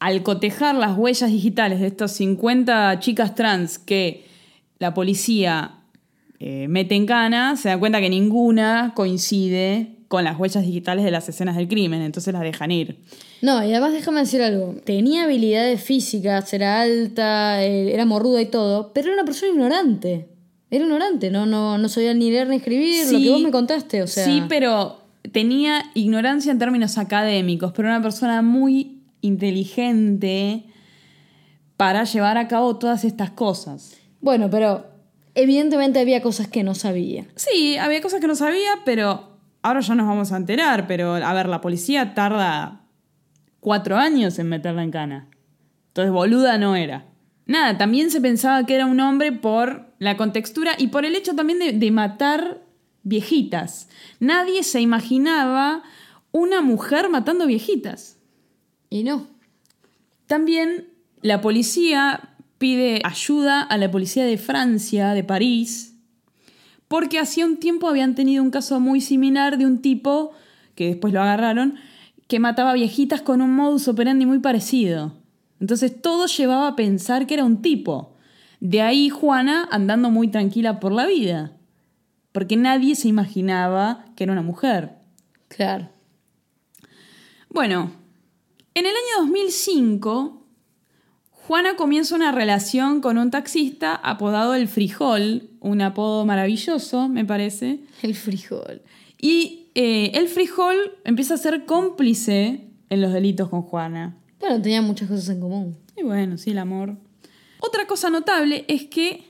al 0.00 0.24
cotejar 0.24 0.74
las 0.74 0.98
huellas 0.98 1.30
digitales 1.30 1.78
de 1.78 1.86
estos 1.86 2.10
50 2.10 2.98
chicas 2.98 3.36
trans 3.36 3.78
que 3.78 4.26
la 4.80 4.94
policía 4.94 5.76
eh, 6.40 6.66
mete 6.68 6.96
en 6.96 7.06
cana, 7.06 7.56
se 7.56 7.68
dan 7.68 7.78
cuenta 7.78 8.00
que 8.00 8.10
ninguna 8.10 8.92
coincide 8.96 9.93
con 10.08 10.24
las 10.24 10.38
huellas 10.38 10.64
digitales 10.64 11.04
de 11.04 11.10
las 11.10 11.28
escenas 11.28 11.56
del 11.56 11.68
crimen, 11.68 12.02
entonces 12.02 12.32
las 12.32 12.42
dejan 12.42 12.70
ir. 12.70 12.98
No, 13.42 13.64
y 13.64 13.70
además 13.72 13.92
déjame 13.92 14.20
decir 14.20 14.42
algo. 14.42 14.74
Tenía 14.84 15.24
habilidades 15.24 15.82
físicas, 15.82 16.52
era 16.52 16.80
alta, 16.80 17.64
eh, 17.64 17.92
era 17.92 18.04
morruda 18.04 18.40
y 18.40 18.46
todo, 18.46 18.92
pero 18.92 19.08
era 19.08 19.14
una 19.14 19.24
persona 19.24 19.52
ignorante. 19.52 20.28
Era 20.70 20.84
ignorante, 20.84 21.30
no, 21.30 21.46
no, 21.46 21.78
no 21.78 21.88
sabía 21.88 22.14
ni 22.14 22.30
leer 22.30 22.48
ni 22.48 22.56
escribir, 22.56 23.12
lo 23.12 23.18
que 23.18 23.30
vos 23.30 23.42
me 23.42 23.50
contaste, 23.50 24.02
o 24.02 24.06
sea. 24.06 24.24
Sí, 24.24 24.42
pero 24.48 25.00
tenía 25.32 25.84
ignorancia 25.94 26.50
en 26.52 26.58
términos 26.58 26.98
académicos, 26.98 27.72
pero 27.74 27.88
una 27.88 28.02
persona 28.02 28.42
muy 28.42 29.02
inteligente 29.20 30.64
para 31.76 32.04
llevar 32.04 32.38
a 32.38 32.48
cabo 32.48 32.76
todas 32.76 33.04
estas 33.04 33.30
cosas. 33.30 33.96
Bueno, 34.20 34.50
pero 34.50 34.86
evidentemente 35.34 36.00
había 36.00 36.22
cosas 36.22 36.48
que 36.48 36.62
no 36.62 36.74
sabía. 36.74 37.26
Sí, 37.36 37.76
había 37.76 38.00
cosas 38.00 38.20
que 38.20 38.26
no 38.26 38.36
sabía, 38.36 38.70
pero 38.84 39.33
ahora 39.64 39.80
ya 39.80 39.94
nos 39.96 40.06
vamos 40.06 40.30
a 40.30 40.36
enterar. 40.36 40.86
Pero, 40.86 41.14
a 41.14 41.32
ver, 41.34 41.48
la 41.48 41.60
policía 41.60 42.14
tarda 42.14 42.82
cuatro 43.60 43.96
años 43.96 44.38
en 44.38 44.48
meterla 44.48 44.84
en 44.84 44.90
cana. 44.92 45.28
Entonces, 45.88 46.12
boluda 46.12 46.58
no 46.58 46.76
era. 46.76 47.06
Nada, 47.46 47.76
también 47.76 48.10
se 48.10 48.20
pensaba 48.20 48.64
que 48.64 48.74
era 48.74 48.86
un 48.86 49.00
hombre 49.00 49.32
por 49.32 49.92
la 49.98 50.16
contextura 50.16 50.72
y 50.78 50.88
por 50.88 51.04
el 51.04 51.14
hecho 51.14 51.34
también 51.34 51.58
de, 51.58 51.72
de 51.72 51.90
matar 51.90 52.62
viejitas. 53.02 53.88
Nadie 54.20 54.62
se 54.62 54.80
imaginaba 54.80 55.82
una 56.30 56.60
mujer 56.60 57.08
matando 57.10 57.46
viejitas. 57.46 58.18
Y 58.90 59.02
no. 59.02 59.26
También 60.26 60.88
la 61.20 61.40
policía 61.40 62.34
pide 62.58 63.00
ayuda 63.04 63.62
a 63.62 63.76
la 63.76 63.90
policía 63.90 64.24
de 64.24 64.38
Francia, 64.38 65.10
de 65.10 65.24
París, 65.24 65.93
porque 66.88 67.18
hacía 67.18 67.46
un 67.46 67.56
tiempo 67.56 67.88
habían 67.88 68.14
tenido 68.14 68.42
un 68.42 68.50
caso 68.50 68.80
muy 68.80 69.00
similar 69.00 69.58
de 69.58 69.66
un 69.66 69.80
tipo, 69.80 70.32
que 70.74 70.88
después 70.88 71.12
lo 71.12 71.22
agarraron, 71.22 71.76
que 72.28 72.38
mataba 72.38 72.72
viejitas 72.72 73.22
con 73.22 73.42
un 73.42 73.54
modus 73.54 73.88
operandi 73.88 74.26
muy 74.26 74.38
parecido. 74.38 75.12
Entonces 75.60 76.00
todo 76.00 76.26
llevaba 76.26 76.68
a 76.68 76.76
pensar 76.76 77.26
que 77.26 77.34
era 77.34 77.44
un 77.44 77.62
tipo. 77.62 78.16
De 78.60 78.82
ahí 78.82 79.08
Juana 79.08 79.68
andando 79.70 80.10
muy 80.10 80.28
tranquila 80.28 80.80
por 80.80 80.92
la 80.92 81.06
vida, 81.06 81.52
porque 82.32 82.56
nadie 82.56 82.94
se 82.94 83.08
imaginaba 83.08 84.04
que 84.16 84.24
era 84.24 84.32
una 84.32 84.42
mujer. 84.42 84.92
Claro. 85.48 85.88
Bueno, 87.50 87.92
en 88.74 88.86
el 88.86 88.92
año 88.92 89.26
2005, 89.26 90.43
Juana 91.46 91.76
comienza 91.76 92.14
una 92.14 92.32
relación 92.32 93.00
con 93.02 93.18
un 93.18 93.30
taxista 93.30 93.94
apodado 93.94 94.54
El 94.54 94.66
Frijol, 94.66 95.50
un 95.60 95.82
apodo 95.82 96.24
maravilloso, 96.24 97.08
me 97.08 97.24
parece. 97.26 97.80
El 98.02 98.14
frijol. 98.14 98.80
Y 99.20 99.66
eh, 99.74 100.12
El 100.14 100.28
Frijol 100.28 100.76
empieza 101.04 101.34
a 101.34 101.38
ser 101.38 101.66
cómplice 101.66 102.68
en 102.88 103.00
los 103.02 103.12
delitos 103.12 103.50
con 103.50 103.60
Juana. 103.62 104.16
Bueno, 104.40 104.60
tenían 104.62 104.84
muchas 104.84 105.08
cosas 105.08 105.28
en 105.28 105.40
común. 105.40 105.76
Y 105.96 106.02
bueno, 106.02 106.38
sí, 106.38 106.50
el 106.52 106.58
amor. 106.58 106.96
Otra 107.60 107.86
cosa 107.86 108.08
notable 108.08 108.64
es 108.68 108.84
que 108.84 109.24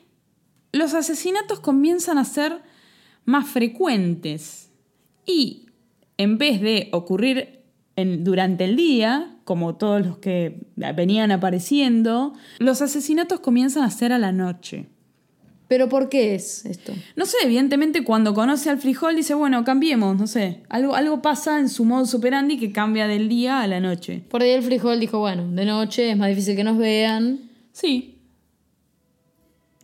los 0.72 0.94
asesinatos 0.94 1.58
comienzan 1.58 2.18
a 2.18 2.24
ser 2.24 2.62
más 3.24 3.48
frecuentes. 3.48 4.70
Y 5.26 5.66
en 6.16 6.38
vez 6.38 6.60
de 6.60 6.90
ocurrir 6.92 7.60
en- 7.96 8.22
durante 8.22 8.64
el 8.64 8.76
día, 8.76 9.33
como 9.44 9.76
todos 9.76 10.04
los 10.04 10.18
que 10.18 10.60
venían 10.74 11.30
apareciendo, 11.30 12.32
los 12.58 12.82
asesinatos 12.82 13.40
comienzan 13.40 13.84
a 13.84 13.90
ser 13.90 14.12
a 14.12 14.18
la 14.18 14.32
noche. 14.32 14.88
¿Pero 15.68 15.88
por 15.88 16.08
qué 16.08 16.34
es 16.34 16.66
esto? 16.66 16.92
No 17.16 17.24
sé, 17.24 17.38
evidentemente 17.42 18.04
cuando 18.04 18.34
conoce 18.34 18.68
al 18.70 18.78
frijol 18.78 19.16
dice, 19.16 19.34
bueno, 19.34 19.64
cambiemos, 19.64 20.16
no 20.16 20.26
sé. 20.26 20.62
Algo, 20.68 20.94
algo 20.94 21.22
pasa 21.22 21.58
en 21.58 21.68
su 21.68 21.84
modus 21.84 22.14
operandi 22.14 22.58
que 22.58 22.70
cambia 22.70 23.06
del 23.06 23.28
día 23.28 23.60
a 23.60 23.66
la 23.66 23.80
noche. 23.80 24.22
Por 24.28 24.42
ahí 24.42 24.50
el 24.50 24.62
frijol 24.62 25.00
dijo, 25.00 25.18
bueno, 25.18 25.48
de 25.50 25.64
noche 25.64 26.10
es 26.10 26.16
más 26.16 26.28
difícil 26.28 26.54
que 26.54 26.64
nos 26.64 26.76
vean. 26.76 27.50
Sí, 27.72 28.14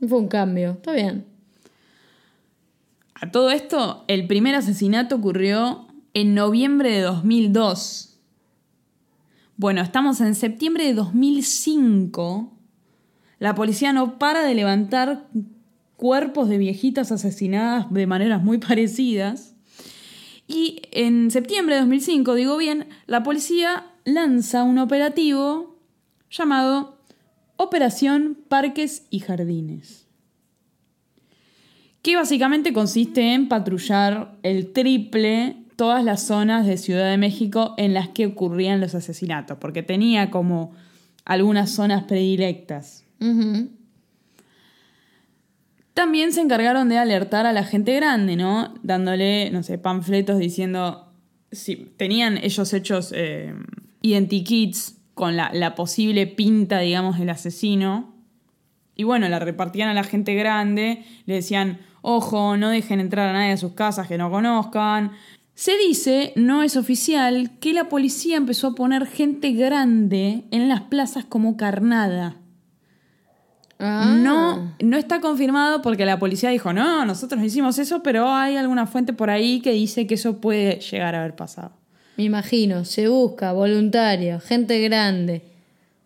fue 0.06 0.18
un 0.18 0.28
cambio. 0.28 0.72
Está 0.72 0.92
bien. 0.92 1.26
A 3.14 3.30
todo 3.30 3.50
esto, 3.50 4.04
el 4.08 4.26
primer 4.26 4.54
asesinato 4.54 5.16
ocurrió 5.16 5.86
en 6.14 6.34
noviembre 6.34 6.90
de 6.90 7.00
2002. 7.02 8.09
Bueno, 9.60 9.82
estamos 9.82 10.22
en 10.22 10.34
septiembre 10.34 10.86
de 10.86 10.94
2005. 10.94 12.50
La 13.38 13.54
policía 13.54 13.92
no 13.92 14.18
para 14.18 14.40
de 14.40 14.54
levantar 14.54 15.28
cuerpos 15.96 16.48
de 16.48 16.56
viejitas 16.56 17.12
asesinadas 17.12 17.92
de 17.92 18.06
maneras 18.06 18.42
muy 18.42 18.56
parecidas. 18.56 19.54
Y 20.48 20.80
en 20.92 21.30
septiembre 21.30 21.74
de 21.74 21.82
2005, 21.82 22.36
digo 22.36 22.56
bien, 22.56 22.88
la 23.06 23.22
policía 23.22 23.84
lanza 24.06 24.62
un 24.62 24.78
operativo 24.78 25.76
llamado 26.30 26.96
Operación 27.58 28.38
Parques 28.48 29.06
y 29.10 29.18
Jardines. 29.18 30.06
Que 32.00 32.16
básicamente 32.16 32.72
consiste 32.72 33.34
en 33.34 33.46
patrullar 33.46 34.38
el 34.42 34.72
triple 34.72 35.66
todas 35.80 36.04
las 36.04 36.26
zonas 36.26 36.66
de 36.66 36.76
Ciudad 36.76 37.10
de 37.10 37.16
México 37.16 37.72
en 37.78 37.94
las 37.94 38.10
que 38.10 38.26
ocurrían 38.26 38.82
los 38.82 38.94
asesinatos, 38.94 39.56
porque 39.58 39.82
tenía 39.82 40.30
como 40.30 40.74
algunas 41.24 41.70
zonas 41.70 42.04
predilectas. 42.04 43.06
También 45.94 46.32
se 46.34 46.42
encargaron 46.42 46.90
de 46.90 46.98
alertar 46.98 47.46
a 47.46 47.54
la 47.54 47.64
gente 47.64 47.96
grande, 47.96 48.36
¿no? 48.36 48.74
Dándole, 48.82 49.50
no 49.52 49.62
sé, 49.62 49.78
panfletos 49.78 50.38
diciendo. 50.38 51.14
Si 51.50 51.76
tenían 51.96 52.36
ellos 52.36 52.74
hechos 52.74 53.14
eh, 53.16 53.54
identikits 54.02 54.98
con 55.14 55.34
la, 55.34 55.50
la 55.54 55.74
posible 55.74 56.26
pinta, 56.26 56.80
digamos, 56.80 57.18
del 57.18 57.30
asesino. 57.30 58.12
Y 58.96 59.04
bueno, 59.04 59.30
la 59.30 59.38
repartían 59.38 59.88
a 59.88 59.94
la 59.94 60.04
gente 60.04 60.34
grande, 60.34 61.06
le 61.24 61.36
decían, 61.36 61.78
ojo, 62.02 62.58
no 62.58 62.68
dejen 62.68 63.00
entrar 63.00 63.28
a 63.28 63.32
nadie 63.32 63.52
a 63.52 63.56
sus 63.56 63.72
casas 63.72 64.08
que 64.08 64.18
no 64.18 64.30
conozcan. 64.30 65.12
Se 65.60 65.76
dice, 65.76 66.32
no 66.36 66.62
es 66.62 66.78
oficial, 66.78 67.50
que 67.60 67.74
la 67.74 67.90
policía 67.90 68.38
empezó 68.38 68.68
a 68.68 68.74
poner 68.74 69.06
gente 69.06 69.52
grande 69.52 70.44
en 70.50 70.70
las 70.70 70.80
plazas 70.80 71.26
como 71.26 71.58
carnada. 71.58 72.36
Ah. 73.78 74.16
No, 74.18 74.74
no 74.82 74.96
está 74.96 75.20
confirmado 75.20 75.82
porque 75.82 76.06
la 76.06 76.18
policía 76.18 76.48
dijo, 76.48 76.72
no, 76.72 77.04
nosotros 77.04 77.38
no 77.38 77.44
hicimos 77.44 77.78
eso, 77.78 78.02
pero 78.02 78.30
hay 78.30 78.56
alguna 78.56 78.86
fuente 78.86 79.12
por 79.12 79.28
ahí 79.28 79.60
que 79.60 79.72
dice 79.72 80.06
que 80.06 80.14
eso 80.14 80.40
puede 80.40 80.80
llegar 80.80 81.14
a 81.14 81.20
haber 81.20 81.36
pasado. 81.36 81.72
Me 82.16 82.24
imagino, 82.24 82.86
se 82.86 83.08
busca 83.08 83.52
voluntario, 83.52 84.40
gente 84.40 84.80
grande, 84.80 85.42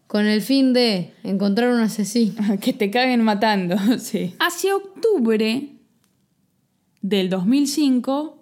con 0.09 0.26
el 0.26 0.42
fin 0.42 0.72
de 0.72 1.14
encontrar 1.22 1.70
un 1.70 1.78
asesino. 1.78 2.34
que 2.61 2.72
te 2.72 2.90
caguen 2.90 3.22
matando, 3.22 3.76
sí. 3.98 4.34
Hacia 4.40 4.74
octubre 4.74 5.68
del 7.02 7.30
2005 7.30 8.40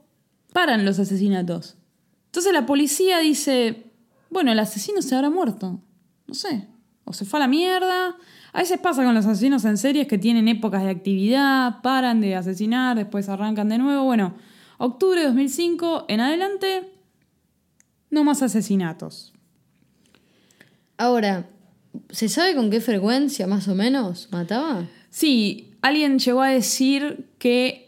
paran 0.53 0.85
los 0.85 0.99
asesinatos. 0.99 1.77
Entonces 2.27 2.53
la 2.53 2.67
policía 2.67 3.19
dice, 3.19 3.93
bueno, 4.31 4.53
el 4.53 4.59
asesino 4.59 5.03
se 5.03 5.15
habrá 5.15 5.31
muerto. 5.31 5.81
No 6.27 6.35
sé. 6.35 6.69
O 7.05 7.13
se 7.13 7.25
fue 7.25 7.39
a 7.39 7.43
la 7.43 7.49
mierda. 7.49 8.17
A 8.53 8.59
veces 8.59 8.79
pasa 8.79 9.05
con 9.05 9.15
los 9.15 9.27
asesinos 9.27 9.65
en 9.65 9.77
series 9.77 10.07
que 10.07 10.19
tienen 10.19 10.49
épocas 10.49 10.83
de 10.83 10.91
actividad, 10.91 11.81
paran 11.83 12.21
de 12.21 12.37
asesinar, 12.37 12.97
después 12.97 13.29
arrancan 13.29 13.69
de 13.69 13.79
nuevo. 13.79 14.05
Bueno, 14.05 14.35
octubre 14.79 15.21
de 15.21 15.27
2005 15.27 16.07
en 16.09 16.21
adelante, 16.21 16.93
no 18.11 18.25
más 18.25 18.43
asesinatos. 18.43 19.33
Ahora, 20.99 21.49
¿se 22.11 22.29
sabe 22.29 22.55
con 22.55 22.71
qué 22.71 22.81
frecuencia 22.81 23.47
más 23.47 23.69
o 23.69 23.75
menos 23.75 24.29
mataba? 24.31 24.87
Sí, 25.09 25.75
alguien 25.81 26.19
llegó 26.19 26.43
a 26.43 26.49
decir 26.49 27.31
que 27.39 27.82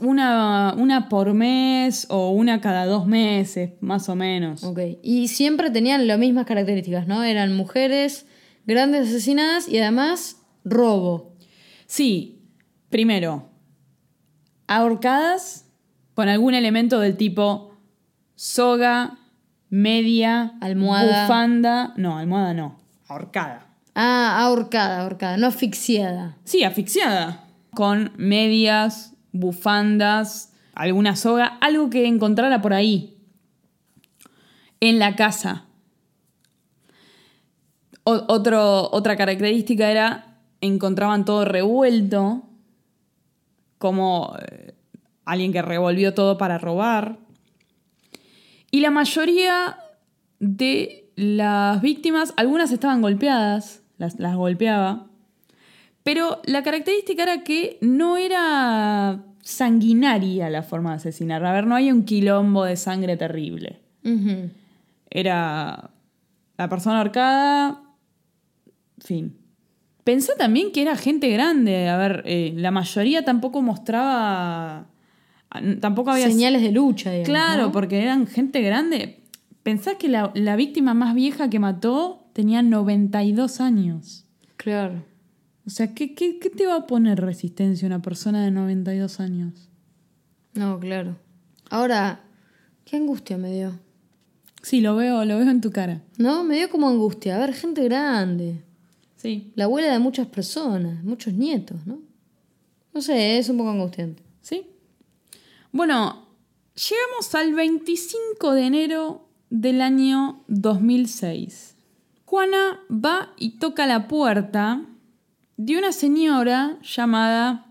una, 0.00 0.74
una 0.76 1.08
por 1.08 1.32
mes 1.34 2.06
o 2.10 2.30
una 2.30 2.60
cada 2.60 2.86
dos 2.86 3.06
meses, 3.06 3.72
más 3.80 4.08
o 4.08 4.16
menos. 4.16 4.64
Ok. 4.64 4.80
Y 5.02 5.28
siempre 5.28 5.70
tenían 5.70 6.06
las 6.06 6.18
mismas 6.18 6.46
características, 6.46 7.06
¿no? 7.06 7.22
Eran 7.22 7.54
mujeres 7.56 8.26
grandes 8.66 9.08
asesinadas 9.08 9.68
y 9.68 9.78
además 9.78 10.36
robo. 10.64 11.34
Sí, 11.86 12.42
primero, 12.88 13.48
ahorcadas 14.66 15.66
con 16.14 16.28
algún 16.28 16.54
elemento 16.54 17.00
del 17.00 17.16
tipo 17.16 17.74
soga, 18.34 19.18
media, 19.68 20.54
Almohada. 20.60 21.22
bufanda. 21.24 21.94
No, 21.96 22.18
almohada 22.18 22.54
no, 22.54 22.78
ahorcada. 23.08 23.66
Ah, 23.94 24.38
ahorcada, 24.44 25.00
ahorcada, 25.00 25.36
no 25.36 25.46
asfixiada. 25.48 26.36
Sí, 26.44 26.62
asfixiada. 26.64 27.44
Con 27.74 28.12
medias, 28.16 29.14
bufandas, 29.32 30.52
alguna 30.74 31.16
soga, 31.16 31.58
algo 31.60 31.90
que 31.90 32.06
encontrara 32.06 32.60
por 32.62 32.72
ahí. 32.72 33.16
En 34.80 34.98
la 34.98 35.14
casa. 35.16 35.66
Otro, 38.04 38.90
otra 38.90 39.16
característica 39.16 39.90
era, 39.90 40.38
encontraban 40.60 41.24
todo 41.24 41.44
revuelto, 41.44 42.42
como 43.78 44.34
eh, 44.40 44.74
alguien 45.24 45.52
que 45.52 45.62
revolvió 45.62 46.14
todo 46.14 46.38
para 46.38 46.58
robar. 46.58 47.18
Y 48.70 48.80
la 48.80 48.90
mayoría 48.90 49.76
de 50.38 51.10
las 51.14 51.80
víctimas, 51.82 52.32
algunas 52.36 52.72
estaban 52.72 53.02
golpeadas, 53.02 53.82
las, 53.98 54.18
las 54.18 54.34
golpeaba, 54.34 55.09
pero 56.02 56.40
la 56.44 56.62
característica 56.62 57.22
era 57.22 57.44
que 57.44 57.78
no 57.80 58.16
era 58.16 59.22
sanguinaria 59.42 60.48
la 60.50 60.62
forma 60.62 60.90
de 60.90 60.96
asesinar. 60.96 61.44
A 61.44 61.52
ver, 61.52 61.66
no 61.66 61.74
hay 61.74 61.90
un 61.92 62.04
quilombo 62.04 62.64
de 62.64 62.76
sangre 62.76 63.16
terrible. 63.16 63.80
Era 65.10 65.90
la 66.56 66.68
persona 66.68 66.98
ahorcada, 66.98 67.82
fin. 68.98 69.36
Pensé 70.04 70.32
también 70.38 70.72
que 70.72 70.82
era 70.82 70.96
gente 70.96 71.28
grande. 71.28 71.88
A 71.88 71.96
ver, 71.96 72.22
eh, 72.24 72.54
la 72.56 72.70
mayoría 72.70 73.24
tampoco 73.24 73.60
mostraba. 73.60 74.86
Tampoco 75.80 76.10
había. 76.10 76.28
Señales 76.28 76.62
de 76.62 76.72
lucha, 76.72 77.10
digamos. 77.10 77.28
Claro, 77.28 77.62
¿no? 77.64 77.72
porque 77.72 78.02
eran 78.02 78.26
gente 78.26 78.62
grande. 78.62 79.20
Pensás 79.62 79.96
que 79.96 80.08
la, 80.08 80.32
la 80.34 80.56
víctima 80.56 80.94
más 80.94 81.14
vieja 81.14 81.50
que 81.50 81.58
mató 81.58 82.24
tenía 82.32 82.62
92 82.62 83.60
años. 83.60 84.26
Claro. 84.56 85.09
O 85.66 85.70
sea, 85.70 85.94
¿qué, 85.94 86.14
qué, 86.14 86.38
qué 86.38 86.50
te 86.50 86.66
va 86.66 86.76
a 86.76 86.86
poner 86.86 87.20
resistencia 87.20 87.86
una 87.86 88.02
persona 88.02 88.44
de 88.44 88.50
92 88.50 89.20
años? 89.20 89.68
No, 90.54 90.80
claro. 90.80 91.16
Ahora, 91.68 92.24
qué 92.84 92.96
angustia 92.96 93.38
me 93.38 93.52
dio. 93.52 93.78
Sí, 94.62 94.80
lo 94.80 94.96
veo, 94.96 95.24
lo 95.24 95.38
veo 95.38 95.48
en 95.48 95.60
tu 95.60 95.70
cara. 95.70 96.02
No, 96.18 96.44
me 96.44 96.56
dio 96.56 96.70
como 96.70 96.88
angustia. 96.88 97.36
A 97.36 97.38
ver, 97.38 97.54
gente 97.54 97.84
grande. 97.84 98.62
Sí. 99.16 99.52
La 99.54 99.64
abuela 99.64 99.92
de 99.92 99.98
muchas 99.98 100.26
personas, 100.26 101.02
muchos 101.04 101.34
nietos, 101.34 101.86
¿no? 101.86 102.00
No 102.92 103.00
sé, 103.00 103.38
es 103.38 103.48
un 103.48 103.58
poco 103.58 103.70
angustiante. 103.70 104.22
¿Sí? 104.40 104.66
Bueno, 105.72 106.26
llegamos 106.74 107.34
al 107.34 107.54
25 107.54 108.52
de 108.52 108.62
enero 108.62 109.28
del 109.50 109.80
año 109.82 110.42
2006. 110.48 111.76
Juana 112.24 112.80
va 112.90 113.32
y 113.38 113.58
toca 113.58 113.86
la 113.86 114.08
puerta 114.08 114.86
de 115.60 115.76
una 115.76 115.92
señora 115.92 116.78
llamada 116.80 117.66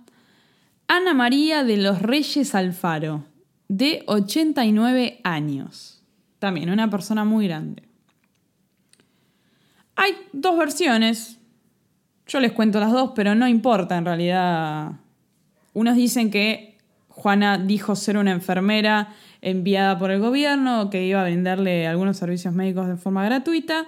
Ana 0.87 1.15
María 1.15 1.63
de 1.63 1.75
los 1.77 2.03
Reyes 2.03 2.53
Alfaro, 2.53 3.23
de 3.67 4.03
89 4.05 5.21
años. 5.23 6.03
También 6.37 6.69
una 6.69 6.87
persona 6.87 7.25
muy 7.25 7.47
grande. 7.47 7.81
Hay 9.95 10.13
dos 10.33 10.55
versiones. 10.55 11.39
Yo 12.27 12.39
les 12.39 12.51
cuento 12.51 12.79
las 12.79 12.91
dos, 12.91 13.13
pero 13.15 13.33
no 13.33 13.47
importa 13.47 13.97
en 13.97 14.05
realidad. 14.05 14.91
Unos 15.73 15.95
dicen 15.95 16.29
que 16.29 16.77
Juana 17.07 17.57
dijo 17.57 17.95
ser 17.95 18.17
una 18.17 18.31
enfermera 18.31 19.15
enviada 19.41 19.97
por 19.97 20.11
el 20.11 20.19
gobierno, 20.19 20.91
que 20.91 21.07
iba 21.07 21.21
a 21.21 21.23
brindarle 21.23 21.87
algunos 21.87 22.17
servicios 22.17 22.53
médicos 22.53 22.87
de 22.87 22.97
forma 22.97 23.25
gratuita. 23.25 23.87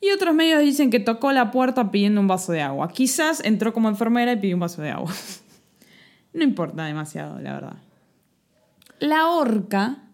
Y 0.00 0.10
otros 0.10 0.34
medios 0.34 0.60
dicen 0.60 0.90
que 0.90 1.00
tocó 1.00 1.32
la 1.32 1.50
puerta 1.50 1.90
pidiendo 1.90 2.20
un 2.20 2.28
vaso 2.28 2.52
de 2.52 2.62
agua. 2.62 2.88
Quizás 2.88 3.42
entró 3.44 3.72
como 3.72 3.88
enfermera 3.88 4.32
y 4.32 4.36
pidió 4.36 4.56
un 4.56 4.60
vaso 4.60 4.82
de 4.82 4.90
agua. 4.90 5.12
no 6.32 6.44
importa 6.44 6.84
demasiado, 6.84 7.40
la 7.40 7.54
verdad. 7.54 7.76
La 8.98 9.28
horca, 9.28 10.04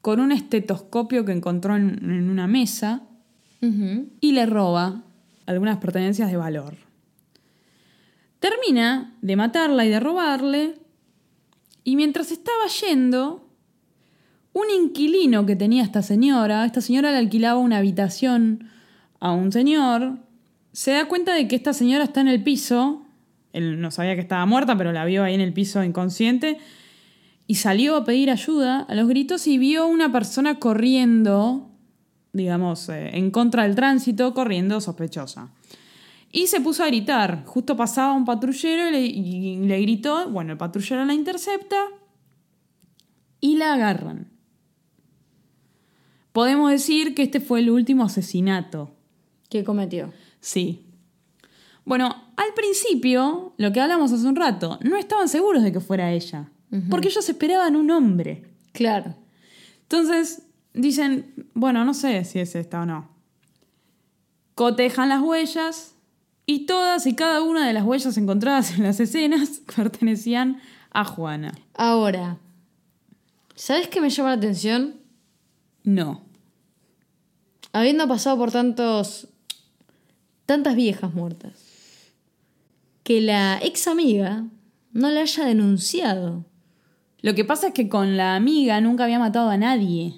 con 0.00 0.20
un 0.20 0.32
estetoscopio 0.32 1.24
que 1.24 1.32
encontró 1.32 1.76
en, 1.76 1.98
en 2.02 2.30
una 2.30 2.46
mesa, 2.46 3.02
y 4.20 4.32
le 4.32 4.44
roba 4.44 5.04
algunas 5.46 5.78
pertenencias 5.78 6.30
de 6.30 6.36
valor. 6.36 6.74
Termina 8.40 9.16
de 9.22 9.36
matarla 9.36 9.84
y 9.84 9.88
de 9.88 10.00
robarle, 10.00 10.74
y 11.84 11.94
mientras 11.94 12.32
estaba 12.32 12.66
yendo, 12.80 13.48
un 14.52 14.68
inquilino 14.70 15.46
que 15.46 15.54
tenía 15.54 15.84
esta 15.84 16.02
señora, 16.02 16.64
esta 16.64 16.80
señora 16.80 17.12
le 17.12 17.18
alquilaba 17.18 17.60
una 17.60 17.78
habitación 17.78 18.68
a 19.22 19.32
un 19.32 19.52
señor, 19.52 20.18
se 20.72 20.90
da 20.90 21.06
cuenta 21.06 21.32
de 21.34 21.46
que 21.46 21.54
esta 21.56 21.72
señora 21.72 22.04
está 22.04 22.20
en 22.20 22.28
el 22.28 22.42
piso, 22.42 23.06
él 23.52 23.80
no 23.80 23.90
sabía 23.90 24.14
que 24.14 24.20
estaba 24.20 24.44
muerta, 24.46 24.76
pero 24.76 24.92
la 24.92 25.04
vio 25.04 25.22
ahí 25.22 25.34
en 25.34 25.40
el 25.40 25.52
piso 25.52 25.84
inconsciente, 25.84 26.58
y 27.46 27.54
salió 27.54 27.96
a 27.96 28.04
pedir 28.04 28.30
ayuda 28.30 28.80
a 28.80 28.94
los 28.94 29.08
gritos 29.08 29.46
y 29.46 29.58
vio 29.58 29.86
una 29.86 30.10
persona 30.10 30.58
corriendo 30.58 31.68
digamos, 32.32 32.88
eh, 32.88 33.10
en 33.16 33.30
contra 33.30 33.64
del 33.64 33.74
tránsito, 33.74 34.32
corriendo 34.34 34.80
sospechosa. 34.80 35.50
Y 36.30 36.46
se 36.46 36.60
puso 36.60 36.82
a 36.82 36.86
gritar. 36.86 37.44
Justo 37.44 37.76
pasaba 37.76 38.14
un 38.14 38.24
patrullero 38.24 38.88
y 38.88 38.90
le, 38.90 39.00
y 39.02 39.56
le 39.58 39.80
gritó. 39.82 40.30
Bueno, 40.30 40.52
el 40.52 40.58
patrullero 40.58 41.04
la 41.04 41.14
intercepta 41.14 41.76
y 43.40 43.56
la 43.56 43.74
agarran. 43.74 44.30
Podemos 46.32 46.70
decir 46.70 47.14
que 47.14 47.24
este 47.24 47.40
fue 47.40 47.60
el 47.60 47.68
último 47.68 48.04
asesinato. 48.04 48.96
¿Qué 49.52 49.64
cometió? 49.64 50.10
Sí. 50.40 50.86
Bueno, 51.84 52.06
al 52.36 52.54
principio, 52.54 53.52
lo 53.58 53.70
que 53.70 53.82
hablamos 53.82 54.10
hace 54.10 54.26
un 54.26 54.34
rato, 54.34 54.78
no 54.80 54.96
estaban 54.96 55.28
seguros 55.28 55.62
de 55.62 55.70
que 55.70 55.80
fuera 55.80 56.10
ella. 56.10 56.48
Porque 56.88 57.08
ellos 57.08 57.28
esperaban 57.28 57.76
un 57.76 57.90
hombre. 57.90 58.50
Claro. 58.72 59.14
Entonces, 59.82 60.46
dicen, 60.72 61.50
bueno, 61.52 61.84
no 61.84 61.92
sé 61.92 62.24
si 62.24 62.38
es 62.38 62.54
esta 62.54 62.80
o 62.80 62.86
no. 62.86 63.10
Cotejan 64.54 65.10
las 65.10 65.20
huellas 65.20 65.96
y 66.46 66.64
todas 66.64 67.06
y 67.06 67.14
cada 67.14 67.42
una 67.42 67.66
de 67.66 67.74
las 67.74 67.84
huellas 67.84 68.16
encontradas 68.16 68.72
en 68.78 68.84
las 68.84 69.00
escenas 69.00 69.60
pertenecían 69.76 70.62
a 70.92 71.04
Juana. 71.04 71.52
Ahora, 71.74 72.38
¿sabes 73.54 73.88
qué 73.88 74.00
me 74.00 74.08
llama 74.08 74.30
la 74.30 74.36
atención? 74.36 74.94
No. 75.84 76.22
Habiendo 77.74 78.08
pasado 78.08 78.38
por 78.38 78.50
tantos. 78.50 79.28
Tantas 80.52 80.76
viejas 80.76 81.14
muertas. 81.14 81.54
Que 83.04 83.22
la 83.22 83.58
ex 83.62 83.86
amiga 83.86 84.44
no 84.92 85.08
la 85.08 85.22
haya 85.22 85.46
denunciado. 85.46 86.44
Lo 87.22 87.34
que 87.34 87.46
pasa 87.46 87.68
es 87.68 87.72
que 87.72 87.88
con 87.88 88.18
la 88.18 88.36
amiga 88.36 88.78
nunca 88.82 89.04
había 89.04 89.18
matado 89.18 89.48
a 89.48 89.56
nadie. 89.56 90.14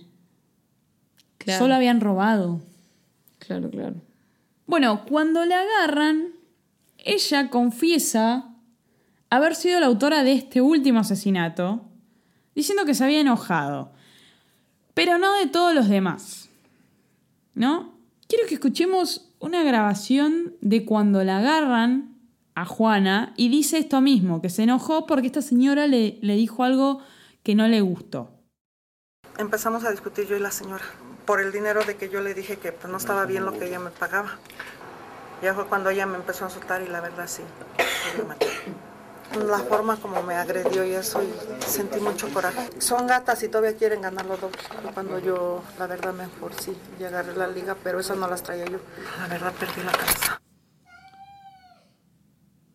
Claro. 1.38 1.60
Solo 1.60 1.74
habían 1.76 2.00
robado. 2.00 2.60
Claro, 3.38 3.70
claro. 3.70 3.94
Bueno, 4.66 5.04
cuando 5.06 5.44
la 5.44 5.60
agarran, 5.60 6.30
ella 6.98 7.48
confiesa 7.48 8.50
haber 9.30 9.54
sido 9.54 9.78
la 9.78 9.86
autora 9.86 10.24
de 10.24 10.32
este 10.32 10.60
último 10.60 10.98
asesinato, 10.98 11.84
diciendo 12.56 12.84
que 12.84 12.94
se 12.94 13.04
había 13.04 13.20
enojado, 13.20 13.92
pero 14.94 15.16
no 15.18 15.32
de 15.34 15.46
todos 15.46 15.74
los 15.74 15.88
demás. 15.88 16.48
¿No? 17.54 17.94
Quiero 18.26 18.48
que 18.48 18.54
escuchemos 18.54 19.30
una 19.44 19.62
grabación 19.62 20.56
de 20.62 20.84
cuando 20.84 21.22
la 21.22 21.38
agarran 21.38 22.18
a 22.54 22.64
Juana 22.64 23.34
y 23.36 23.50
dice 23.50 23.78
esto 23.78 24.00
mismo, 24.00 24.40
que 24.40 24.48
se 24.48 24.62
enojó 24.62 25.06
porque 25.06 25.26
esta 25.26 25.42
señora 25.42 25.86
le, 25.86 26.18
le 26.22 26.34
dijo 26.34 26.64
algo 26.64 27.00
que 27.42 27.54
no 27.54 27.68
le 27.68 27.82
gustó. 27.82 28.30
Empezamos 29.36 29.84
a 29.84 29.90
discutir 29.90 30.26
yo 30.26 30.36
y 30.36 30.40
la 30.40 30.50
señora 30.50 30.84
por 31.26 31.40
el 31.40 31.52
dinero 31.52 31.84
de 31.84 31.96
que 31.96 32.08
yo 32.08 32.20
le 32.20 32.34
dije 32.34 32.56
que 32.56 32.72
pues, 32.72 32.90
no 32.90 32.96
estaba 32.96 33.26
bien 33.26 33.44
lo 33.44 33.52
que 33.58 33.66
ella 33.66 33.80
me 33.80 33.90
pagaba. 33.90 34.38
Ya 35.42 35.54
fue 35.54 35.66
cuando 35.66 35.90
ella 35.90 36.06
me 36.06 36.16
empezó 36.16 36.44
a 36.44 36.48
insultar 36.48 36.82
y 36.82 36.88
la 36.88 37.00
verdad 37.00 37.26
sí, 37.26 37.42
maté. 38.26 38.46
La 39.48 39.58
forma 39.58 39.96
como 39.96 40.22
me 40.22 40.34
agredió 40.34 40.84
y 40.84 40.92
eso, 40.92 41.20
y 41.22 41.62
sentí 41.64 41.98
mucho 41.98 42.28
coraje. 42.32 42.68
Son 42.78 43.06
gatas 43.06 43.42
y 43.42 43.48
todavía 43.48 43.76
quieren 43.76 44.02
ganar 44.02 44.26
los 44.26 44.40
dos. 44.40 44.52
Fue 44.82 44.92
Cuando 44.92 45.18
yo, 45.18 45.62
la 45.78 45.86
verdad, 45.86 46.14
me 46.14 46.24
enforcí 46.24 46.72
y 47.00 47.04
agarré 47.04 47.36
la 47.36 47.48
liga, 47.48 47.76
pero 47.82 47.98
esas 47.98 48.16
no 48.16 48.28
las 48.28 48.42
traía 48.42 48.66
yo. 48.66 48.78
La 49.18 49.26
verdad, 49.26 49.52
perdí 49.58 49.82
la 49.84 49.92
cabeza. 49.92 50.40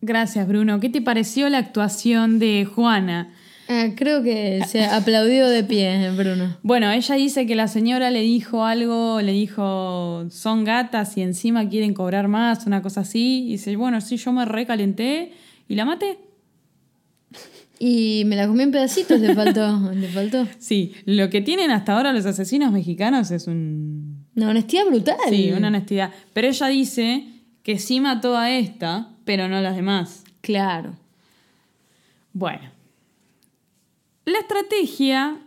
Gracias, 0.02 0.48
Bruno. 0.48 0.80
¿Qué 0.80 0.90
te 0.90 1.02
pareció 1.02 1.50
la 1.50 1.60
actuación 1.60 2.40
de 2.40 2.66
Juana? 2.66 3.34
Ah, 3.72 3.90
creo 3.96 4.24
que 4.24 4.62
se 4.68 4.84
aplaudió 4.84 5.48
de 5.48 5.64
pie, 5.64 6.10
Bruno. 6.12 6.58
Bueno, 6.64 6.90
ella 6.90 7.16
dice 7.16 7.46
que 7.46 7.56
la 7.56 7.68
señora 7.68 8.10
le 8.10 8.22
dijo 8.22 8.66
algo, 8.66 9.22
le 9.22 9.32
dijo, 9.32 10.26
son 10.32 10.64
gatas 10.64 11.16
y 11.18 11.22
encima 11.22 11.70
quieren 11.70 11.94
cobrar 11.94 12.28
más, 12.28 12.66
una 12.66 12.82
cosa 12.82 13.02
así. 13.02 13.46
Y 13.48 13.52
dice, 13.52 13.76
bueno, 13.76 14.02
sí, 14.02 14.18
yo 14.18 14.32
me 14.32 14.46
recalenté 14.46 15.34
y 15.68 15.76
la 15.76 15.86
maté. 15.86 16.18
Y 17.82 18.24
me 18.26 18.36
la 18.36 18.46
comí 18.46 18.64
en 18.64 18.72
pedacitos, 18.72 19.22
le 19.22 19.34
faltó. 19.34 19.92
Le 19.94 20.10
faltó. 20.10 20.46
Sí, 20.58 20.94
lo 21.06 21.30
que 21.30 21.40
tienen 21.40 21.72
hasta 21.72 21.96
ahora 21.96 22.12
los 22.12 22.26
asesinos 22.26 22.74
mexicanos 22.74 23.32
es 23.32 23.48
un... 23.48 24.26
Una 24.36 24.50
honestidad 24.50 24.86
brutal. 24.86 25.16
Sí, 25.30 25.52
una 25.54 25.70
honestidad. 25.70 26.12
Pero 26.34 26.50
ella 26.50 26.68
dice 26.68 27.26
que 27.64 27.80
sí 27.80 28.02
mató 28.02 28.38
a 28.38 28.52
esta, 28.52 29.12
pero 29.24 29.48
no 29.48 29.56
a 29.56 29.62
las 29.62 29.78
demás. 29.78 30.26
Claro. 30.42 30.94
Bueno. 32.34 32.70
La 34.26 34.40
estrategia 34.40 35.38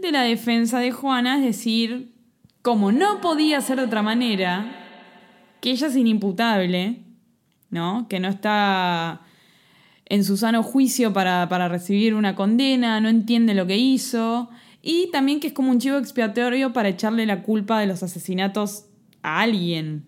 de 0.00 0.12
la 0.12 0.22
defensa 0.22 0.78
de 0.78 0.92
Juana 0.92 1.38
es 1.38 1.42
decir, 1.44 2.12
como 2.62 2.92
no 2.92 3.20
podía 3.20 3.60
ser 3.60 3.78
de 3.78 3.86
otra 3.86 4.02
manera, 4.02 4.76
que 5.60 5.72
ella 5.72 5.88
es 5.88 5.96
inimputable, 5.96 7.00
¿no? 7.68 8.06
Que 8.08 8.20
no 8.20 8.28
está 8.28 9.22
en 10.10 10.24
su 10.24 10.36
sano 10.36 10.62
juicio 10.62 11.12
para, 11.12 11.48
para 11.48 11.68
recibir 11.68 12.14
una 12.14 12.34
condena, 12.34 13.00
no 13.00 13.08
entiende 13.08 13.54
lo 13.54 13.66
que 13.66 13.78
hizo, 13.78 14.50
y 14.82 15.08
también 15.12 15.40
que 15.40 15.46
es 15.46 15.52
como 15.52 15.70
un 15.70 15.78
chivo 15.78 15.96
expiatorio 15.96 16.72
para 16.72 16.88
echarle 16.88 17.24
la 17.26 17.42
culpa 17.42 17.78
de 17.78 17.86
los 17.86 18.02
asesinatos 18.02 18.86
a 19.22 19.40
alguien. 19.40 20.04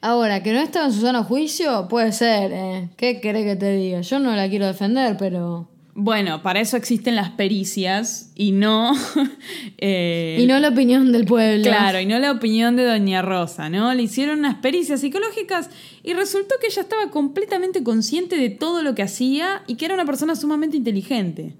Ahora, 0.00 0.42
que 0.42 0.52
no 0.52 0.58
estaba 0.60 0.86
en 0.86 0.92
su 0.92 1.00
sano 1.00 1.22
juicio, 1.24 1.86
puede 1.88 2.12
ser, 2.12 2.52
¿eh? 2.52 2.88
¿Qué 2.96 3.20
querés 3.20 3.44
que 3.44 3.56
te 3.56 3.72
diga? 3.72 4.00
Yo 4.00 4.18
no 4.18 4.34
la 4.34 4.48
quiero 4.48 4.66
defender, 4.66 5.16
pero... 5.16 5.68
Bueno, 6.00 6.44
para 6.44 6.60
eso 6.60 6.76
existen 6.76 7.16
las 7.16 7.30
pericias 7.30 8.30
y 8.36 8.52
no... 8.52 8.92
eh, 9.78 10.36
Y 10.38 10.46
no 10.46 10.60
la 10.60 10.68
opinión 10.68 11.10
del 11.10 11.24
pueblo. 11.24 11.64
Claro, 11.64 11.98
y 11.98 12.06
no 12.06 12.20
la 12.20 12.30
opinión 12.30 12.76
de 12.76 12.84
Doña 12.84 13.20
Rosa, 13.20 13.68
¿no? 13.68 13.92
Le 13.92 14.04
hicieron 14.04 14.38
unas 14.38 14.58
pericias 14.58 15.00
psicológicas 15.00 15.70
y 16.04 16.12
resultó 16.12 16.54
que 16.60 16.68
ella 16.68 16.82
estaba 16.82 17.10
completamente 17.10 17.82
consciente 17.82 18.36
de 18.36 18.48
todo 18.48 18.84
lo 18.84 18.94
que 18.94 19.02
hacía 19.02 19.64
y 19.66 19.74
que 19.74 19.86
era 19.86 19.94
una 19.94 20.04
persona 20.04 20.36
sumamente 20.36 20.76
inteligente. 20.76 21.56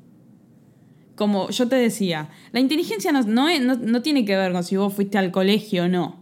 Como 1.16 1.50
yo 1.50 1.66
te 1.66 1.74
decía, 1.74 2.30
la 2.52 2.60
inteligencia 2.60 3.10
no, 3.10 3.24
no, 3.24 3.74
no 3.74 4.02
tiene 4.02 4.24
que 4.24 4.36
ver 4.36 4.52
con 4.52 4.62
si 4.62 4.76
vos 4.76 4.94
fuiste 4.94 5.18
al 5.18 5.32
colegio 5.32 5.86
o 5.86 5.88
no. 5.88 6.20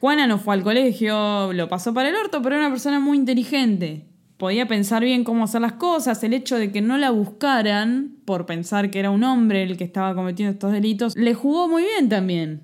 Juana 0.00 0.26
no 0.26 0.36
fue 0.36 0.52
al 0.52 0.62
colegio, 0.62 1.50
lo 1.54 1.66
pasó 1.70 1.94
para 1.94 2.10
el 2.10 2.14
orto, 2.14 2.42
pero 2.42 2.56
era 2.56 2.66
una 2.66 2.74
persona 2.74 3.00
muy 3.00 3.16
inteligente. 3.16 4.07
Podía 4.38 4.68
pensar 4.68 5.02
bien 5.02 5.24
cómo 5.24 5.44
hacer 5.44 5.60
las 5.60 5.72
cosas. 5.72 6.22
El 6.22 6.32
hecho 6.32 6.56
de 6.58 6.70
que 6.70 6.80
no 6.80 6.96
la 6.96 7.10
buscaran 7.10 8.14
por 8.24 8.46
pensar 8.46 8.88
que 8.88 9.00
era 9.00 9.10
un 9.10 9.24
hombre 9.24 9.64
el 9.64 9.76
que 9.76 9.82
estaba 9.82 10.14
cometiendo 10.14 10.52
estos 10.52 10.70
delitos, 10.70 11.16
le 11.16 11.34
jugó 11.34 11.66
muy 11.66 11.82
bien 11.82 12.08
también. 12.08 12.62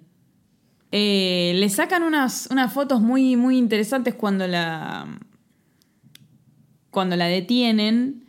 Eh, 0.92 1.54
le 1.56 1.68
sacan 1.68 2.04
unas, 2.04 2.46
unas 2.52 2.72
fotos 2.72 3.00
muy, 3.00 3.34
muy 3.34 3.58
interesantes 3.58 4.14
cuando 4.14 4.46
la. 4.46 5.18
Cuando 6.90 7.16
la 7.16 7.26
detienen. 7.26 8.24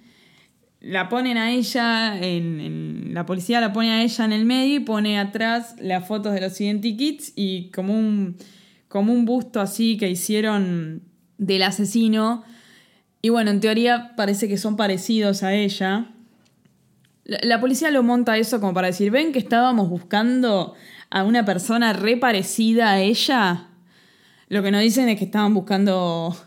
La 0.82 1.08
ponen 1.08 1.38
a 1.38 1.52
ella. 1.52 2.20
En, 2.20 3.14
la 3.14 3.28
policía 3.28 3.62
la 3.62 3.72
pone 3.72 3.92
a 3.92 4.02
ella 4.02 4.26
en 4.26 4.34
el 4.34 4.46
medio 4.46 4.78
y 4.78 4.80
pone 4.80 5.20
atrás 5.20 5.76
las 5.80 6.08
fotos 6.08 6.34
de 6.34 6.42
los 6.42 6.60
identikits 6.60 7.32
y 7.36 7.70
como 7.70 7.94
un. 7.94 8.38
como 8.88 9.14
un 9.14 9.26
busto 9.26 9.62
así 9.62 9.98
que 9.98 10.10
hicieron 10.10 11.04
del 11.38 11.62
asesino. 11.62 12.44
Y 13.26 13.30
bueno, 13.30 13.50
en 13.50 13.60
teoría 13.60 14.14
parece 14.16 14.48
que 14.48 14.56
son 14.56 14.78
parecidos 14.78 15.42
a 15.42 15.52
ella. 15.52 16.12
La, 17.24 17.60
policía 17.60 17.90
lo 17.90 18.04
monta 18.04 18.38
eso 18.38 18.60
como 18.60 18.76
para 18.76 18.86
decir, 18.86 19.10
ven 19.10 19.32
que 19.32 19.40
estábamos 19.40 19.90
buscando 19.90 20.76
a 21.10 21.24
una 21.24 21.44
persona 21.44 21.92
re 21.94 22.18
parecida 22.18 22.92
a 22.92 23.00
ella. 23.00 23.70
Lo 24.48 24.62
que 24.62 24.70
nos 24.70 24.82
dicen 24.82 25.10
es 25.10 25.18
que 25.18 25.26
estaban 25.26 25.56
buscando 25.56 26.38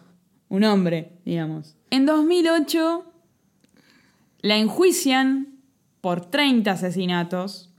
un 0.49 0.63
hombre, 0.63 1.19
digamos. 1.25 1.75
En 1.91 2.07
2008 2.07 3.13
la 4.43 4.57
enjuician 4.57 5.59
por 6.01 6.27
30 6.31 6.71
asesinatos, 6.71 7.75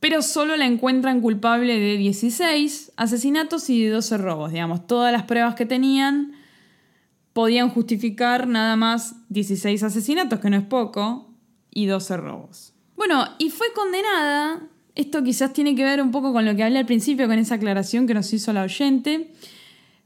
pero 0.00 0.22
solo 0.22 0.56
la 0.56 0.66
encuentran 0.66 1.20
culpable 1.20 1.78
de 1.78 1.98
16 1.98 2.94
asesinatos 2.96 3.70
y 3.70 3.84
de 3.84 3.90
12 3.90 4.18
robos. 4.18 4.50
Digamos, 4.50 4.88
todas 4.88 5.12
las 5.12 5.22
pruebas 5.22 5.54
que 5.54 5.66
tenían 5.66 6.32
podían 7.38 7.70
justificar 7.70 8.48
nada 8.48 8.74
más 8.74 9.14
16 9.28 9.84
asesinatos, 9.84 10.40
que 10.40 10.50
no 10.50 10.56
es 10.56 10.64
poco, 10.64 11.30
y 11.70 11.86
12 11.86 12.16
robos. 12.16 12.72
Bueno, 12.96 13.24
y 13.38 13.50
fue 13.50 13.68
condenada, 13.76 14.66
esto 14.96 15.22
quizás 15.22 15.52
tiene 15.52 15.76
que 15.76 15.84
ver 15.84 16.02
un 16.02 16.10
poco 16.10 16.32
con 16.32 16.44
lo 16.44 16.56
que 16.56 16.64
hablé 16.64 16.80
al 16.80 16.86
principio, 16.86 17.28
con 17.28 17.38
esa 17.38 17.54
aclaración 17.54 18.08
que 18.08 18.14
nos 18.14 18.32
hizo 18.32 18.52
la 18.52 18.64
oyente. 18.64 19.32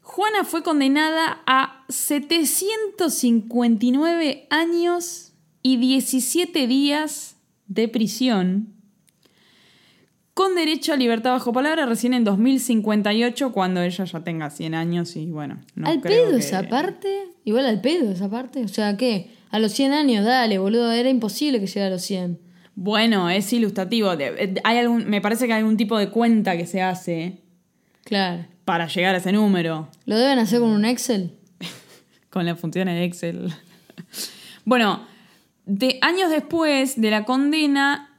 Juana 0.02 0.44
fue 0.44 0.62
condenada 0.62 1.40
a 1.46 1.86
759 1.88 4.46
años 4.50 5.32
y 5.62 5.78
17 5.78 6.66
días 6.66 7.36
de 7.66 7.88
prisión, 7.88 8.74
con 10.34 10.54
derecho 10.54 10.92
a 10.92 10.96
libertad 10.96 11.32
bajo 11.32 11.52
palabra 11.52 11.84
recién 11.86 12.14
en 12.14 12.24
2058, 12.24 13.52
cuando 13.52 13.82
ella 13.82 14.04
ya 14.04 14.20
tenga 14.24 14.48
100 14.50 14.74
años 14.74 15.14
y 15.16 15.26
bueno. 15.26 15.60
no 15.74 15.88
al 15.88 16.00
creo 16.00 16.24
pedo 16.26 16.32
que- 16.38 16.44
esa 16.44 16.62
parte. 16.68 17.08
Igual 17.44 17.66
al 17.66 17.80
pedo 17.80 18.10
esa 18.12 18.30
parte. 18.30 18.64
O 18.64 18.68
sea, 18.68 18.96
¿qué? 18.96 19.30
A 19.50 19.58
los 19.58 19.72
100 19.72 19.92
años, 19.92 20.24
dale, 20.24 20.58
boludo. 20.58 20.90
Era 20.92 21.10
imposible 21.10 21.60
que 21.60 21.66
llegara 21.66 21.88
a 21.88 21.90
los 21.90 22.02
100. 22.02 22.38
Bueno, 22.74 23.28
es 23.28 23.52
ilustrativo. 23.52 24.10
Hay 24.64 24.78
algún, 24.78 25.08
me 25.10 25.20
parece 25.20 25.46
que 25.46 25.52
hay 25.52 25.58
algún 25.58 25.76
tipo 25.76 25.98
de 25.98 26.08
cuenta 26.08 26.56
que 26.56 26.66
se 26.66 26.80
hace 26.80 27.40
Claro. 28.04 28.46
para 28.64 28.86
llegar 28.88 29.14
a 29.14 29.18
ese 29.18 29.30
número 29.32 29.88
¿Lo 30.06 30.16
deben 30.16 30.38
hacer 30.38 30.60
con 30.60 30.70
un 30.70 30.84
Excel? 30.86 31.32
con 32.30 32.46
las 32.46 32.58
funciones 32.58 32.94
de 32.94 33.04
Excel. 33.04 33.52
bueno, 34.64 35.04
de 35.66 35.98
años 36.00 36.30
después 36.30 36.98
de 37.00 37.10
la 37.10 37.24
condena 37.24 38.11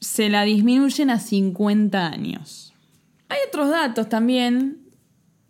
se 0.00 0.28
la 0.28 0.44
disminuyen 0.44 1.10
a 1.10 1.18
50 1.18 2.06
años. 2.06 2.72
Hay 3.28 3.38
otros 3.46 3.68
datos 3.68 4.08
también 4.08 4.88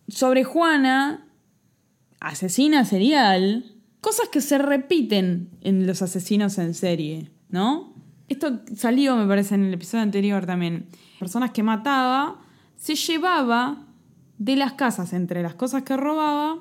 sobre 0.09 0.45
Juana 0.45 1.27
asesina 2.21 2.85
serial, 2.85 3.77
cosas 4.01 4.29
que 4.29 4.41
se 4.41 4.59
repiten 4.59 5.51
en 5.61 5.87
los 5.87 6.03
asesinos 6.03 6.59
en 6.59 6.75
serie, 6.75 7.31
¿no? 7.49 7.95
Esto 8.29 8.61
salió, 8.75 9.17
me 9.17 9.27
parece, 9.27 9.55
en 9.55 9.65
el 9.65 9.75
episodio 9.75 10.03
anterior 10.03 10.45
también. 10.45 10.89
Personas 11.19 11.53
que 11.53 11.63
mataba, 11.63 12.41
se 12.77 12.95
llevaba 12.95 13.87
de 14.39 14.57
las 14.57 14.75
casas, 14.75 15.13
entre 15.13 15.43
las 15.43 15.55
cosas 15.55 15.83
que 15.83 15.97
robaba, 15.97 16.59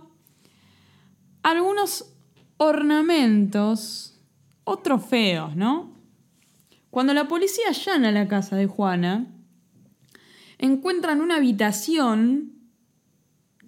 algunos 1.43 2.13
ornamentos 2.57 4.19
o 4.63 4.77
trofeos, 4.77 5.55
¿no? 5.55 5.96
Cuando 6.89 7.13
la 7.13 7.27
policía 7.27 7.65
allana 7.69 8.11
la 8.11 8.27
casa 8.27 8.55
de 8.55 8.65
Juana, 8.67 9.27
encuentran 10.57 11.21
una 11.21 11.35
habitación 11.37 12.53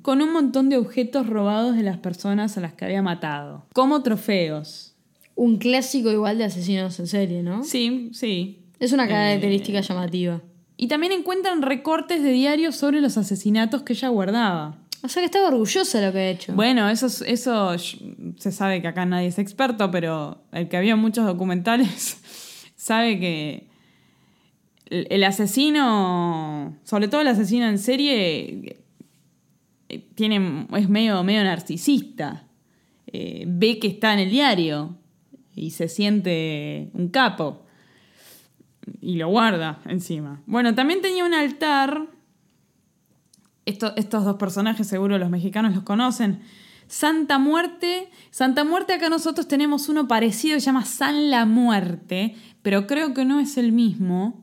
con 0.02 0.22
un 0.22 0.32
montón 0.32 0.70
de 0.70 0.78
objetos 0.78 1.28
robados 1.28 1.76
de 1.76 1.84
las 1.84 1.98
personas 1.98 2.58
a 2.58 2.62
las 2.62 2.74
que 2.74 2.86
había 2.86 3.02
matado, 3.02 3.66
como 3.74 4.02
trofeos. 4.02 4.96
Un 5.36 5.58
clásico 5.58 6.10
igual 6.12 6.38
de 6.38 6.46
asesinos 6.46 7.00
en 7.00 7.08
serie, 7.08 7.44
¿no? 7.44 7.64
Sí, 7.64 8.10
sí. 8.14 8.66
Es 8.80 8.92
una 8.94 9.08
característica 9.08 9.82
llamativa. 9.82 10.42
Y 10.78 10.88
también 10.88 11.12
encuentran 11.12 11.62
recortes 11.62 12.24
de 12.24 12.32
diarios 12.32 12.76
sobre 12.78 13.02
los 13.02 13.18
asesinatos 13.18 13.84
que 13.84 13.94
ella 13.94 14.08
guardaba. 14.08 14.78
O 15.04 15.08
sea 15.10 15.22
que 15.22 15.26
estaba 15.26 15.48
orgullosa 15.50 16.00
de 16.00 16.08
lo 16.08 16.12
que 16.14 16.20
ha 16.20 16.30
hecho. 16.30 16.54
Bueno, 16.54 16.90
eso, 16.90 17.06
es- 17.08 17.22
eso 17.22 17.78
se 17.78 18.52
sabe 18.52 18.82
que 18.82 18.88
acá 18.88 19.06
nadie 19.06 19.28
es 19.28 19.40
experto, 19.40 19.92
pero 19.92 20.42
el 20.52 20.68
que 20.70 20.78
había 20.78 20.96
muchos 20.96 21.26
documentales 21.26 22.19
sabe 22.80 23.20
que 23.20 23.68
el, 24.86 25.24
asesino, 25.26 26.78
sobre 26.84 27.10
todo 27.10 27.22
el 27.22 27.28
asesino 27.28 27.68
en 27.68 27.78
serie, 27.78 28.80
eh, 29.90 30.08
tiene, 30.16 30.66
es 30.78 30.88
medio, 30.90 31.22
medio 31.24 31.44
narcisista. 31.44 32.48
Eh, 33.08 33.44
ve 33.48 33.80
que 33.80 33.88
está 33.88 34.14
en 34.14 34.20
el 34.20 34.30
diario 34.32 34.96
y 35.56 35.72
se 35.72 35.90
siente 35.90 36.90
un 36.94 37.10
capo 37.10 37.66
y 39.02 39.18
lo 39.18 39.28
guarda 39.28 39.82
encima. 39.86 40.42
Bueno, 40.46 40.74
también 40.74 41.02
tenía 41.02 41.26
un 41.26 41.34
altar 41.34 42.08
esto- 43.66 43.94
estos 43.98 44.24
dos 44.24 44.38
personajes 44.38 44.88
seguro 44.88 45.18
los 45.18 45.30
mexicanos 45.30 45.76
los 45.76 45.84
conocen. 45.84 46.42
Santa 46.90 47.38
Muerte. 47.40 48.10
Santa 48.32 48.66
Muerte 48.66 48.94
acá 48.94 49.08
nosotros 49.10 49.48
tenemos 49.48 49.88
uno 49.88 50.08
parecido 50.08 50.56
que 50.56 50.60
se 50.60 50.66
llama 50.66 50.84
San 50.84 51.30
la 51.32 51.46
Muerte, 51.46 52.36
pero 52.62 52.86
creo 52.88 53.14
que 53.14 53.24
no 53.24 53.40
es 53.40 53.58
el 53.58 53.72
mismo. 53.72 54.42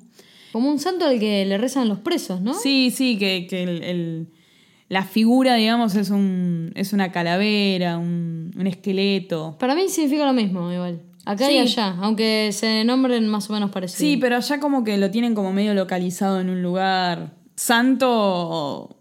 Como 0.53 0.71
un 0.71 0.79
santo 0.79 1.05
al 1.05 1.19
que 1.21 1.45
le 1.45 1.59
rezan 1.59 1.89
los 1.89 1.99
presos, 1.99 2.41
¿no? 2.41 2.55
Sí, 2.55 2.91
sí, 2.91 3.19
que, 3.19 3.47
que 3.47 3.63
el- 3.65 3.83
el- 3.83 4.29
la 4.89 5.03
figura, 5.03 5.57
digamos, 5.57 5.97
es, 5.97 6.11
un, 6.11 6.71
es 6.77 6.93
una 6.93 7.11
calavera, 7.11 7.99
un, 7.99 8.53
un 8.57 8.67
esqueleto. 8.69 9.57
Para 9.59 9.75
mí 9.75 9.89
significa 9.89 10.25
lo 10.25 10.33
mismo, 10.33 10.73
igual. 10.73 11.03
Acá 11.25 11.51
y 11.51 11.59
allá, 11.59 11.97
aunque 12.01 12.51
se 12.53 12.85
nombren 12.85 13.27
más 13.27 13.51
o 13.51 13.53
menos 13.53 13.73
parecidos. 13.73 13.99
Sí, 13.99 14.17
pero 14.17 14.37
allá 14.37 14.61
como 14.61 14.85
que 14.85 14.97
lo 14.97 15.11
tienen 15.11 15.35
como 15.35 15.53
medio 15.53 15.75
localizado 15.75 16.41
en 16.41 16.49
un 16.51 16.63
lugar. 16.63 17.35
Santo 17.57 18.96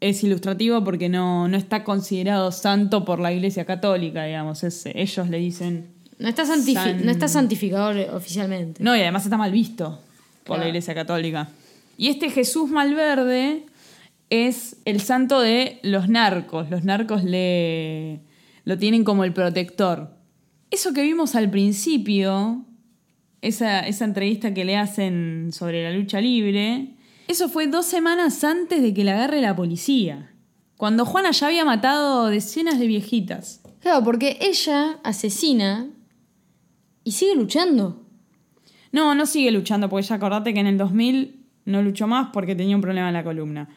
es 0.00 0.24
ilustrativo 0.24 0.82
porque 0.82 1.08
no, 1.08 1.46
no 1.48 1.56
está 1.56 1.84
considerado 1.84 2.52
santo 2.52 3.04
por 3.04 3.20
la 3.20 3.32
Iglesia 3.32 3.64
Católica, 3.64 4.24
digamos. 4.24 4.64
Es, 4.64 4.86
ellos 4.86 5.28
le 5.28 5.38
dicen... 5.38 5.88
No 6.18 6.28
está, 6.28 6.44
santifi- 6.44 6.74
San- 6.74 7.04
no 7.04 7.10
está 7.10 7.28
santificado 7.28 8.16
oficialmente. 8.16 8.82
No, 8.82 8.94
y 8.96 9.00
además 9.00 9.24
está 9.24 9.36
mal 9.38 9.52
visto 9.52 9.98
por 10.44 10.58
la. 10.58 10.68
Iglesia 10.68 10.94
Católica. 10.94 11.48
Y 11.96 12.08
este 12.08 12.28
Jesús 12.30 12.70
Malverde 12.70 13.64
es 14.28 14.76
el 14.84 15.00
santo 15.00 15.40
de 15.40 15.78
los 15.82 16.08
narcos. 16.08 16.68
Los 16.70 16.84
narcos 16.84 17.24
le 17.24 18.20
lo 18.64 18.76
tienen 18.78 19.02
como 19.04 19.24
el 19.24 19.32
protector. 19.32 20.10
Eso 20.70 20.92
que 20.92 21.02
vimos 21.02 21.34
al 21.34 21.50
principio, 21.50 22.64
esa, 23.40 23.80
esa 23.86 24.04
entrevista 24.04 24.52
que 24.52 24.64
le 24.66 24.76
hacen 24.76 25.50
sobre 25.52 25.82
la 25.82 25.90
lucha 25.98 26.20
libre, 26.20 26.90
eso 27.30 27.48
fue 27.48 27.66
dos 27.66 27.86
semanas 27.86 28.42
antes 28.44 28.82
de 28.82 28.92
que 28.94 29.04
la 29.04 29.12
agarre 29.14 29.40
la 29.40 29.54
policía. 29.56 30.32
Cuando 30.76 31.04
Juana 31.04 31.30
ya 31.30 31.46
había 31.48 31.64
matado 31.64 32.26
decenas 32.28 32.78
de 32.78 32.86
viejitas. 32.86 33.60
Claro, 33.80 34.02
porque 34.04 34.38
ella 34.40 34.98
asesina 35.04 35.88
y 37.04 37.12
sigue 37.12 37.34
luchando. 37.36 38.02
No, 38.92 39.14
no 39.14 39.26
sigue 39.26 39.50
luchando, 39.50 39.88
porque 39.88 40.06
ya 40.06 40.16
acordate 40.16 40.52
que 40.54 40.60
en 40.60 40.66
el 40.66 40.78
2000 40.78 41.46
no 41.66 41.82
luchó 41.82 42.06
más 42.06 42.30
porque 42.32 42.54
tenía 42.54 42.74
un 42.76 42.82
problema 42.82 43.08
en 43.08 43.14
la 43.14 43.24
columna. 43.24 43.68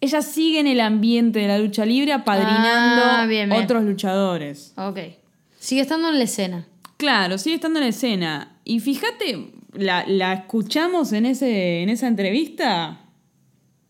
Ella 0.00 0.22
sigue 0.22 0.60
en 0.60 0.66
el 0.66 0.80
ambiente 0.80 1.40
de 1.40 1.48
la 1.48 1.58
lucha 1.58 1.84
libre 1.84 2.12
apadrinando 2.12 3.02
Ah, 3.04 3.26
bien, 3.28 3.50
bien. 3.50 3.62
otros 3.62 3.84
luchadores. 3.84 4.72
Ok. 4.76 4.98
Sigue 5.58 5.82
estando 5.82 6.08
en 6.08 6.16
la 6.18 6.24
escena. 6.24 6.66
Claro, 6.96 7.36
sigue 7.36 7.56
estando 7.56 7.78
en 7.80 7.84
la 7.84 7.90
escena. 7.90 8.56
Y 8.64 8.80
fíjate, 8.80 9.52
la, 9.72 10.04
la 10.06 10.32
escuchamos 10.34 11.12
en, 11.12 11.26
ese, 11.26 11.82
en 11.82 11.88
esa 11.88 12.06
entrevista. 12.08 13.00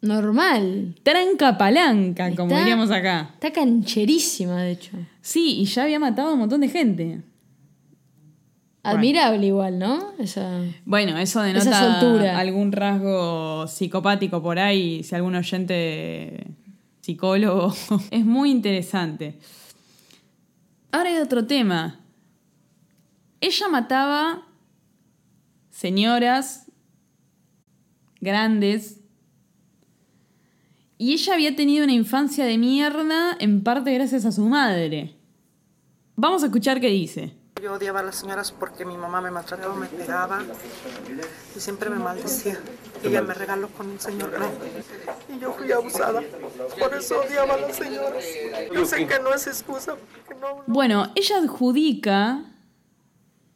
Normal. 0.03 0.95
Tranca 1.03 1.59
palanca, 1.59 2.35
como 2.35 2.57
diríamos 2.57 2.91
acá. 2.91 3.31
Está 3.35 3.53
cancherísima, 3.53 4.63
de 4.63 4.73
hecho. 4.73 4.93
Sí, 5.21 5.61
y 5.61 5.67
ya 5.67 5.83
había 5.83 5.99
matado 5.99 6.31
a 6.31 6.33
un 6.33 6.41
montón 6.41 6.63
de 6.63 6.69
gente. 6.69 7.21
Admirable 8.83 9.47
igual, 9.47 9.79
¿no? 9.79 10.13
Esa... 10.19 10.63
Bueno, 10.87 11.19
eso 11.19 11.45
Esa 11.45 11.61
denota 11.69 12.39
algún 12.39 12.73
rasgo 12.73 13.67
psicopático 13.67 14.43
por 14.43 14.59
ahí, 14.59 15.03
si 15.03 15.15
algún 15.15 15.35
oyente 15.35 16.47
psicólogo. 17.03 17.75
es 18.11 18.25
muy 18.25 18.51
interesante. 18.51 19.39
Ahora 20.93 21.11
hay 21.11 21.19
otro 21.19 21.47
tema. 21.47 22.01
Ella 23.43 23.69
mataba 23.69 24.47
señoras 25.71 26.71
grandes 28.21 29.01
y 31.01 31.15
ella 31.15 31.33
había 31.33 31.57
tenido 31.57 31.85
una 31.85 31.95
infancia 31.95 32.45
de 32.45 32.59
mierda 32.59 33.35
en 33.39 33.65
parte 33.65 33.95
gracias 33.95 34.27
a 34.27 34.33
su 34.33 34.45
madre. 34.45 35.17
Vamos 36.15 36.43
a 36.43 36.47
escuchar 36.47 36.79
qué 36.79 36.89
dice. 36.89 37.33
Yo 37.63 37.73
odiaba 37.73 38.01
a 38.01 38.03
las 38.03 38.17
señoras 38.17 38.53
porque 38.53 38.85
mi 38.85 38.99
mamá 38.99 39.23
me 39.23 39.31
maltrataba, 39.31 39.75
me 39.75 39.87
pegaba 39.87 40.43
y 41.57 41.59
siempre 41.59 41.89
me 41.89 41.97
maldecía. 41.97 42.61
Y 43.03 43.07
ella 43.07 43.23
me 43.23 43.33
regaló 43.33 43.69
con 43.69 43.89
un 43.89 43.99
señor 43.99 44.31
grande. 44.31 44.85
Y 45.35 45.39
yo 45.39 45.55
fui 45.55 45.73
abusada. 45.73 46.23
Por 46.79 46.95
eso 46.95 47.21
odiaba 47.21 47.55
a 47.55 47.57
las 47.57 47.77
señoras. 47.77 48.23
Yo 48.71 48.85
sé 48.85 49.07
que 49.07 49.19
no 49.21 49.33
es 49.33 49.47
excusa. 49.47 49.97
no, 50.39 50.65
Bueno, 50.67 51.13
ella 51.15 51.39
adjudica 51.39 52.45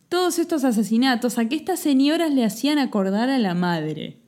todos 0.09 0.39
estos 0.39 0.65
asesinatos 0.65 1.39
a 1.39 1.49
que 1.49 1.57
estas 1.57 1.81
señoras 1.81 2.33
le 2.33 2.45
hacían 2.45 2.79
acordar 2.79 3.31
a 3.31 3.39
la 3.39 3.55
madre. 3.55 4.19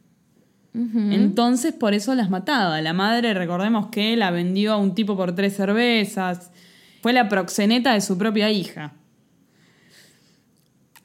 Entonces 0.74 1.72
por 1.72 1.94
eso 1.94 2.14
las 2.14 2.28
mataba. 2.28 2.82
La 2.82 2.92
madre, 2.92 3.32
recordemos 3.32 3.86
que 3.86 4.14
la 4.14 4.30
vendió 4.30 4.74
a 4.74 4.76
un 4.76 4.94
tipo 4.94 5.16
por 5.16 5.34
tres 5.34 5.56
cervezas. 5.56 6.50
Fue 7.00 7.14
la 7.14 7.30
proxeneta 7.30 7.94
de 7.94 8.02
su 8.02 8.18
propia 8.18 8.50
hija. 8.50 8.92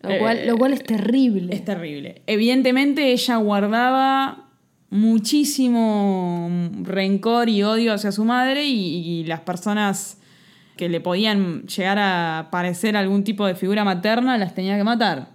Lo, 0.01 0.17
cual, 0.19 0.45
lo 0.45 0.57
cual 0.57 0.73
es 0.73 0.83
terrible. 0.83 1.55
Es 1.55 1.63
terrible. 1.63 2.21
Evidentemente 2.27 3.13
ella 3.13 3.37
guardaba 3.37 4.49
muchísimo 4.89 6.49
rencor 6.81 7.47
y 7.47 7.63
odio 7.63 7.93
hacia 7.93 8.11
su 8.11 8.25
madre 8.25 8.65
y, 8.65 9.07
y 9.07 9.23
las 9.23 9.39
personas 9.41 10.17
que 10.81 10.89
le 10.89 10.99
podían 10.99 11.61
llegar 11.67 11.99
a 11.99 12.47
parecer 12.49 12.97
algún 12.97 13.23
tipo 13.23 13.45
de 13.45 13.53
figura 13.53 13.83
materna 13.83 14.35
las 14.39 14.55
tenía 14.55 14.77
que 14.77 14.83
matar. 14.83 15.27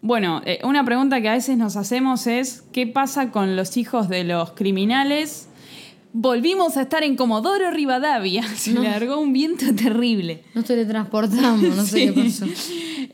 Bueno, 0.00 0.40
eh, 0.46 0.58
una 0.64 0.84
pregunta 0.86 1.20
que 1.20 1.28
a 1.28 1.34
veces 1.34 1.58
nos 1.58 1.76
hacemos 1.76 2.26
es, 2.26 2.62
¿qué 2.72 2.86
pasa 2.86 3.30
con 3.30 3.56
los 3.56 3.76
hijos 3.76 4.08
de 4.08 4.24
los 4.24 4.52
criminales? 4.52 5.50
Volvimos 6.14 6.78
a 6.78 6.80
estar 6.80 7.02
en 7.02 7.14
Comodoro 7.14 7.70
Rivadavia. 7.70 8.42
Se 8.56 8.72
largó 8.72 9.18
un 9.20 9.34
viento 9.34 9.66
terrible. 9.74 10.44
Nos 10.54 10.64
teletransportamos, 10.64 11.60
no 11.76 11.84
sé 11.84 11.98
Sí. 12.08 12.14
qué 12.14 12.22
pasó. 12.22 12.46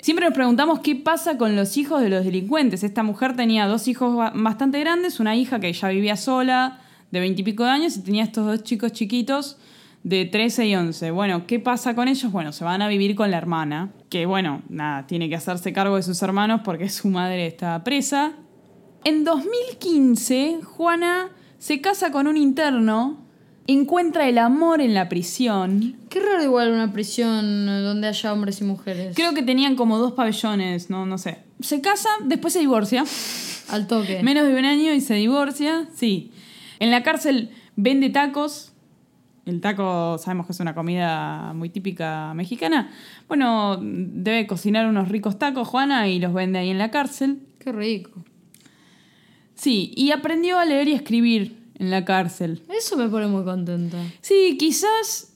Siempre 0.03 0.26
nos 0.26 0.35
preguntamos 0.35 0.78
qué 0.78 0.95
pasa 0.95 1.37
con 1.37 1.57
los 1.57 1.76
hijos 1.76 2.01
de 2.01 2.11
los 2.11 2.24
delincuentes. 2.24 2.85
Esta 2.85 3.03
mujer 3.03 3.35
tenía 3.35 3.66
dos 3.66 3.89
hijos 3.89 4.14
ba- 4.14 4.32
bastante 4.37 4.78
grandes, 4.78 5.18
una 5.18 5.35
hija 5.35 5.59
que 5.59 5.72
ya 5.72 5.89
vivía 5.89 6.16
sola, 6.16 6.78
de 7.11 7.18
veintipico 7.18 7.64
de 7.64 7.70
años, 7.70 7.97
y 7.97 8.03
tenía 8.03 8.22
estos 8.22 8.47
dos 8.47 8.62
chicos 8.62 8.93
chiquitos 8.93 9.57
de 10.05 10.26
13 10.26 10.66
y 10.66 10.76
11. 10.76 11.11
Bueno, 11.11 11.46
¿qué 11.46 11.59
pasa 11.59 11.94
con 11.94 12.09
ellos? 12.09 12.30
Bueno, 12.30 12.52
se 12.52 12.62
van 12.62 12.82
a 12.82 12.88
vivir 12.88 13.16
con 13.16 13.30
la 13.30 13.38
hermana, 13.38 13.90
que 14.11 14.26
bueno, 14.26 14.62
nada, 14.68 15.07
tiene 15.07 15.28
que 15.28 15.34
hacerse 15.34 15.72
cargo 15.72 15.96
de 15.96 16.02
sus 16.02 16.22
hermanos 16.22 16.61
porque 16.62 16.88
su 16.90 17.09
madre 17.09 17.46
está 17.46 17.82
presa. 17.82 18.34
En 19.02 19.24
2015, 19.24 20.61
Juana 20.62 21.30
se 21.59 21.80
casa 21.80 22.12
con 22.12 22.26
un 22.26 22.36
interno, 22.36 23.24
encuentra 23.66 24.28
el 24.28 24.36
amor 24.36 24.82
en 24.82 24.92
la 24.92 25.09
prisión. 25.09 25.96
Qué 26.11 26.20
raro 26.20 26.42
igual 26.44 26.70
una 26.70 26.92
prisión 26.92 27.66
donde 27.66 28.09
haya 28.09 28.32
hombres 28.32 28.61
y 28.61 28.64
mujeres. 28.64 29.16
Creo 29.16 29.32
que 29.32 29.42
tenían 29.42 29.74
como 29.74 29.96
dos 29.96 30.12
pabellones, 30.12 30.90
no, 30.90 31.07
no 31.07 31.16
sé. 31.16 31.38
Se 31.61 31.80
casa, 31.80 32.11
después 32.24 32.52
se 32.52 32.61
divorcia. 32.61 33.05
Al 33.70 33.86
toque. 33.86 34.22
Menos 34.22 34.46
de 34.46 34.55
un 34.55 34.66
año 34.66 34.92
y 34.92 35.00
se 35.00 35.14
divorcia, 35.14 35.88
sí. 35.94 36.30
En 36.78 36.90
la 36.90 37.02
cárcel 37.02 37.50
vende 37.76 38.11
tacos 38.11 38.73
El 39.47 39.61
taco 39.61 40.16
sabemos 40.18 40.47
que 40.47 40.53
es 40.53 40.61
una 40.61 40.74
comida 40.74 41.53
muy 41.55 41.68
típica 41.68 42.32
mexicana. 42.34 42.90
Bueno, 43.28 43.78
debe 43.82 44.47
cocinar 44.47 44.86
unos 44.86 45.09
ricos 45.11 45.38
tacos, 45.38 45.68
Juana, 45.68 46.09
y 46.09 46.18
los 46.18 46.32
vende 46.32 46.59
ahí 46.59 46.70
en 46.70 46.78
la 46.78 46.90
cárcel. 46.90 47.40
Qué 47.59 47.70
rico. 47.72 48.24
Sí, 49.55 49.92
y 49.97 50.11
aprendió 50.12 50.59
a 50.59 50.64
leer 50.64 50.88
y 50.88 50.92
escribir 50.92 51.59
en 51.78 51.90
la 51.90 52.05
cárcel. 52.05 52.62
Eso 52.76 52.97
me 52.97 53.09
pone 53.09 53.26
muy 53.26 53.45
contenta. 53.45 53.99
Sí, 54.20 54.57
quizás. 54.59 55.30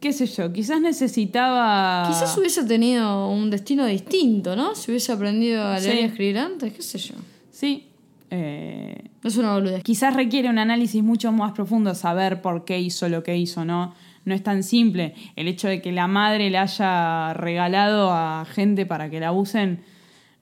qué 0.00 0.12
sé 0.12 0.26
yo, 0.26 0.52
quizás 0.52 0.80
necesitaba. 0.80 2.08
Quizás 2.08 2.36
hubiese 2.36 2.64
tenido 2.64 3.28
un 3.28 3.50
destino 3.50 3.86
distinto, 3.86 4.56
¿no? 4.56 4.74
Si 4.74 4.90
hubiese 4.90 5.12
aprendido 5.12 5.64
a 5.64 5.78
leer 5.78 5.92
Sí. 5.96 6.00
y 6.00 6.04
escribir 6.04 6.38
antes, 6.38 6.72
qué 6.72 6.82
sé 6.82 6.98
yo. 6.98 7.14
Sí. 7.52 7.86
Eh, 8.34 9.10
es 9.22 9.36
una 9.36 9.52
boludez. 9.52 9.82
quizás 9.82 10.16
requiere 10.16 10.48
un 10.48 10.58
análisis 10.58 11.02
mucho 11.02 11.30
más 11.32 11.52
profundo 11.52 11.94
saber 11.94 12.40
por 12.40 12.64
qué 12.64 12.80
hizo 12.80 13.10
lo 13.10 13.22
que 13.22 13.36
hizo, 13.36 13.66
¿no? 13.66 13.92
No 14.24 14.34
es 14.34 14.42
tan 14.42 14.62
simple. 14.62 15.14
El 15.36 15.48
hecho 15.48 15.68
de 15.68 15.82
que 15.82 15.92
la 15.92 16.06
madre 16.06 16.48
le 16.48 16.56
haya 16.56 17.34
regalado 17.34 18.10
a 18.10 18.46
gente 18.46 18.86
para 18.86 19.10
que 19.10 19.20
la 19.20 19.32
usen, 19.32 19.84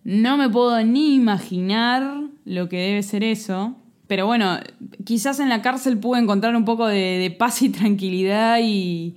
no 0.04 0.36
me 0.36 0.48
puedo 0.48 0.80
ni 0.84 1.16
imaginar 1.16 2.28
lo 2.44 2.68
que 2.68 2.76
debe 2.76 3.02
ser 3.02 3.24
eso. 3.24 3.74
Pero 4.06 4.24
bueno, 4.24 4.58
quizás 5.04 5.40
en 5.40 5.48
la 5.48 5.60
cárcel 5.60 5.98
pude 5.98 6.20
encontrar 6.20 6.54
un 6.54 6.64
poco 6.64 6.86
de, 6.86 7.18
de 7.18 7.30
paz 7.32 7.60
y 7.62 7.70
tranquilidad 7.70 8.60
y... 8.62 9.16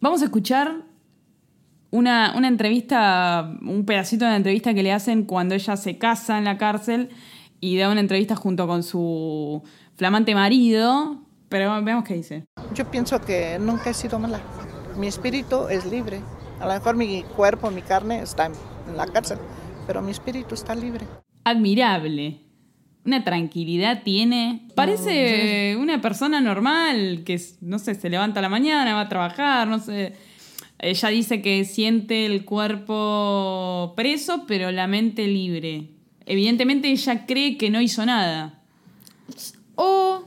Vamos 0.00 0.22
a 0.22 0.24
escuchar 0.24 0.82
una, 1.92 2.34
una 2.36 2.48
entrevista, 2.48 3.56
un 3.62 3.84
pedacito 3.84 4.24
de 4.24 4.32
la 4.32 4.36
entrevista 4.38 4.74
que 4.74 4.82
le 4.82 4.92
hacen 4.92 5.24
cuando 5.24 5.54
ella 5.54 5.76
se 5.76 5.98
casa 5.98 6.38
en 6.38 6.44
la 6.44 6.58
cárcel 6.58 7.10
y 7.60 7.76
da 7.76 7.90
una 7.90 8.00
entrevista 8.00 8.34
junto 8.34 8.66
con 8.66 8.82
su 8.82 9.62
flamante 9.96 10.34
marido. 10.34 11.22
Pero 11.48 11.82
veamos 11.82 12.04
qué 12.04 12.14
dice. 12.14 12.44
Yo 12.74 12.90
pienso 12.90 13.20
que 13.20 13.58
nunca 13.60 13.90
he 13.90 13.94
sido 13.94 14.18
mala. 14.18 14.40
Mi 14.96 15.08
espíritu 15.08 15.68
es 15.68 15.84
libre. 15.84 16.20
A 16.60 16.66
lo 16.66 16.74
mejor 16.74 16.96
mi 16.96 17.22
cuerpo, 17.22 17.70
mi 17.70 17.82
carne 17.82 18.22
está 18.22 18.46
en 18.46 18.96
la 18.96 19.06
cárcel, 19.06 19.38
pero 19.86 20.02
mi 20.02 20.10
espíritu 20.10 20.54
está 20.54 20.74
libre. 20.74 21.06
Admirable. 21.44 22.40
Una 23.04 23.24
tranquilidad 23.24 24.02
tiene. 24.04 24.68
Parece 24.74 25.76
una 25.76 26.00
persona 26.00 26.40
normal 26.40 27.22
que, 27.24 27.40
no 27.62 27.78
sé, 27.78 27.94
se 27.94 28.10
levanta 28.10 28.40
a 28.40 28.42
la 28.42 28.48
mañana, 28.48 28.94
va 28.94 29.00
a 29.02 29.08
trabajar, 29.08 29.66
no 29.66 29.78
sé. 29.78 30.12
Ella 30.78 31.08
dice 31.08 31.42
que 31.42 31.64
siente 31.64 32.26
el 32.26 32.44
cuerpo 32.44 33.94
preso, 33.96 34.44
pero 34.46 34.70
la 34.70 34.86
mente 34.86 35.26
libre. 35.26 35.99
Evidentemente 36.26 36.90
ella 36.90 37.26
cree 37.26 37.56
que 37.56 37.70
no 37.70 37.80
hizo 37.80 38.04
nada. 38.06 38.60
O. 39.74 40.24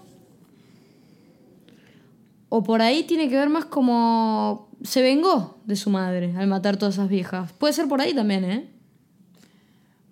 O 2.50 2.64
por 2.64 2.82
ahí 2.82 3.04
tiene 3.04 3.30
que 3.30 3.36
ver 3.36 3.50
más 3.50 3.66
como. 3.66 4.70
Se 4.84 5.02
vengó 5.02 5.62
de 5.66 5.76
su 5.76 5.90
madre 5.90 6.34
al 6.36 6.48
matar 6.48 6.78
todas 6.78 6.96
esas 6.96 7.10
viejas. 7.10 7.54
Puede 7.54 7.74
ser 7.74 7.88
por 7.88 8.02
ahí 8.02 8.14
también, 8.14 8.44
¿eh? 8.44 8.70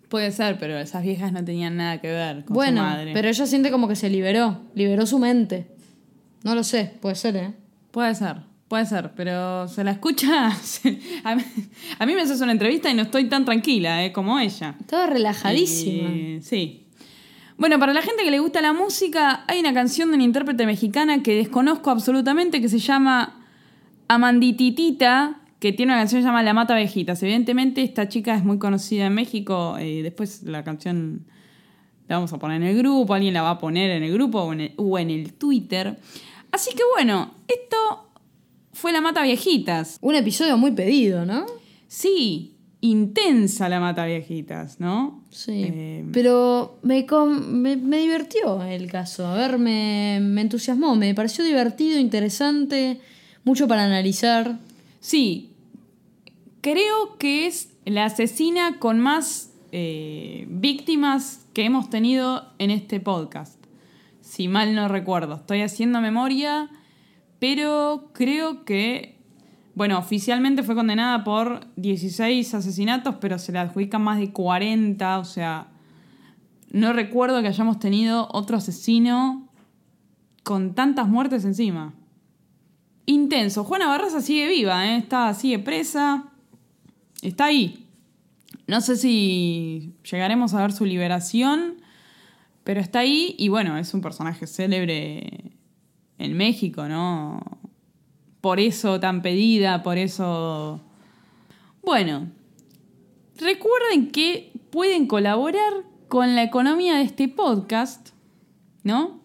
Puede 0.07 0.32
ser, 0.32 0.57
pero 0.59 0.77
esas 0.77 1.03
viejas 1.03 1.32
no 1.32 1.43
tenían 1.43 1.77
nada 1.77 2.01
que 2.01 2.07
ver 2.07 2.43
con 2.43 2.53
bueno, 2.53 2.82
su 2.82 2.88
madre. 2.88 3.11
pero 3.13 3.29
ella 3.29 3.45
siente 3.45 3.71
como 3.71 3.88
que 3.88 3.95
se 3.95 4.09
liberó. 4.09 4.61
Liberó 4.75 5.05
su 5.05 5.19
mente. 5.19 5.71
No 6.43 6.55
lo 6.55 6.63
sé, 6.63 6.97
puede 7.01 7.15
ser, 7.15 7.36
¿eh? 7.38 7.53
Puede 7.91 8.15
ser, 8.15 8.38
puede 8.72 8.86
ser, 8.86 9.11
pero 9.17 9.67
se 9.67 9.84
la 9.84 9.91
escucha. 9.91 10.47
a, 11.26 11.36
mí, 11.36 11.43
a 11.99 12.05
mí 12.05 12.15
me 12.15 12.22
haces 12.22 12.39
una 12.39 12.53
entrevista 12.53 12.89
y 12.89 12.93
no 12.93 13.01
estoy 13.01 13.28
tan 13.28 13.43
tranquila 13.43 14.05
eh, 14.05 14.13
como 14.13 14.39
ella. 14.39 14.78
Estaba 14.80 15.07
relajadísima. 15.07 16.41
Sí. 16.41 16.88
Bueno, 17.57 17.80
para 17.80 17.91
la 17.91 18.01
gente 18.01 18.24
que 18.24 18.32
le 18.32 18.39
gusta 18.39 18.61
la 18.61 18.72
música, 18.72 19.43
hay 19.49 19.59
una 19.59 19.74
canción 19.74 20.07
de 20.11 20.15
una 20.15 20.24
intérprete 20.24 20.65
mexicana 20.65 21.22
que 21.22 21.36
desconozco 21.36 21.89
absolutamente 21.89 22.61
que 22.61 22.69
se 22.69 22.80
llama 22.80 23.43
Amandititita, 24.07 25.41
que 25.59 25.74
tiene 25.74 25.91
una 25.91 25.99
canción 25.99 26.19
que 26.19 26.24
se 26.24 26.28
llama 26.30 26.41
La 26.41 26.53
Mata 26.53 26.74
Abejitas. 26.74 27.22
Evidentemente, 27.24 27.84
esta 27.84 28.07
chica 28.07 28.36
es 28.36 28.45
muy 28.45 28.57
conocida 28.57 29.07
en 29.07 29.13
México. 29.13 29.76
eh, 29.80 29.99
después 30.01 30.43
la 30.43 30.63
canción 30.63 31.26
la 32.07 32.15
vamos 32.15 32.32
a 32.32 32.39
poner 32.39 32.61
en 32.61 32.69
el 32.69 32.78
grupo, 32.78 33.13
alguien 33.13 33.34
la 33.34 33.41
va 33.41 33.49
a 33.49 33.59
poner 33.59 33.91
en 33.91 34.03
el 34.03 34.13
grupo 34.13 34.39
o 34.39 34.53
en 34.53 34.61
el, 34.61 34.74
o 34.78 34.97
en 34.97 35.09
el 35.09 35.34
Twitter. 35.34 35.99
Así 36.53 36.72
que 36.72 36.84
bueno, 36.95 37.36
esto 37.49 38.11
fue 38.74 38.91
La 38.91 39.01
Mata 39.01 39.24
Viejitas. 39.24 39.97
Un 40.01 40.15
episodio 40.15 40.57
muy 40.57 40.72
pedido, 40.72 41.26
¿no? 41.26 41.45
Sí, 41.88 42.55
intensa 42.82 43.69
La 43.69 43.80
Mata 43.80 44.05
Viejitas, 44.05 44.80
¿no? 44.80 45.24
Sí. 45.30 45.63
Eh, 45.65 46.05
Pero 46.11 46.80
me, 46.82 47.05
me, 47.28 47.78
me 47.78 47.97
divirtió 47.97 48.61
el 48.63 48.89
caso. 48.89 49.28
A 49.28 49.36
ver, 49.36 49.57
me, 49.59 50.19
me 50.22 50.41
entusiasmó. 50.41 50.95
Me 50.95 51.13
pareció 51.13 51.43
divertido, 51.43 51.99
interesante, 51.99 52.99
mucho 53.43 53.67
para 53.67 53.86
analizar. 53.86 54.59
Sí, 54.99 55.51
creo 56.61 57.17
que 57.17 57.47
es 57.47 57.69
la 57.86 58.05
asesina 58.05 58.78
con 58.80 58.99
más 58.99 59.51
eh, 59.72 60.45
víctimas 60.49 61.45
que 61.53 61.65
hemos 61.65 61.89
tenido 61.89 62.47
en 62.59 62.72
este 62.72 62.99
podcast. 62.99 63.57
Si 64.22 64.47
mal 64.47 64.76
no 64.76 64.88
recuerdo, 64.88 65.36
estoy 65.36 65.61
haciendo 65.61 65.99
memoria, 65.99 66.69
pero 67.42 68.12
creo 68.14 68.66
que, 68.66 69.18
bueno, 69.74 69.98
oficialmente 69.98 70.62
fue 70.62 70.76
condenada 70.76 71.24
por 71.24 71.66
16 71.76 72.54
asesinatos, 72.54 73.16
pero 73.20 73.39
se 73.39 73.52
le 73.52 73.58
adjudican 73.58 74.04
más 74.04 74.20
de 74.20 74.32
40, 74.32 75.18
o 75.18 75.26
sea, 75.26 75.72
no 76.70 76.94
recuerdo 76.94 77.42
que 77.42 77.48
hayamos 77.48 77.80
tenido 77.80 78.28
otro 78.32 78.58
asesino 78.58 79.50
con 80.44 80.76
tantas 80.76 81.08
muertes 81.08 81.44
encima. 81.44 81.96
Intenso. 83.08 83.64
Juana 83.64 83.88
Barraza 83.88 84.22
sigue 84.22 84.48
viva, 84.48 84.86
¿eh? 84.89 84.98
está, 84.98 85.34
sigue 85.34 85.58
presa. 85.58 86.26
Está 87.24 87.46
ahí. 87.46 87.88
No 88.68 88.82
sé 88.82 88.98
si 88.98 89.96
llegaremos 90.04 90.54
a 90.54 90.62
ver 90.62 90.74
su 90.74 90.86
liberación, 90.86 91.82
pero 92.64 92.82
está 92.82 93.00
ahí 93.00 93.36
y 93.39 93.50
bueno, 93.50 93.80
es 93.80 93.96
un 93.96 94.02
personaje 94.02 94.46
célebre 94.46 95.58
en 96.22 96.38
México, 96.38 96.88
¿no? 96.88 97.41
Por 98.41 98.59
eso 98.59 98.99
tan 98.99 99.22
pedida, 99.22 99.84
por 99.84 99.97
eso... 99.97 100.82
Bueno, 101.84 102.28
recuerden 103.38 104.11
que 104.11 104.51
pueden 104.69 105.07
colaborar 105.07 105.74
con 106.07 106.36
la 106.36 106.43
economía 106.43 106.97
de 106.97 107.03
este 107.03 107.28
podcast, 107.28 108.09
¿no? 108.84 109.22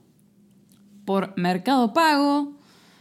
Por 1.05 1.36
Mercado 1.36 1.92
Pago. 1.92 2.53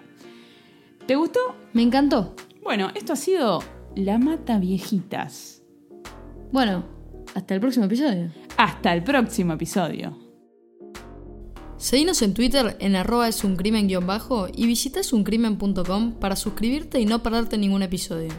¿Te 1.06 1.16
gustó? 1.16 1.40
Me 1.74 1.84
encantó. 1.84 2.36
Bueno, 2.64 2.90
esto 2.96 3.14
ha 3.14 3.16
sido 3.16 3.64
La 3.96 4.18
Mata 4.18 4.58
Viejitas. 4.58 5.62
Bueno, 6.52 6.86
hasta 7.36 7.54
el 7.54 7.60
próximo 7.60 7.86
episodio. 7.86 8.32
Hasta 8.58 8.94
el 8.94 9.04
próximo 9.04 9.54
episodio. 9.54 10.18
Seguinos 11.78 12.22
en 12.22 12.34
Twitter 12.34 12.78
en 12.80 12.96
arroba 12.96 13.28
es 13.28 13.44
un 13.44 13.58
crimen 13.58 13.88
bajo 14.08 14.48
y 14.52 14.66
visita 14.66 15.02
esuncrimen.com 15.02 16.14
para 16.14 16.36
suscribirte 16.36 17.00
y 17.00 17.06
no 17.06 17.22
perderte 17.22 17.58
ningún 17.58 17.84
episodio. 17.84 18.32